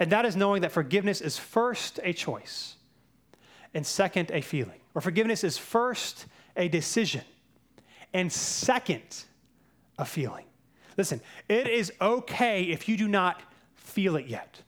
And 0.00 0.10
that 0.10 0.26
is 0.26 0.34
knowing 0.34 0.62
that 0.62 0.72
forgiveness 0.72 1.20
is 1.20 1.38
first 1.38 2.00
a 2.02 2.12
choice 2.12 2.74
and 3.78 3.86
second, 3.86 4.32
a 4.32 4.40
feeling. 4.40 4.80
Or 4.96 5.00
forgiveness 5.00 5.44
is 5.44 5.56
first 5.56 6.26
a 6.56 6.66
decision 6.66 7.22
and 8.12 8.30
second, 8.32 9.22
a 9.96 10.04
feeling. 10.04 10.46
Listen, 10.96 11.20
it 11.48 11.68
is 11.68 11.92
okay 12.00 12.64
if 12.64 12.88
you 12.88 12.96
do 12.96 13.06
not 13.06 13.40
feel 13.76 14.16
it 14.16 14.26
yet. 14.26 14.62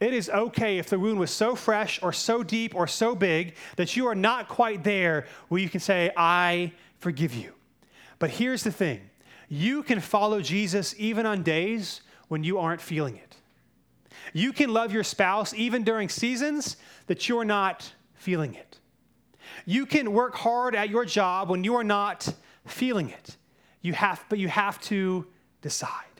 It 0.00 0.12
is 0.12 0.28
okay 0.30 0.78
if 0.78 0.90
the 0.90 0.98
wound 0.98 1.20
was 1.20 1.30
so 1.30 1.54
fresh 1.54 2.02
or 2.02 2.12
so 2.12 2.42
deep 2.42 2.74
or 2.74 2.88
so 2.88 3.14
big 3.14 3.54
that 3.76 3.94
you 3.94 4.08
are 4.08 4.16
not 4.16 4.48
quite 4.48 4.82
there 4.82 5.26
where 5.46 5.60
you 5.60 5.68
can 5.68 5.78
say, 5.78 6.10
I 6.16 6.72
forgive 6.98 7.34
you. 7.34 7.52
But 8.18 8.30
here's 8.30 8.64
the 8.64 8.72
thing 8.72 9.00
you 9.48 9.84
can 9.84 10.00
follow 10.00 10.40
Jesus 10.40 10.92
even 10.98 11.24
on 11.24 11.44
days 11.44 12.00
when 12.26 12.42
you 12.42 12.58
aren't 12.58 12.80
feeling 12.80 13.14
it. 13.14 13.36
You 14.32 14.52
can 14.52 14.72
love 14.72 14.92
your 14.92 15.04
spouse 15.04 15.54
even 15.54 15.84
during 15.84 16.08
seasons 16.08 16.78
that 17.06 17.28
you're 17.28 17.44
not 17.44 17.92
feeling 18.24 18.54
it. 18.54 18.78
You 19.66 19.84
can 19.84 20.12
work 20.12 20.34
hard 20.34 20.74
at 20.74 20.88
your 20.88 21.04
job 21.04 21.50
when 21.50 21.62
you 21.62 21.74
are 21.76 21.84
not 21.84 22.32
feeling 22.66 23.10
it. 23.10 23.36
You 23.82 23.92
have, 23.92 24.24
but 24.30 24.38
you 24.38 24.48
have 24.48 24.80
to 24.82 25.26
decide. 25.60 26.16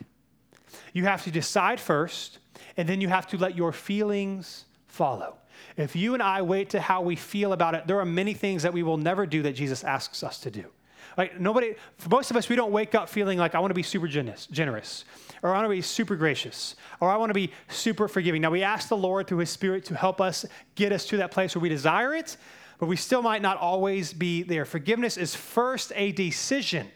You 0.92 1.04
have 1.04 1.24
to 1.24 1.30
decide 1.30 1.80
first, 1.80 2.38
and 2.76 2.86
then 2.86 3.00
you 3.00 3.08
have 3.08 3.26
to 3.28 3.38
let 3.38 3.56
your 3.56 3.72
feelings 3.72 4.66
follow. 4.86 5.38
If 5.78 5.96
you 5.96 6.12
and 6.12 6.22
I 6.22 6.42
wait 6.42 6.70
to 6.70 6.80
how 6.80 7.00
we 7.00 7.16
feel 7.16 7.54
about 7.54 7.74
it, 7.74 7.86
there 7.86 7.98
are 7.98 8.04
many 8.04 8.34
things 8.34 8.62
that 8.62 8.72
we 8.74 8.82
will 8.82 8.98
never 8.98 9.24
do 9.24 9.42
that 9.42 9.54
Jesus 9.54 9.82
asks 9.82 10.22
us 10.22 10.38
to 10.40 10.50
do. 10.50 10.66
Like 11.16 11.38
nobody, 11.38 11.74
for 11.98 12.08
most 12.08 12.30
of 12.30 12.36
us, 12.36 12.48
we 12.48 12.56
don't 12.56 12.72
wake 12.72 12.94
up 12.94 13.08
feeling 13.08 13.38
like 13.38 13.54
I 13.54 13.60
want 13.60 13.70
to 13.70 13.74
be 13.74 13.82
super 13.82 14.08
generous, 14.08 14.46
generous, 14.46 15.04
or 15.42 15.50
I 15.50 15.58
want 15.58 15.66
to 15.66 15.70
be 15.70 15.82
super 15.82 16.16
gracious, 16.16 16.74
or 17.00 17.10
I 17.10 17.16
want 17.16 17.30
to 17.30 17.34
be 17.34 17.52
super 17.68 18.08
forgiving. 18.08 18.42
Now 18.42 18.50
we 18.50 18.62
ask 18.62 18.88
the 18.88 18.96
Lord 18.96 19.26
through 19.26 19.38
His 19.38 19.50
Spirit 19.50 19.84
to 19.86 19.94
help 19.94 20.20
us 20.20 20.44
get 20.74 20.92
us 20.92 21.06
to 21.06 21.16
that 21.18 21.30
place 21.30 21.54
where 21.54 21.62
we 21.62 21.68
desire 21.68 22.14
it, 22.14 22.36
but 22.78 22.86
we 22.86 22.96
still 22.96 23.22
might 23.22 23.42
not 23.42 23.58
always 23.58 24.12
be 24.12 24.42
there. 24.42 24.64
Forgiveness 24.64 25.16
is 25.16 25.34
first 25.34 25.92
a 25.94 26.12
decision, 26.12 26.88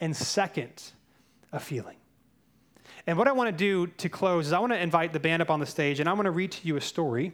and 0.00 0.16
second, 0.16 0.92
a 1.52 1.60
feeling. 1.60 1.96
And 3.06 3.16
what 3.16 3.28
I 3.28 3.32
want 3.32 3.48
to 3.48 3.56
do 3.56 3.86
to 3.86 4.08
close 4.08 4.48
is 4.48 4.52
I 4.52 4.58
want 4.58 4.72
to 4.72 4.78
invite 4.78 5.12
the 5.12 5.20
band 5.20 5.40
up 5.40 5.50
on 5.50 5.60
the 5.60 5.66
stage, 5.66 6.00
and 6.00 6.08
I 6.08 6.12
want 6.12 6.26
to 6.26 6.30
read 6.30 6.52
to 6.52 6.66
you 6.66 6.76
a 6.76 6.80
story 6.80 7.32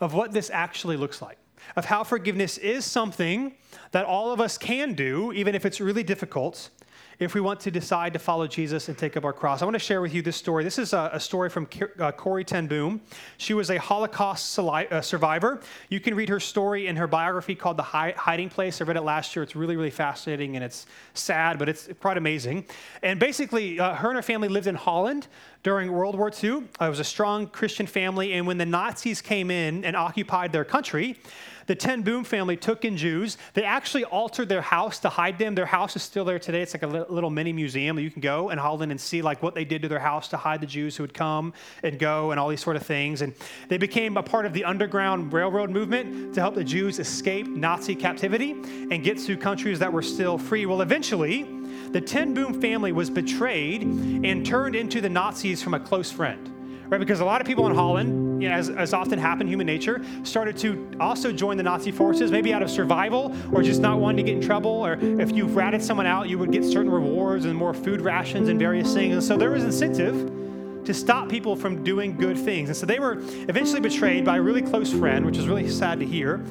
of 0.00 0.12
what 0.12 0.32
this 0.32 0.50
actually 0.50 0.96
looks 0.96 1.22
like 1.22 1.38
of 1.74 1.86
how 1.86 2.04
forgiveness 2.04 2.58
is 2.58 2.84
something 2.84 3.54
that 3.92 4.04
all 4.04 4.32
of 4.32 4.40
us 4.40 4.58
can 4.58 4.94
do, 4.94 5.32
even 5.32 5.54
if 5.54 5.66
it's 5.66 5.80
really 5.80 6.02
difficult, 6.02 6.70
if 7.18 7.34
we 7.34 7.40
want 7.40 7.60
to 7.60 7.70
decide 7.70 8.12
to 8.12 8.18
follow 8.18 8.46
Jesus 8.46 8.88
and 8.88 8.98
take 8.98 9.16
up 9.16 9.24
our 9.24 9.32
cross. 9.32 9.62
I 9.62 9.64
want 9.64 9.74
to 9.74 9.78
share 9.78 10.02
with 10.02 10.12
you 10.12 10.20
this 10.20 10.36
story. 10.36 10.64
This 10.64 10.78
is 10.78 10.92
a, 10.92 11.10
a 11.14 11.20
story 11.20 11.48
from 11.48 11.66
uh, 11.98 12.12
Corrie 12.12 12.44
ten 12.44 12.66
Boom. 12.66 13.00
She 13.38 13.54
was 13.54 13.70
a 13.70 13.78
Holocaust 13.78 14.58
uh, 14.58 15.00
survivor. 15.00 15.60
You 15.88 15.98
can 15.98 16.14
read 16.14 16.28
her 16.28 16.40
story 16.40 16.88
in 16.88 16.96
her 16.96 17.06
biography 17.06 17.54
called 17.54 17.78
The 17.78 17.82
Hiding 17.82 18.50
Place. 18.50 18.80
I 18.80 18.84
read 18.84 18.98
it 18.98 19.02
last 19.02 19.34
year. 19.34 19.42
It's 19.42 19.56
really, 19.56 19.76
really 19.76 19.90
fascinating 19.90 20.56
and 20.56 20.64
it's 20.64 20.86
sad, 21.14 21.58
but 21.58 21.68
it's 21.68 21.88
quite 22.00 22.18
amazing. 22.18 22.66
And 23.02 23.18
basically, 23.18 23.80
uh, 23.80 23.94
her 23.94 24.08
and 24.08 24.16
her 24.16 24.22
family 24.22 24.48
lived 24.48 24.66
in 24.66 24.74
Holland 24.74 25.26
during 25.62 25.90
World 25.90 26.16
War 26.16 26.30
II. 26.30 26.64
It 26.80 26.88
was 26.88 27.00
a 27.00 27.04
strong 27.04 27.46
Christian 27.46 27.86
family, 27.86 28.34
and 28.34 28.46
when 28.46 28.58
the 28.58 28.66
Nazis 28.66 29.22
came 29.22 29.50
in 29.50 29.84
and 29.84 29.96
occupied 29.96 30.52
their 30.52 30.64
country, 30.64 31.18
the 31.66 31.74
Ten 31.74 32.02
Boom 32.02 32.24
family 32.24 32.56
took 32.56 32.84
in 32.84 32.96
Jews. 32.96 33.36
They 33.54 33.64
actually 33.64 34.04
altered 34.04 34.48
their 34.48 34.62
house 34.62 34.98
to 35.00 35.08
hide 35.08 35.38
them. 35.38 35.54
Their 35.54 35.66
house 35.66 35.96
is 35.96 36.02
still 36.02 36.24
there 36.24 36.38
today. 36.38 36.62
It's 36.62 36.74
like 36.74 36.82
a 36.82 36.86
little 36.86 37.30
mini 37.30 37.52
museum. 37.52 37.98
You 37.98 38.10
can 38.10 38.20
go 38.20 38.50
in 38.50 38.58
Holland 38.58 38.92
and 38.92 39.00
see 39.00 39.22
like 39.22 39.42
what 39.42 39.54
they 39.54 39.64
did 39.64 39.82
to 39.82 39.88
their 39.88 39.98
house 39.98 40.28
to 40.28 40.36
hide 40.36 40.60
the 40.60 40.66
Jews 40.66 40.96
who 40.96 41.02
would 41.02 41.14
come 41.14 41.52
and 41.82 41.98
go 41.98 42.30
and 42.30 42.40
all 42.40 42.48
these 42.48 42.62
sort 42.62 42.76
of 42.76 42.82
things. 42.84 43.22
And 43.22 43.34
they 43.68 43.78
became 43.78 44.16
a 44.16 44.22
part 44.22 44.46
of 44.46 44.52
the 44.52 44.64
Underground 44.64 45.32
Railroad 45.32 45.70
movement 45.70 46.34
to 46.34 46.40
help 46.40 46.54
the 46.54 46.64
Jews 46.64 46.98
escape 46.98 47.46
Nazi 47.46 47.94
captivity 47.94 48.52
and 48.52 49.02
get 49.02 49.18
to 49.18 49.36
countries 49.36 49.78
that 49.80 49.92
were 49.92 50.02
still 50.02 50.38
free. 50.38 50.66
Well, 50.66 50.82
eventually, 50.82 51.44
the 51.90 52.00
Ten 52.00 52.34
Boom 52.34 52.60
family 52.60 52.92
was 52.92 53.10
betrayed 53.10 53.82
and 53.82 54.44
turned 54.44 54.76
into 54.76 55.00
the 55.00 55.08
Nazis 55.08 55.62
from 55.62 55.74
a 55.74 55.80
close 55.80 56.10
friend 56.10 56.52
right? 56.88 56.98
Because 56.98 57.20
a 57.20 57.24
lot 57.24 57.40
of 57.40 57.46
people 57.46 57.66
in 57.66 57.74
Holland, 57.74 58.25
you 58.40 58.48
know, 58.48 58.54
as, 58.54 58.70
as 58.70 58.92
often 58.92 59.18
happened, 59.18 59.48
human 59.48 59.66
nature, 59.66 60.02
started 60.22 60.56
to 60.58 60.90
also 61.00 61.32
join 61.32 61.56
the 61.56 61.62
Nazi 61.62 61.90
forces, 61.90 62.30
maybe 62.30 62.52
out 62.52 62.62
of 62.62 62.70
survival 62.70 63.34
or 63.52 63.62
just 63.62 63.80
not 63.80 63.98
wanting 63.98 64.24
to 64.24 64.32
get 64.32 64.42
in 64.42 64.46
trouble. 64.46 64.70
Or 64.70 64.98
if 65.00 65.32
you 65.32 65.46
ratted 65.46 65.82
someone 65.82 66.06
out, 66.06 66.28
you 66.28 66.38
would 66.38 66.52
get 66.52 66.64
certain 66.64 66.90
rewards 66.90 67.44
and 67.44 67.54
more 67.54 67.74
food 67.74 68.00
rations 68.00 68.48
and 68.48 68.58
various 68.58 68.92
things. 68.92 69.14
And 69.14 69.22
so 69.22 69.36
there 69.36 69.50
was 69.50 69.64
incentive 69.64 70.32
to 70.84 70.94
stop 70.94 71.28
people 71.28 71.56
from 71.56 71.82
doing 71.82 72.16
good 72.16 72.38
things. 72.38 72.68
And 72.68 72.76
so 72.76 72.86
they 72.86 72.98
were 72.98 73.14
eventually 73.48 73.80
betrayed 73.80 74.24
by 74.24 74.36
a 74.36 74.42
really 74.42 74.62
close 74.62 74.92
friend, 74.92 75.26
which 75.26 75.36
is 75.36 75.48
really 75.48 75.68
sad 75.68 75.98
to 76.00 76.06
hear. 76.06 76.44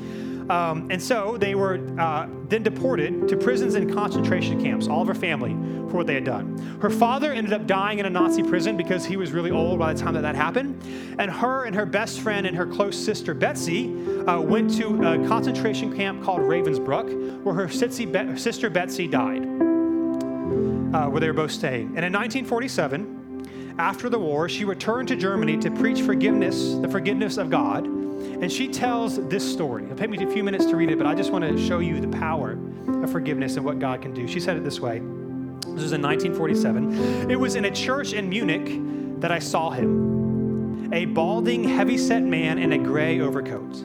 Um, 0.49 0.89
and 0.91 1.01
so 1.01 1.37
they 1.37 1.55
were 1.55 1.79
uh, 1.99 2.27
then 2.49 2.61
deported 2.61 3.27
to 3.27 3.37
prisons 3.37 3.75
and 3.75 3.91
concentration 3.91 4.61
camps, 4.61 4.87
all 4.87 5.01
of 5.01 5.07
her 5.07 5.15
family, 5.15 5.53
for 5.89 5.97
what 5.97 6.07
they 6.07 6.13
had 6.13 6.23
done. 6.23 6.57
Her 6.81 6.89
father 6.89 7.33
ended 7.33 7.53
up 7.53 7.65
dying 7.65 7.99
in 7.99 8.05
a 8.05 8.09
Nazi 8.09 8.43
prison 8.43 8.77
because 8.77 9.05
he 9.05 9.17
was 9.17 9.31
really 9.31 9.49
old 9.49 9.79
by 9.79 9.93
the 9.93 9.99
time 9.99 10.13
that 10.13 10.21
that 10.21 10.35
happened. 10.35 10.81
And 11.17 11.31
her 11.31 11.65
and 11.65 11.75
her 11.75 11.85
best 11.85 12.19
friend 12.19 12.45
and 12.45 12.55
her 12.55 12.67
close 12.67 12.97
sister, 12.97 13.33
Betsy, 13.33 13.87
uh, 14.27 14.39
went 14.39 14.75
to 14.77 14.87
a 15.03 15.27
concentration 15.27 15.95
camp 15.95 16.23
called 16.23 16.41
Ravensbrück, 16.41 17.41
where 17.41 17.55
her 17.55 17.67
sister 17.69 18.69
Betsy 18.69 19.07
died, 19.07 19.43
uh, 19.43 21.09
where 21.09 21.19
they 21.19 21.27
were 21.27 21.33
both 21.33 21.51
staying. 21.51 21.87
And 21.95 22.05
in 22.05 22.13
1947, 22.13 23.75
after 23.79 24.09
the 24.09 24.19
war, 24.19 24.47
she 24.47 24.63
returned 24.63 25.07
to 25.07 25.15
Germany 25.15 25.57
to 25.57 25.71
preach 25.71 26.01
forgiveness, 26.01 26.75
the 26.75 26.87
forgiveness 26.87 27.37
of 27.37 27.49
God 27.49 28.04
and 28.45 28.51
she 28.51 28.67
tells 28.67 29.17
this 29.27 29.43
story. 29.43 29.85
It'll 29.85 29.97
take 29.97 30.11
me 30.11 30.23
a 30.23 30.29
few 30.29 30.43
minutes 30.43 30.65
to 30.65 30.75
read 30.75 30.91
it, 30.91 30.99
but 30.99 31.07
I 31.07 31.15
just 31.15 31.31
want 31.31 31.43
to 31.45 31.57
show 31.57 31.79
you 31.79 31.99
the 31.99 32.07
power 32.07 32.55
of 33.03 33.11
forgiveness 33.11 33.55
and 33.55 33.65
what 33.65 33.79
God 33.79 34.03
can 34.03 34.13
do. 34.13 34.27
She 34.27 34.39
said 34.39 34.55
it 34.55 34.63
this 34.63 34.79
way. 34.79 34.99
This 34.99 35.81
was 35.81 35.93
in 35.93 36.01
1947. 36.03 37.31
It 37.31 37.39
was 37.39 37.55
in 37.55 37.65
a 37.65 37.71
church 37.71 38.13
in 38.13 38.29
Munich 38.29 39.19
that 39.19 39.31
I 39.31 39.39
saw 39.39 39.71
him. 39.71 40.93
A 40.93 41.05
balding, 41.05 41.63
heavy-set 41.63 42.21
man 42.21 42.59
in 42.59 42.73
a 42.73 42.77
gray 42.77 43.19
overcoat. 43.19 43.83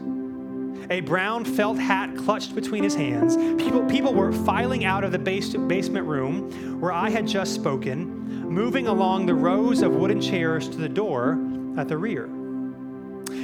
A 0.91 1.01
brown 1.01 1.47
felt 1.47 1.79
hat 1.79 2.15
clutched 2.19 2.55
between 2.55 2.85
his 2.85 2.95
hands. 2.95 3.39
People, 3.63 3.87
people 3.87 4.13
were 4.13 4.31
filing 4.31 4.85
out 4.85 5.05
of 5.05 5.13
the 5.13 5.19
base, 5.19 5.57
basement 5.57 6.07
room 6.07 6.79
where 6.83 6.93
I 6.93 7.09
had 7.09 7.27
just 7.27 7.55
spoken, 7.55 8.51
moving 8.51 8.89
along 8.89 9.25
the 9.25 9.35
rows 9.35 9.81
of 9.81 9.93
wooden 9.93 10.21
chairs 10.21 10.69
to 10.69 10.77
the 10.77 10.89
door 10.91 11.39
at 11.79 11.89
the 11.89 11.97
rear. 11.97 12.29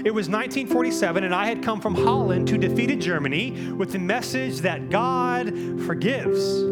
It 0.05 0.15
was 0.15 0.29
1947, 0.29 1.25
and 1.25 1.35
I 1.35 1.47
had 1.47 1.63
come 1.63 1.81
from 1.81 1.95
Holland 1.95 2.47
to 2.49 2.59
defeated 2.59 3.01
Germany 3.01 3.73
with 3.73 3.93
the 3.93 3.99
message 3.99 4.59
that 4.59 4.91
God 4.91 5.49
forgives. 5.87 6.63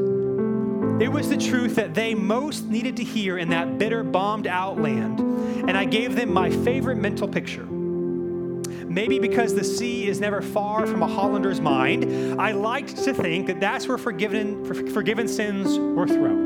It 1.02 1.10
was 1.10 1.28
the 1.28 1.36
truth 1.36 1.74
that 1.74 1.94
they 1.94 2.14
most 2.14 2.66
needed 2.66 2.96
to 2.98 3.04
hear 3.04 3.38
in 3.38 3.48
that 3.48 3.78
bitter, 3.78 4.04
bombed 4.04 4.46
out 4.46 4.80
land. 4.80 5.18
And 5.18 5.76
I 5.76 5.84
gave 5.84 6.14
them 6.14 6.32
my 6.32 6.50
favorite 6.50 6.96
mental 6.96 7.26
picture. 7.26 7.64
Maybe 7.64 9.18
because 9.18 9.54
the 9.54 9.64
sea 9.64 10.06
is 10.06 10.20
never 10.20 10.40
far 10.40 10.86
from 10.86 11.02
a 11.02 11.08
Hollander's 11.08 11.60
mind, 11.60 12.40
I 12.40 12.52
liked 12.52 12.96
to 12.98 13.12
think 13.12 13.48
that 13.48 13.58
that's 13.58 13.88
where 13.88 13.98
forgiven, 13.98 14.64
forgiven 14.92 15.26
sins 15.26 15.78
were 15.78 16.06
thrown. 16.06 16.44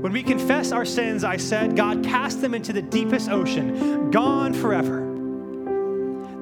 When 0.00 0.12
we 0.12 0.22
confess 0.22 0.70
our 0.70 0.84
sins, 0.84 1.24
I 1.24 1.38
said, 1.38 1.74
God 1.74 2.04
cast 2.04 2.40
them 2.40 2.54
into 2.54 2.72
the 2.72 2.82
deepest 2.82 3.28
ocean, 3.28 4.12
gone 4.12 4.54
forever. 4.54 5.05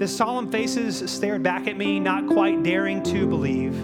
The 0.04 0.08
solemn 0.08 0.50
faces 0.50 1.10
stared 1.10 1.42
back 1.42 1.66
at 1.66 1.78
me, 1.78 1.98
not 1.98 2.26
quite 2.26 2.62
daring 2.62 3.02
to 3.04 3.26
believe. 3.26 3.74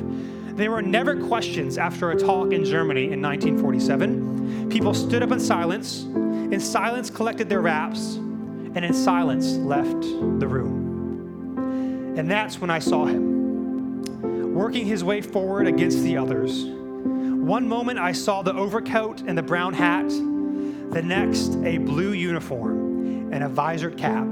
There 0.54 0.70
were 0.70 0.82
never 0.82 1.16
questions 1.16 1.78
after 1.78 2.10
a 2.10 2.14
talk 2.14 2.52
in 2.52 2.62
Germany 2.62 3.04
in 3.04 3.22
1947. 3.22 4.68
People 4.68 4.92
stood 4.92 5.22
up 5.22 5.32
in 5.32 5.40
silence, 5.40 6.02
in 6.02 6.60
silence 6.60 7.08
collected 7.08 7.48
their 7.48 7.62
wraps, 7.62 8.16
and 8.16 8.84
in 8.84 8.92
silence 8.92 9.52
left 9.52 10.02
the 10.02 10.46
room. 10.46 12.14
And 12.18 12.30
that's 12.30 12.60
when 12.60 12.68
I 12.68 12.80
saw 12.80 13.06
him, 13.06 14.52
working 14.52 14.84
his 14.84 15.02
way 15.02 15.22
forward 15.22 15.68
against 15.68 16.02
the 16.02 16.18
others. 16.18 16.66
One 16.66 17.66
moment 17.66 17.98
I 17.98 18.12
saw 18.12 18.42
the 18.42 18.52
overcoat 18.52 19.22
and 19.22 19.38
the 19.38 19.42
brown 19.42 19.72
hat, 19.72 20.10
the 20.10 21.00
next, 21.02 21.54
a 21.64 21.78
blue 21.78 22.12
uniform 22.12 23.32
and 23.32 23.42
a 23.42 23.48
visored 23.48 23.96
cap 23.96 24.30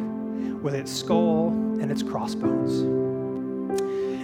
with 0.62 0.74
its 0.74 0.93
skull 0.93 1.49
and 1.49 1.91
its 1.91 2.03
crossbones. 2.03 3.09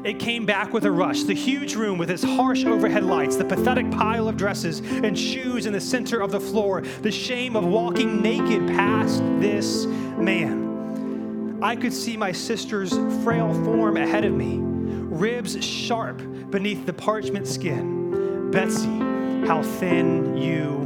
It 0.05 0.19
came 0.19 0.45
back 0.45 0.75
with 0.75 0.85
a 0.85 0.91
rush. 0.91 1.23
The 1.23 1.35
huge 1.35 1.77
room 1.77 1.97
with 1.97 2.11
its 2.11 2.23
harsh 2.23 2.67
overhead 2.67 3.05
lights, 3.05 3.37
the 3.37 3.45
pathetic 3.45 3.91
pile 3.91 4.29
of 4.29 4.37
dresses 4.37 4.81
and 4.81 5.19
shoes 5.19 5.65
in 5.65 5.73
the 5.73 5.81
center 5.81 6.21
of 6.21 6.31
the 6.31 6.41
floor, 6.41 6.83
the 7.01 7.11
shame 7.11 7.57
of 7.57 7.65
walking 7.65 8.21
naked 8.21 8.69
past 8.69 9.21
this 9.41 9.87
man. 9.87 11.59
I 11.63 11.75
could 11.75 11.95
see 11.95 12.19
my 12.19 12.33
sister's 12.33 12.93
frail 13.25 13.55
form 13.65 13.97
ahead 13.97 14.27
of 14.27 14.35
me, 14.35 14.59
ribs 14.61 15.65
sharp 15.65 16.19
beneath 16.51 16.85
the 16.85 16.93
parchment 16.93 17.47
skin. 17.47 18.51
Betsy, 18.51 18.99
how 19.47 19.63
thin 19.63 20.37
you. 20.37 20.84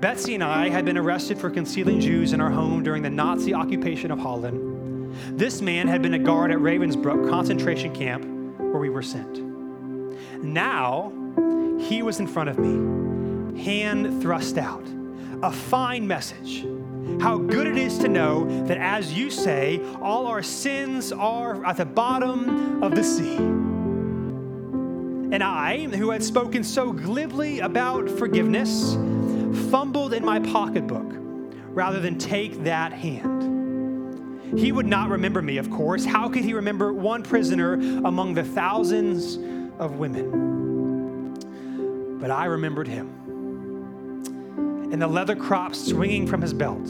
Betsy 0.00 0.34
and 0.36 0.44
I 0.44 0.68
had 0.68 0.84
been 0.84 0.96
arrested 0.96 1.38
for 1.38 1.50
concealing 1.50 1.98
Jews 1.98 2.32
in 2.32 2.40
our 2.40 2.50
home 2.50 2.84
during 2.84 3.02
the 3.02 3.10
Nazi 3.10 3.52
occupation 3.52 4.12
of 4.12 4.20
Holland. 4.20 5.12
This 5.36 5.60
man 5.60 5.88
had 5.88 6.02
been 6.02 6.14
a 6.14 6.18
guard 6.20 6.52
at 6.52 6.58
Ravensbrück 6.58 7.28
concentration 7.28 7.92
camp 7.92 8.24
where 8.60 8.78
we 8.78 8.90
were 8.90 9.02
sent. 9.02 9.42
Now, 10.40 11.12
he 11.80 12.02
was 12.02 12.20
in 12.20 12.28
front 12.28 12.48
of 12.48 12.60
me, 12.60 13.60
hand 13.60 14.22
thrust 14.22 14.56
out. 14.56 14.86
A 15.42 15.50
fine 15.50 16.06
message. 16.06 16.64
How 17.20 17.36
good 17.36 17.66
it 17.66 17.76
is 17.76 17.98
to 17.98 18.06
know 18.06 18.44
that, 18.66 18.78
as 18.78 19.12
you 19.12 19.30
say, 19.30 19.80
all 20.00 20.28
our 20.28 20.44
sins 20.44 21.10
are 21.10 21.64
at 21.66 21.76
the 21.76 21.84
bottom 21.84 22.84
of 22.84 22.94
the 22.94 23.02
sea. 23.02 23.36
And 25.34 25.42
I, 25.42 25.88
who 25.88 26.10
had 26.10 26.22
spoken 26.22 26.62
so 26.62 26.92
glibly 26.92 27.58
about 27.58 28.08
forgiveness, 28.08 28.96
fumbled 29.54 30.12
in 30.12 30.24
my 30.24 30.40
pocketbook 30.40 31.12
rather 31.70 32.00
than 32.00 32.18
take 32.18 32.64
that 32.64 32.92
hand. 32.92 34.58
He 34.58 34.72
would 34.72 34.86
not 34.86 35.10
remember 35.10 35.42
me, 35.42 35.58
of 35.58 35.70
course. 35.70 36.04
How 36.04 36.28
could 36.28 36.42
he 36.42 36.54
remember 36.54 36.92
one 36.92 37.22
prisoner 37.22 37.74
among 37.74 38.34
the 38.34 38.44
thousands 38.44 39.36
of 39.78 39.98
women? 39.98 41.36
But 42.18 42.30
I 42.30 42.46
remembered 42.46 42.88
him. 42.88 43.08
And 44.90 45.02
the 45.02 45.06
leather 45.06 45.36
crop 45.36 45.74
swinging 45.74 46.26
from 46.26 46.40
his 46.40 46.54
belt. 46.54 46.88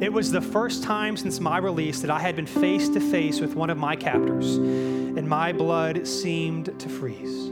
It 0.00 0.12
was 0.12 0.30
the 0.30 0.40
first 0.40 0.82
time 0.82 1.16
since 1.16 1.40
my 1.40 1.58
release 1.58 2.00
that 2.00 2.10
I 2.10 2.20
had 2.20 2.36
been 2.36 2.46
face 2.46 2.88
to 2.90 3.00
face 3.00 3.40
with 3.40 3.54
one 3.56 3.70
of 3.70 3.76
my 3.76 3.96
captors, 3.96 4.56
and 4.56 5.28
my 5.28 5.52
blood 5.52 6.06
seemed 6.06 6.78
to 6.78 6.88
freeze. 6.88 7.50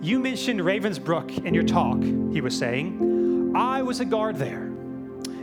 You 0.00 0.20
mentioned 0.20 0.60
Ravensbrück 0.60 1.44
in 1.44 1.54
your 1.54 1.64
talk, 1.64 2.02
he 2.02 2.40
was 2.40 2.56
saying. 2.56 3.13
I 3.54 3.82
was 3.82 4.00
a 4.00 4.04
guard 4.04 4.36
there. 4.36 4.70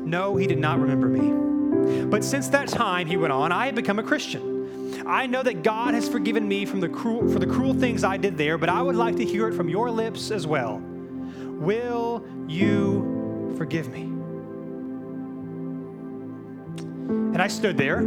No, 0.04 0.36
he 0.36 0.48
did 0.48 0.60
not 0.60 0.80
remember 0.80 1.08
me. 1.08 2.06
But 2.06 2.24
since 2.24 2.48
that 2.50 2.68
time, 2.68 3.08
he 3.08 3.18
went 3.18 3.32
on, 3.32 3.52
I 3.52 3.68
have 3.68 3.76
become 3.76 4.00
a 4.00 4.04
Christian. 4.04 5.04
I 5.08 5.26
know 5.26 5.42
that 5.44 5.64
God 5.64 5.94
has 5.94 6.10
forgiven 6.10 6.48
me 6.48 6.66
from 6.66 6.80
the 6.80 6.90
cruel, 6.90 7.28
for 7.32 7.40
the 7.40 7.48
cruel 7.48 7.74
things 7.74 8.04
I 8.04 8.18
did 8.18 8.38
there, 8.38 8.58
but 8.58 8.70
I 8.70 8.82
would 8.82 8.96
like 8.96 9.16
to 9.18 9.26
hear 9.26 9.48
it 9.48 9.54
from 9.54 9.70
your 9.70 9.90
lips 9.90 10.32
as 10.32 10.46
well. 10.46 10.82
Will 10.82 12.26
you 12.48 13.54
forgive 13.58 13.90
me? 13.90 14.02
And 17.34 17.42
I 17.42 17.48
stood 17.48 17.78
there. 17.78 18.00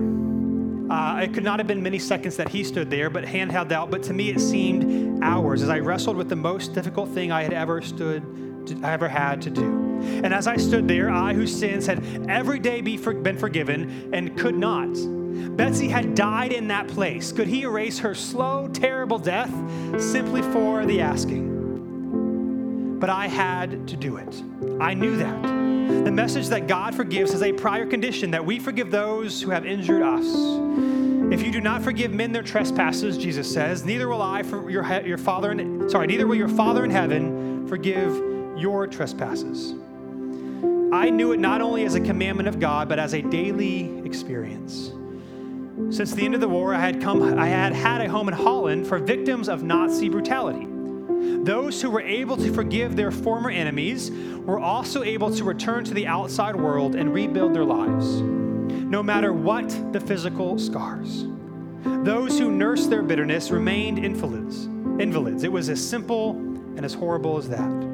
Uh, 0.91 1.21
it 1.23 1.33
could 1.33 1.45
not 1.45 1.59
have 1.59 1.67
been 1.67 1.83
many 1.83 1.99
seconds 1.99 2.37
that 2.37 2.49
he 2.49 2.63
stood 2.63 2.91
there, 2.91 3.09
but 3.09 3.25
hand 3.25 3.51
held 3.51 3.73
out. 3.73 3.91
But 3.91 4.03
to 4.05 4.13
me, 4.13 4.29
it 4.31 4.39
seemed 4.41 5.23
hours 5.23 5.63
as 5.63 5.71
I 5.71 5.79
wrestled 5.79 6.17
with 6.17 6.29
the 6.29 6.37
most 6.37 6.75
difficult 6.75 7.09
thing 7.09 7.33
I 7.33 7.43
had 7.43 7.55
ever 7.55 7.81
stood, 7.81 8.23
to, 8.67 8.81
I 8.83 8.93
ever 8.93 9.09
had 9.09 9.41
to 9.43 9.51
do. 9.51 9.84
And 10.05 10.33
as 10.33 10.47
I 10.47 10.57
stood 10.57 10.87
there, 10.89 11.11
I 11.11 11.35
whose 11.35 11.55
sins 11.57 11.87
had 11.87 12.03
every 12.29 12.59
day 12.59 12.81
be 12.81 12.97
for, 12.97 13.15
been 13.15 13.39
forgiven 13.39 14.11
and 14.13 14.37
could 14.37 14.57
not. 14.57 14.91
Betsy 15.57 15.89
had 15.89 16.15
died 16.15 16.53
in 16.53 16.69
that 16.69 16.89
place. 16.89 17.33
Could 17.33 17.49
he 17.49 17.63
erase 17.63 17.99
her 17.99 18.15
slow, 18.15 18.69
terrible 18.69 19.19
death 19.19 19.53
simply 20.01 20.43
for 20.43 20.87
the 20.87 21.01
asking? 21.01 22.99
But 22.99 23.11
I 23.11 23.27
had 23.29 23.87
to 23.89 23.97
do 23.97 24.17
it. 24.17 24.43
I 24.81 24.95
knew 24.95 25.17
that. 25.17 25.43
The 25.43 26.11
message 26.11 26.49
that 26.49 26.67
God 26.67 26.95
forgives 26.95 27.33
is 27.35 27.43
a 27.43 27.53
prior 27.53 27.85
condition 27.87 28.31
that 28.31 28.45
we 28.45 28.59
forgive 28.59 28.91
those 28.91 29.43
who 29.43 29.51
have 29.51 29.67
injured 29.67 30.03
us. 30.03 30.25
If 31.33 31.43
you 31.45 31.53
do 31.53 31.61
not 31.61 31.83
forgive 31.83 32.13
men 32.13 32.33
their 32.33 32.43
trespasses, 32.43 33.19
Jesus 33.19 33.53
says, 33.53 33.85
neither 33.85 34.09
will 34.09 34.23
I 34.23 34.43
for 34.43 34.71
your, 34.71 34.85
your 35.03 35.19
Father 35.19 35.53
in, 35.53 35.89
sorry, 35.89 36.07
neither 36.07 36.27
will 36.27 36.37
your 36.37 36.49
Father 36.49 36.85
in 36.85 36.91
heaven 36.91 37.67
forgive 37.69 38.15
your 38.59 38.87
trespasses. 38.87 39.75
I 40.95 41.11
knew 41.11 41.33
it 41.33 41.41
not 41.41 41.61
only 41.61 41.85
as 41.85 41.97
a 41.97 42.01
commandment 42.01 42.49
of 42.49 42.61
God, 42.61 42.89
but 42.89 43.01
as 43.01 43.15
a 43.15 43.21
daily 43.21 44.01
experience. 44.07 44.93
Since 45.91 46.15
the 46.15 46.25
end 46.25 46.37
of 46.37 46.41
the 46.41 46.49
war, 46.49 46.73
I 46.73 46.79
had, 46.79 47.03
come, 47.03 47.37
I 47.37 47.49
had 47.49 47.73
had 47.73 48.01
a 48.01 48.09
home 48.09 48.29
in 48.29 48.35
Holland 48.35 48.87
for 48.87 48.99
victims 48.99 49.49
of 49.49 49.65
Nazi 49.65 50.09
brutality. 50.09 50.69
Those 51.43 51.83
who 51.83 51.91
were 51.91 52.01
able 52.01 52.37
to 52.37 52.53
forgive 52.53 52.95
their 52.95 53.11
former 53.11 53.51
enemies 53.51 54.13
were 54.47 54.61
also 54.61 55.03
able 55.03 55.35
to 55.35 55.43
return 55.43 55.83
to 55.85 55.95
the 55.95 56.07
outside 56.07 56.55
world 56.55 56.95
and 56.95 57.13
rebuild 57.13 57.55
their 57.55 57.65
lives, 57.65 58.21
no 58.21 59.03
matter 59.03 59.33
what 59.33 59.69
the 59.93 59.99
physical 60.01 60.61
scars. 60.61 61.27
Those 62.05 62.39
who 62.39 62.53
nursed 62.53 62.89
their 62.89 63.03
bitterness 63.03 63.51
remained 63.51 63.99
invalids. 63.99 64.67
Invalids. 65.01 65.43
It 65.43 65.51
was 65.51 65.69
as 65.71 65.85
simple 65.85 66.31
and 66.31 66.85
as 66.85 66.95
horrible 66.95 67.37
as 67.37 67.49
that. 67.49 67.94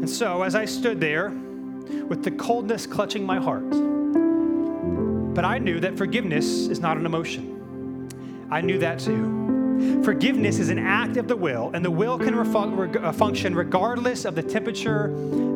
And 0.00 0.08
so, 0.08 0.42
as 0.42 0.54
I 0.54 0.64
stood 0.64 0.98
there 0.98 1.28
with 1.28 2.24
the 2.24 2.30
coldness 2.30 2.86
clutching 2.86 3.24
my 3.24 3.38
heart, 3.38 3.68
but 5.34 5.44
I 5.44 5.58
knew 5.58 5.78
that 5.80 5.98
forgiveness 5.98 6.68
is 6.68 6.80
not 6.80 6.96
an 6.96 7.04
emotion. 7.04 8.48
I 8.50 8.62
knew 8.62 8.78
that 8.78 8.98
too. 8.98 10.00
Forgiveness 10.02 10.58
is 10.58 10.70
an 10.70 10.78
act 10.78 11.18
of 11.18 11.28
the 11.28 11.36
will, 11.36 11.70
and 11.74 11.84
the 11.84 11.90
will 11.90 12.18
can 12.18 12.34
uh, 12.34 13.12
function 13.12 13.54
regardless 13.54 14.24
of 14.24 14.34
the 14.34 14.42
temperature 14.42 15.06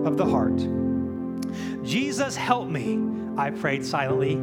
of 0.07 0.19
the 0.19 0.27
heart. 0.27 0.57
Jesus, 1.83 2.37
help 2.37 2.69
me, 2.69 3.01
I 3.37 3.51
prayed 3.51 3.85
silently. 3.85 4.35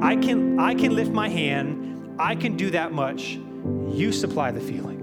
I 0.00 0.16
can, 0.16 0.60
I 0.60 0.74
can 0.74 0.94
lift 0.94 1.10
my 1.10 1.28
hand, 1.28 2.16
I 2.18 2.36
can 2.36 2.56
do 2.56 2.70
that 2.70 2.92
much. 2.92 3.38
You 3.88 4.12
supply 4.12 4.50
the 4.50 4.60
feeling. 4.60 4.99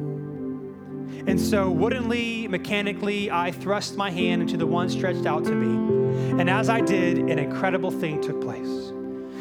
And 1.27 1.39
so, 1.39 1.69
woodenly, 1.69 2.47
mechanically, 2.47 3.29
I 3.29 3.51
thrust 3.51 3.97
my 3.97 4.09
hand 4.09 4.41
into 4.41 4.55
the 4.55 4.65
one 4.65 4.87
stretched 4.89 5.25
out 5.25 5.43
to 5.43 5.51
me. 5.51 6.39
And 6.39 6.49
as 6.49 6.69
I 6.69 6.79
did, 6.79 7.17
an 7.17 7.37
incredible 7.37 7.91
thing 7.91 8.21
took 8.21 8.39
place. 8.41 8.93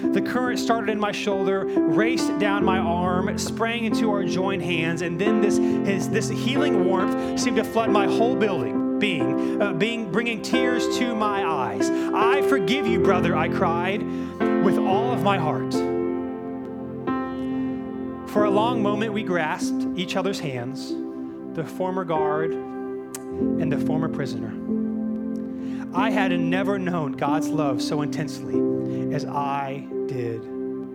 The 0.03 0.21
current 0.21 0.59
started 0.59 0.91
in 0.91 0.99
my 0.99 1.13
shoulder, 1.13 1.65
raced 1.65 2.41
down 2.41 2.65
my 2.65 2.79
arm, 2.79 3.39
sprang 3.39 3.85
into 3.85 4.11
our 4.11 4.25
joined 4.25 4.63
hands, 4.63 5.03
and 5.03 5.19
then 5.19 5.41
this, 5.41 5.59
his, 5.59 6.11
this 6.11 6.29
healing 6.29 6.85
warmth 6.85 7.39
seemed 7.39 7.57
to 7.57 7.65
flood 7.65 7.91
my 7.91 8.07
whole 8.07 8.35
building, 8.35 8.99
being, 8.99 9.63
uh, 9.63 9.73
being, 9.73 10.11
bringing 10.11 10.43
tears 10.43 10.99
to 10.99 11.15
my 11.15 11.45
eyes. 11.45 11.89
I 11.89 12.43
forgive 12.49 12.89
you, 12.89 12.99
brother, 12.99 13.37
I 13.37 13.49
cried 13.49 14.03
with 14.65 14.77
all 14.77 15.13
of 15.13 15.23
my 15.23 15.39
heart. 15.39 15.73
For 18.33 18.45
a 18.45 18.51
long 18.51 18.83
moment, 18.83 19.13
we 19.13 19.23
grasped 19.23 19.87
each 19.97 20.17
other's 20.17 20.41
hands 20.41 20.93
the 21.57 21.65
former 21.65 22.05
guard, 22.05 22.53
and 22.53 23.73
the 23.73 23.79
former 23.79 24.11
prisoner. 24.11 24.53
I 25.95 26.11
had 26.11 26.39
never 26.39 26.79
known 26.79 27.13
God's 27.13 27.49
love 27.49 27.81
so 27.81 28.03
intensely 28.03 29.15
as 29.15 29.25
I 29.25 29.87
did 30.07 30.43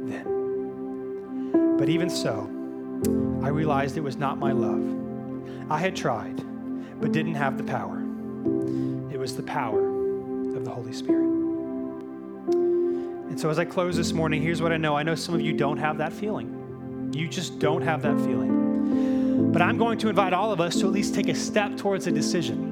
then. 0.07 1.77
But 1.79 1.89
even 1.89 2.11
so, 2.11 2.47
I 3.43 3.47
realized 3.47 3.97
it 3.97 4.01
was 4.01 4.17
not 4.17 4.37
my 4.37 4.51
love. 4.51 5.71
I 5.71 5.79
had 5.79 5.95
tried, 5.95 6.37
but 7.01 7.11
didn't 7.11 7.33
have 7.35 7.57
the 7.57 7.63
power. 7.63 7.97
It 9.11 9.17
was 9.17 9.35
the 9.35 9.41
power 9.41 9.87
of 10.55 10.63
the 10.63 10.69
Holy 10.69 10.93
Spirit. 10.93 11.25
And 12.53 13.39
so, 13.39 13.49
as 13.49 13.57
I 13.57 13.65
close 13.65 13.97
this 13.97 14.13
morning, 14.13 14.43
here's 14.43 14.61
what 14.61 14.71
I 14.71 14.77
know 14.77 14.95
I 14.95 15.01
know 15.01 15.15
some 15.15 15.33
of 15.33 15.41
you 15.41 15.53
don't 15.53 15.77
have 15.77 15.97
that 15.97 16.13
feeling. 16.13 17.09
You 17.15 17.27
just 17.27 17.57
don't 17.57 17.81
have 17.81 18.03
that 18.03 18.19
feeling. 18.19 18.60
But 19.51 19.61
I'm 19.61 19.77
going 19.77 19.97
to 19.99 20.09
invite 20.09 20.33
all 20.33 20.51
of 20.51 20.61
us 20.61 20.79
to 20.79 20.85
at 20.85 20.93
least 20.93 21.13
take 21.13 21.27
a 21.27 21.35
step 21.35 21.75
towards 21.77 22.07
a 22.07 22.11
decision. 22.11 22.69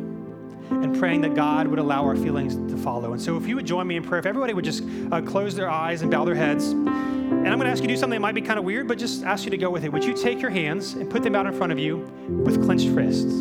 and 0.69 0.97
praying 0.97 1.21
that 1.21 1.33
God 1.33 1.67
would 1.67 1.79
allow 1.79 2.03
our 2.03 2.15
feelings 2.15 2.55
to 2.71 2.77
follow. 2.77 3.13
And 3.13 3.21
so, 3.21 3.35
if 3.37 3.47
you 3.47 3.55
would 3.55 3.65
join 3.65 3.87
me 3.87 3.95
in 3.95 4.03
prayer, 4.03 4.19
if 4.19 4.27
everybody 4.27 4.53
would 4.53 4.63
just 4.63 4.83
uh, 5.11 5.19
close 5.19 5.55
their 5.55 5.69
eyes 5.69 6.03
and 6.03 6.11
bow 6.11 6.25
their 6.25 6.35
heads. 6.35 6.67
And 6.67 7.47
I'm 7.47 7.57
going 7.57 7.65
to 7.65 7.71
ask 7.71 7.81
you 7.81 7.87
to 7.87 7.93
do 7.95 7.97
something 7.97 8.17
that 8.17 8.21
might 8.21 8.35
be 8.35 8.41
kind 8.41 8.59
of 8.59 8.65
weird, 8.65 8.87
but 8.87 8.99
just 8.99 9.23
ask 9.23 9.45
you 9.45 9.51
to 9.51 9.57
go 9.57 9.71
with 9.71 9.83
it. 9.83 9.91
Would 9.91 10.03
you 10.03 10.13
take 10.13 10.41
your 10.41 10.51
hands 10.51 10.93
and 10.93 11.09
put 11.09 11.23
them 11.23 11.35
out 11.35 11.47
in 11.47 11.53
front 11.53 11.71
of 11.71 11.79
you 11.79 11.97
with 12.27 12.63
clenched 12.63 12.89
fists? 12.89 13.33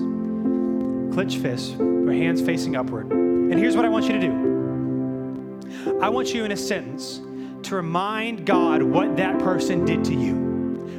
Clenched 1.15 1.39
fists, 1.39 1.71
your 1.79 2.13
hands 2.13 2.41
facing 2.41 2.77
upward. 2.77 3.11
And 3.11 3.59
here's 3.59 3.77
what 3.77 3.85
I 3.85 3.89
want 3.89 4.07
you 4.07 4.13
to 4.13 4.21
do 4.21 5.99
I 6.01 6.09
want 6.09 6.33
you, 6.33 6.45
in 6.45 6.53
a 6.53 6.57
sentence, 6.57 7.21
to 7.69 7.77
remind 7.77 8.47
God 8.47 8.83
what 8.83 9.17
that 9.17 9.39
person 9.39 9.85
did 9.85 10.05
to 10.07 10.15
you. 10.15 10.48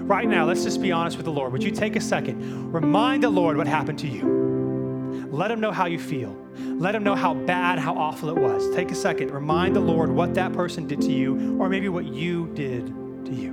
Right 0.09 0.27
now, 0.27 0.45
let's 0.45 0.63
just 0.63 0.81
be 0.81 0.91
honest 0.91 1.17
with 1.17 1.25
the 1.27 1.31
Lord. 1.31 1.51
Would 1.51 1.61
you 1.61 1.69
take 1.69 1.95
a 1.95 2.01
second? 2.01 2.73
Remind 2.73 3.21
the 3.21 3.29
Lord 3.29 3.57
what 3.57 3.67
happened 3.67 3.99
to 3.99 4.07
you. 4.07 5.27
Let 5.29 5.51
him 5.51 5.59
know 5.59 5.71
how 5.71 5.85
you 5.85 5.99
feel. 5.99 6.35
Let 6.55 6.95
him 6.95 7.03
know 7.03 7.13
how 7.13 7.35
bad, 7.35 7.77
how 7.77 7.93
awful 7.93 8.29
it 8.29 8.35
was. 8.35 8.75
Take 8.75 8.89
a 8.89 8.95
second. 8.95 9.29
Remind 9.29 9.75
the 9.75 9.81
Lord 9.81 10.09
what 10.09 10.33
that 10.33 10.51
person 10.51 10.87
did 10.87 10.99
to 11.01 11.11
you, 11.11 11.59
or 11.61 11.69
maybe 11.69 11.89
what 11.89 12.05
you 12.05 12.47
did 12.55 12.87
to 13.27 13.31
you. 13.31 13.51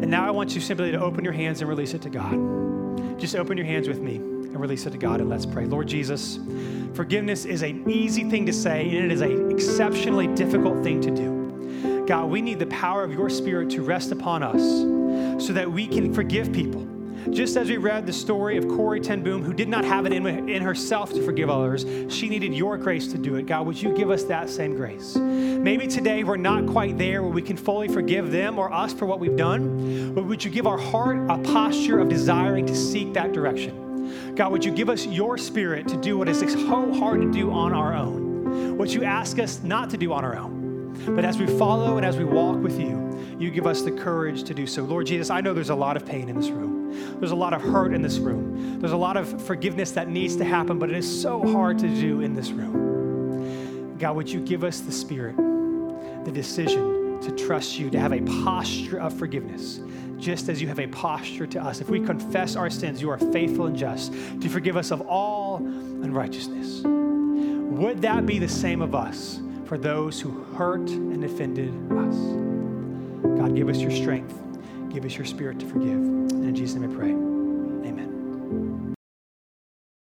And 0.00 0.10
now 0.10 0.26
I 0.26 0.30
want 0.30 0.54
you 0.54 0.62
simply 0.62 0.92
to 0.92 0.98
open 0.98 1.24
your 1.24 1.34
hands 1.34 1.60
and 1.60 1.68
release 1.68 1.92
it 1.92 2.00
to 2.00 2.08
God. 2.08 3.20
Just 3.20 3.36
open 3.36 3.58
your 3.58 3.66
hands 3.66 3.86
with 3.86 4.00
me 4.00 4.14
and 4.16 4.58
release 4.58 4.86
it 4.86 4.92
to 4.92 4.98
God, 4.98 5.20
and 5.20 5.28
let's 5.28 5.44
pray. 5.44 5.66
Lord 5.66 5.88
Jesus, 5.88 6.38
forgiveness 6.94 7.44
is 7.44 7.60
an 7.60 7.86
easy 7.86 8.30
thing 8.30 8.46
to 8.46 8.54
say, 8.54 8.96
and 8.96 9.04
it 9.04 9.12
is 9.12 9.20
an 9.20 9.50
exceptionally 9.50 10.26
difficult 10.28 10.82
thing 10.82 11.02
to 11.02 11.10
do. 11.10 11.37
God, 12.08 12.30
we 12.30 12.40
need 12.40 12.58
the 12.58 12.66
power 12.68 13.04
of 13.04 13.12
your 13.12 13.28
spirit 13.28 13.68
to 13.68 13.82
rest 13.82 14.12
upon 14.12 14.42
us 14.42 14.62
so 15.44 15.52
that 15.52 15.70
we 15.70 15.86
can 15.86 16.14
forgive 16.14 16.50
people. 16.50 16.88
Just 17.28 17.58
as 17.58 17.68
we 17.68 17.76
read 17.76 18.06
the 18.06 18.14
story 18.14 18.56
of 18.56 18.66
Corrie 18.66 18.98
ten 18.98 19.22
Boom, 19.22 19.42
who 19.42 19.52
did 19.52 19.68
not 19.68 19.84
have 19.84 20.06
it 20.06 20.14
in, 20.14 20.26
in 20.48 20.62
herself 20.62 21.12
to 21.12 21.22
forgive 21.22 21.50
others, 21.50 21.84
she 22.08 22.30
needed 22.30 22.54
your 22.54 22.78
grace 22.78 23.08
to 23.08 23.18
do 23.18 23.34
it. 23.34 23.44
God, 23.44 23.66
would 23.66 23.80
you 23.80 23.94
give 23.94 24.08
us 24.08 24.24
that 24.24 24.48
same 24.48 24.74
grace? 24.74 25.16
Maybe 25.16 25.86
today 25.86 26.24
we're 26.24 26.38
not 26.38 26.66
quite 26.66 26.96
there 26.96 27.22
where 27.22 27.30
we 27.30 27.42
can 27.42 27.58
fully 27.58 27.88
forgive 27.88 28.32
them 28.32 28.58
or 28.58 28.72
us 28.72 28.94
for 28.94 29.04
what 29.04 29.20
we've 29.20 29.36
done, 29.36 30.14
but 30.14 30.24
would 30.24 30.42
you 30.42 30.50
give 30.50 30.66
our 30.66 30.78
heart 30.78 31.18
a 31.28 31.36
posture 31.52 31.98
of 31.98 32.08
desiring 32.08 32.64
to 32.64 32.74
seek 32.74 33.12
that 33.12 33.34
direction? 33.34 34.34
God, 34.34 34.50
would 34.50 34.64
you 34.64 34.70
give 34.70 34.88
us 34.88 35.04
your 35.04 35.36
spirit 35.36 35.86
to 35.88 35.98
do 35.98 36.16
what 36.16 36.30
is 36.30 36.40
so 36.40 36.94
hard 36.94 37.20
to 37.20 37.30
do 37.30 37.50
on 37.50 37.74
our 37.74 37.94
own? 37.94 38.78
What 38.78 38.94
you 38.94 39.04
ask 39.04 39.38
us 39.38 39.62
not 39.62 39.90
to 39.90 39.98
do 39.98 40.14
on 40.14 40.24
our 40.24 40.38
own? 40.38 40.57
But 41.14 41.24
as 41.24 41.38
we 41.38 41.46
follow 41.58 41.96
and 41.96 42.06
as 42.06 42.16
we 42.16 42.24
walk 42.24 42.58
with 42.58 42.80
you, 42.80 43.36
you 43.38 43.50
give 43.50 43.66
us 43.66 43.82
the 43.82 43.92
courage 43.92 44.44
to 44.44 44.54
do 44.54 44.66
so. 44.66 44.82
Lord 44.82 45.06
Jesus, 45.06 45.30
I 45.30 45.40
know 45.40 45.54
there's 45.54 45.70
a 45.70 45.74
lot 45.74 45.96
of 45.96 46.04
pain 46.04 46.28
in 46.28 46.36
this 46.36 46.50
room. 46.50 47.18
There's 47.20 47.30
a 47.30 47.36
lot 47.36 47.52
of 47.52 47.62
hurt 47.62 47.92
in 47.92 48.02
this 48.02 48.18
room. 48.18 48.80
There's 48.80 48.92
a 48.92 48.96
lot 48.96 49.16
of 49.16 49.42
forgiveness 49.42 49.92
that 49.92 50.08
needs 50.08 50.36
to 50.36 50.44
happen, 50.44 50.78
but 50.78 50.90
it 50.90 50.96
is 50.96 51.22
so 51.22 51.42
hard 51.52 51.78
to 51.80 51.88
do 51.88 52.20
in 52.20 52.34
this 52.34 52.50
room. 52.50 53.96
God, 53.98 54.16
would 54.16 54.28
you 54.28 54.40
give 54.40 54.64
us 54.64 54.80
the 54.80 54.92
spirit, 54.92 55.36
the 56.24 56.32
decision 56.32 57.20
to 57.20 57.30
trust 57.32 57.78
you, 57.78 57.90
to 57.90 57.98
have 57.98 58.12
a 58.12 58.20
posture 58.44 59.00
of 59.00 59.12
forgiveness, 59.12 59.80
just 60.18 60.48
as 60.48 60.60
you 60.60 60.68
have 60.68 60.80
a 60.80 60.86
posture 60.88 61.46
to 61.46 61.62
us. 61.62 61.80
If 61.80 61.88
we 61.88 62.00
confess 62.00 62.56
our 62.56 62.70
sins, 62.70 63.02
you 63.02 63.10
are 63.10 63.18
faithful 63.18 63.66
and 63.66 63.76
just 63.76 64.12
to 64.12 64.48
forgive 64.48 64.76
us 64.76 64.90
of 64.90 65.00
all 65.02 65.56
unrighteousness. 65.56 66.82
Would 66.84 68.02
that 68.02 68.26
be 68.26 68.38
the 68.38 68.48
same 68.48 68.82
of 68.82 68.94
us? 68.94 69.40
For 69.68 69.76
those 69.76 70.18
who 70.18 70.30
hurt 70.54 70.88
and 70.88 71.22
offended 71.22 71.68
us. 71.92 72.16
God, 73.38 73.54
give 73.54 73.68
us 73.68 73.78
your 73.78 73.90
strength. 73.90 74.34
Give 74.88 75.04
us 75.04 75.14
your 75.14 75.26
spirit 75.26 75.60
to 75.60 75.66
forgive. 75.66 75.90
And 75.92 76.44
in 76.44 76.54
Jesus' 76.54 76.76
name 76.76 76.90
I 76.90 76.94
pray. 76.96 77.37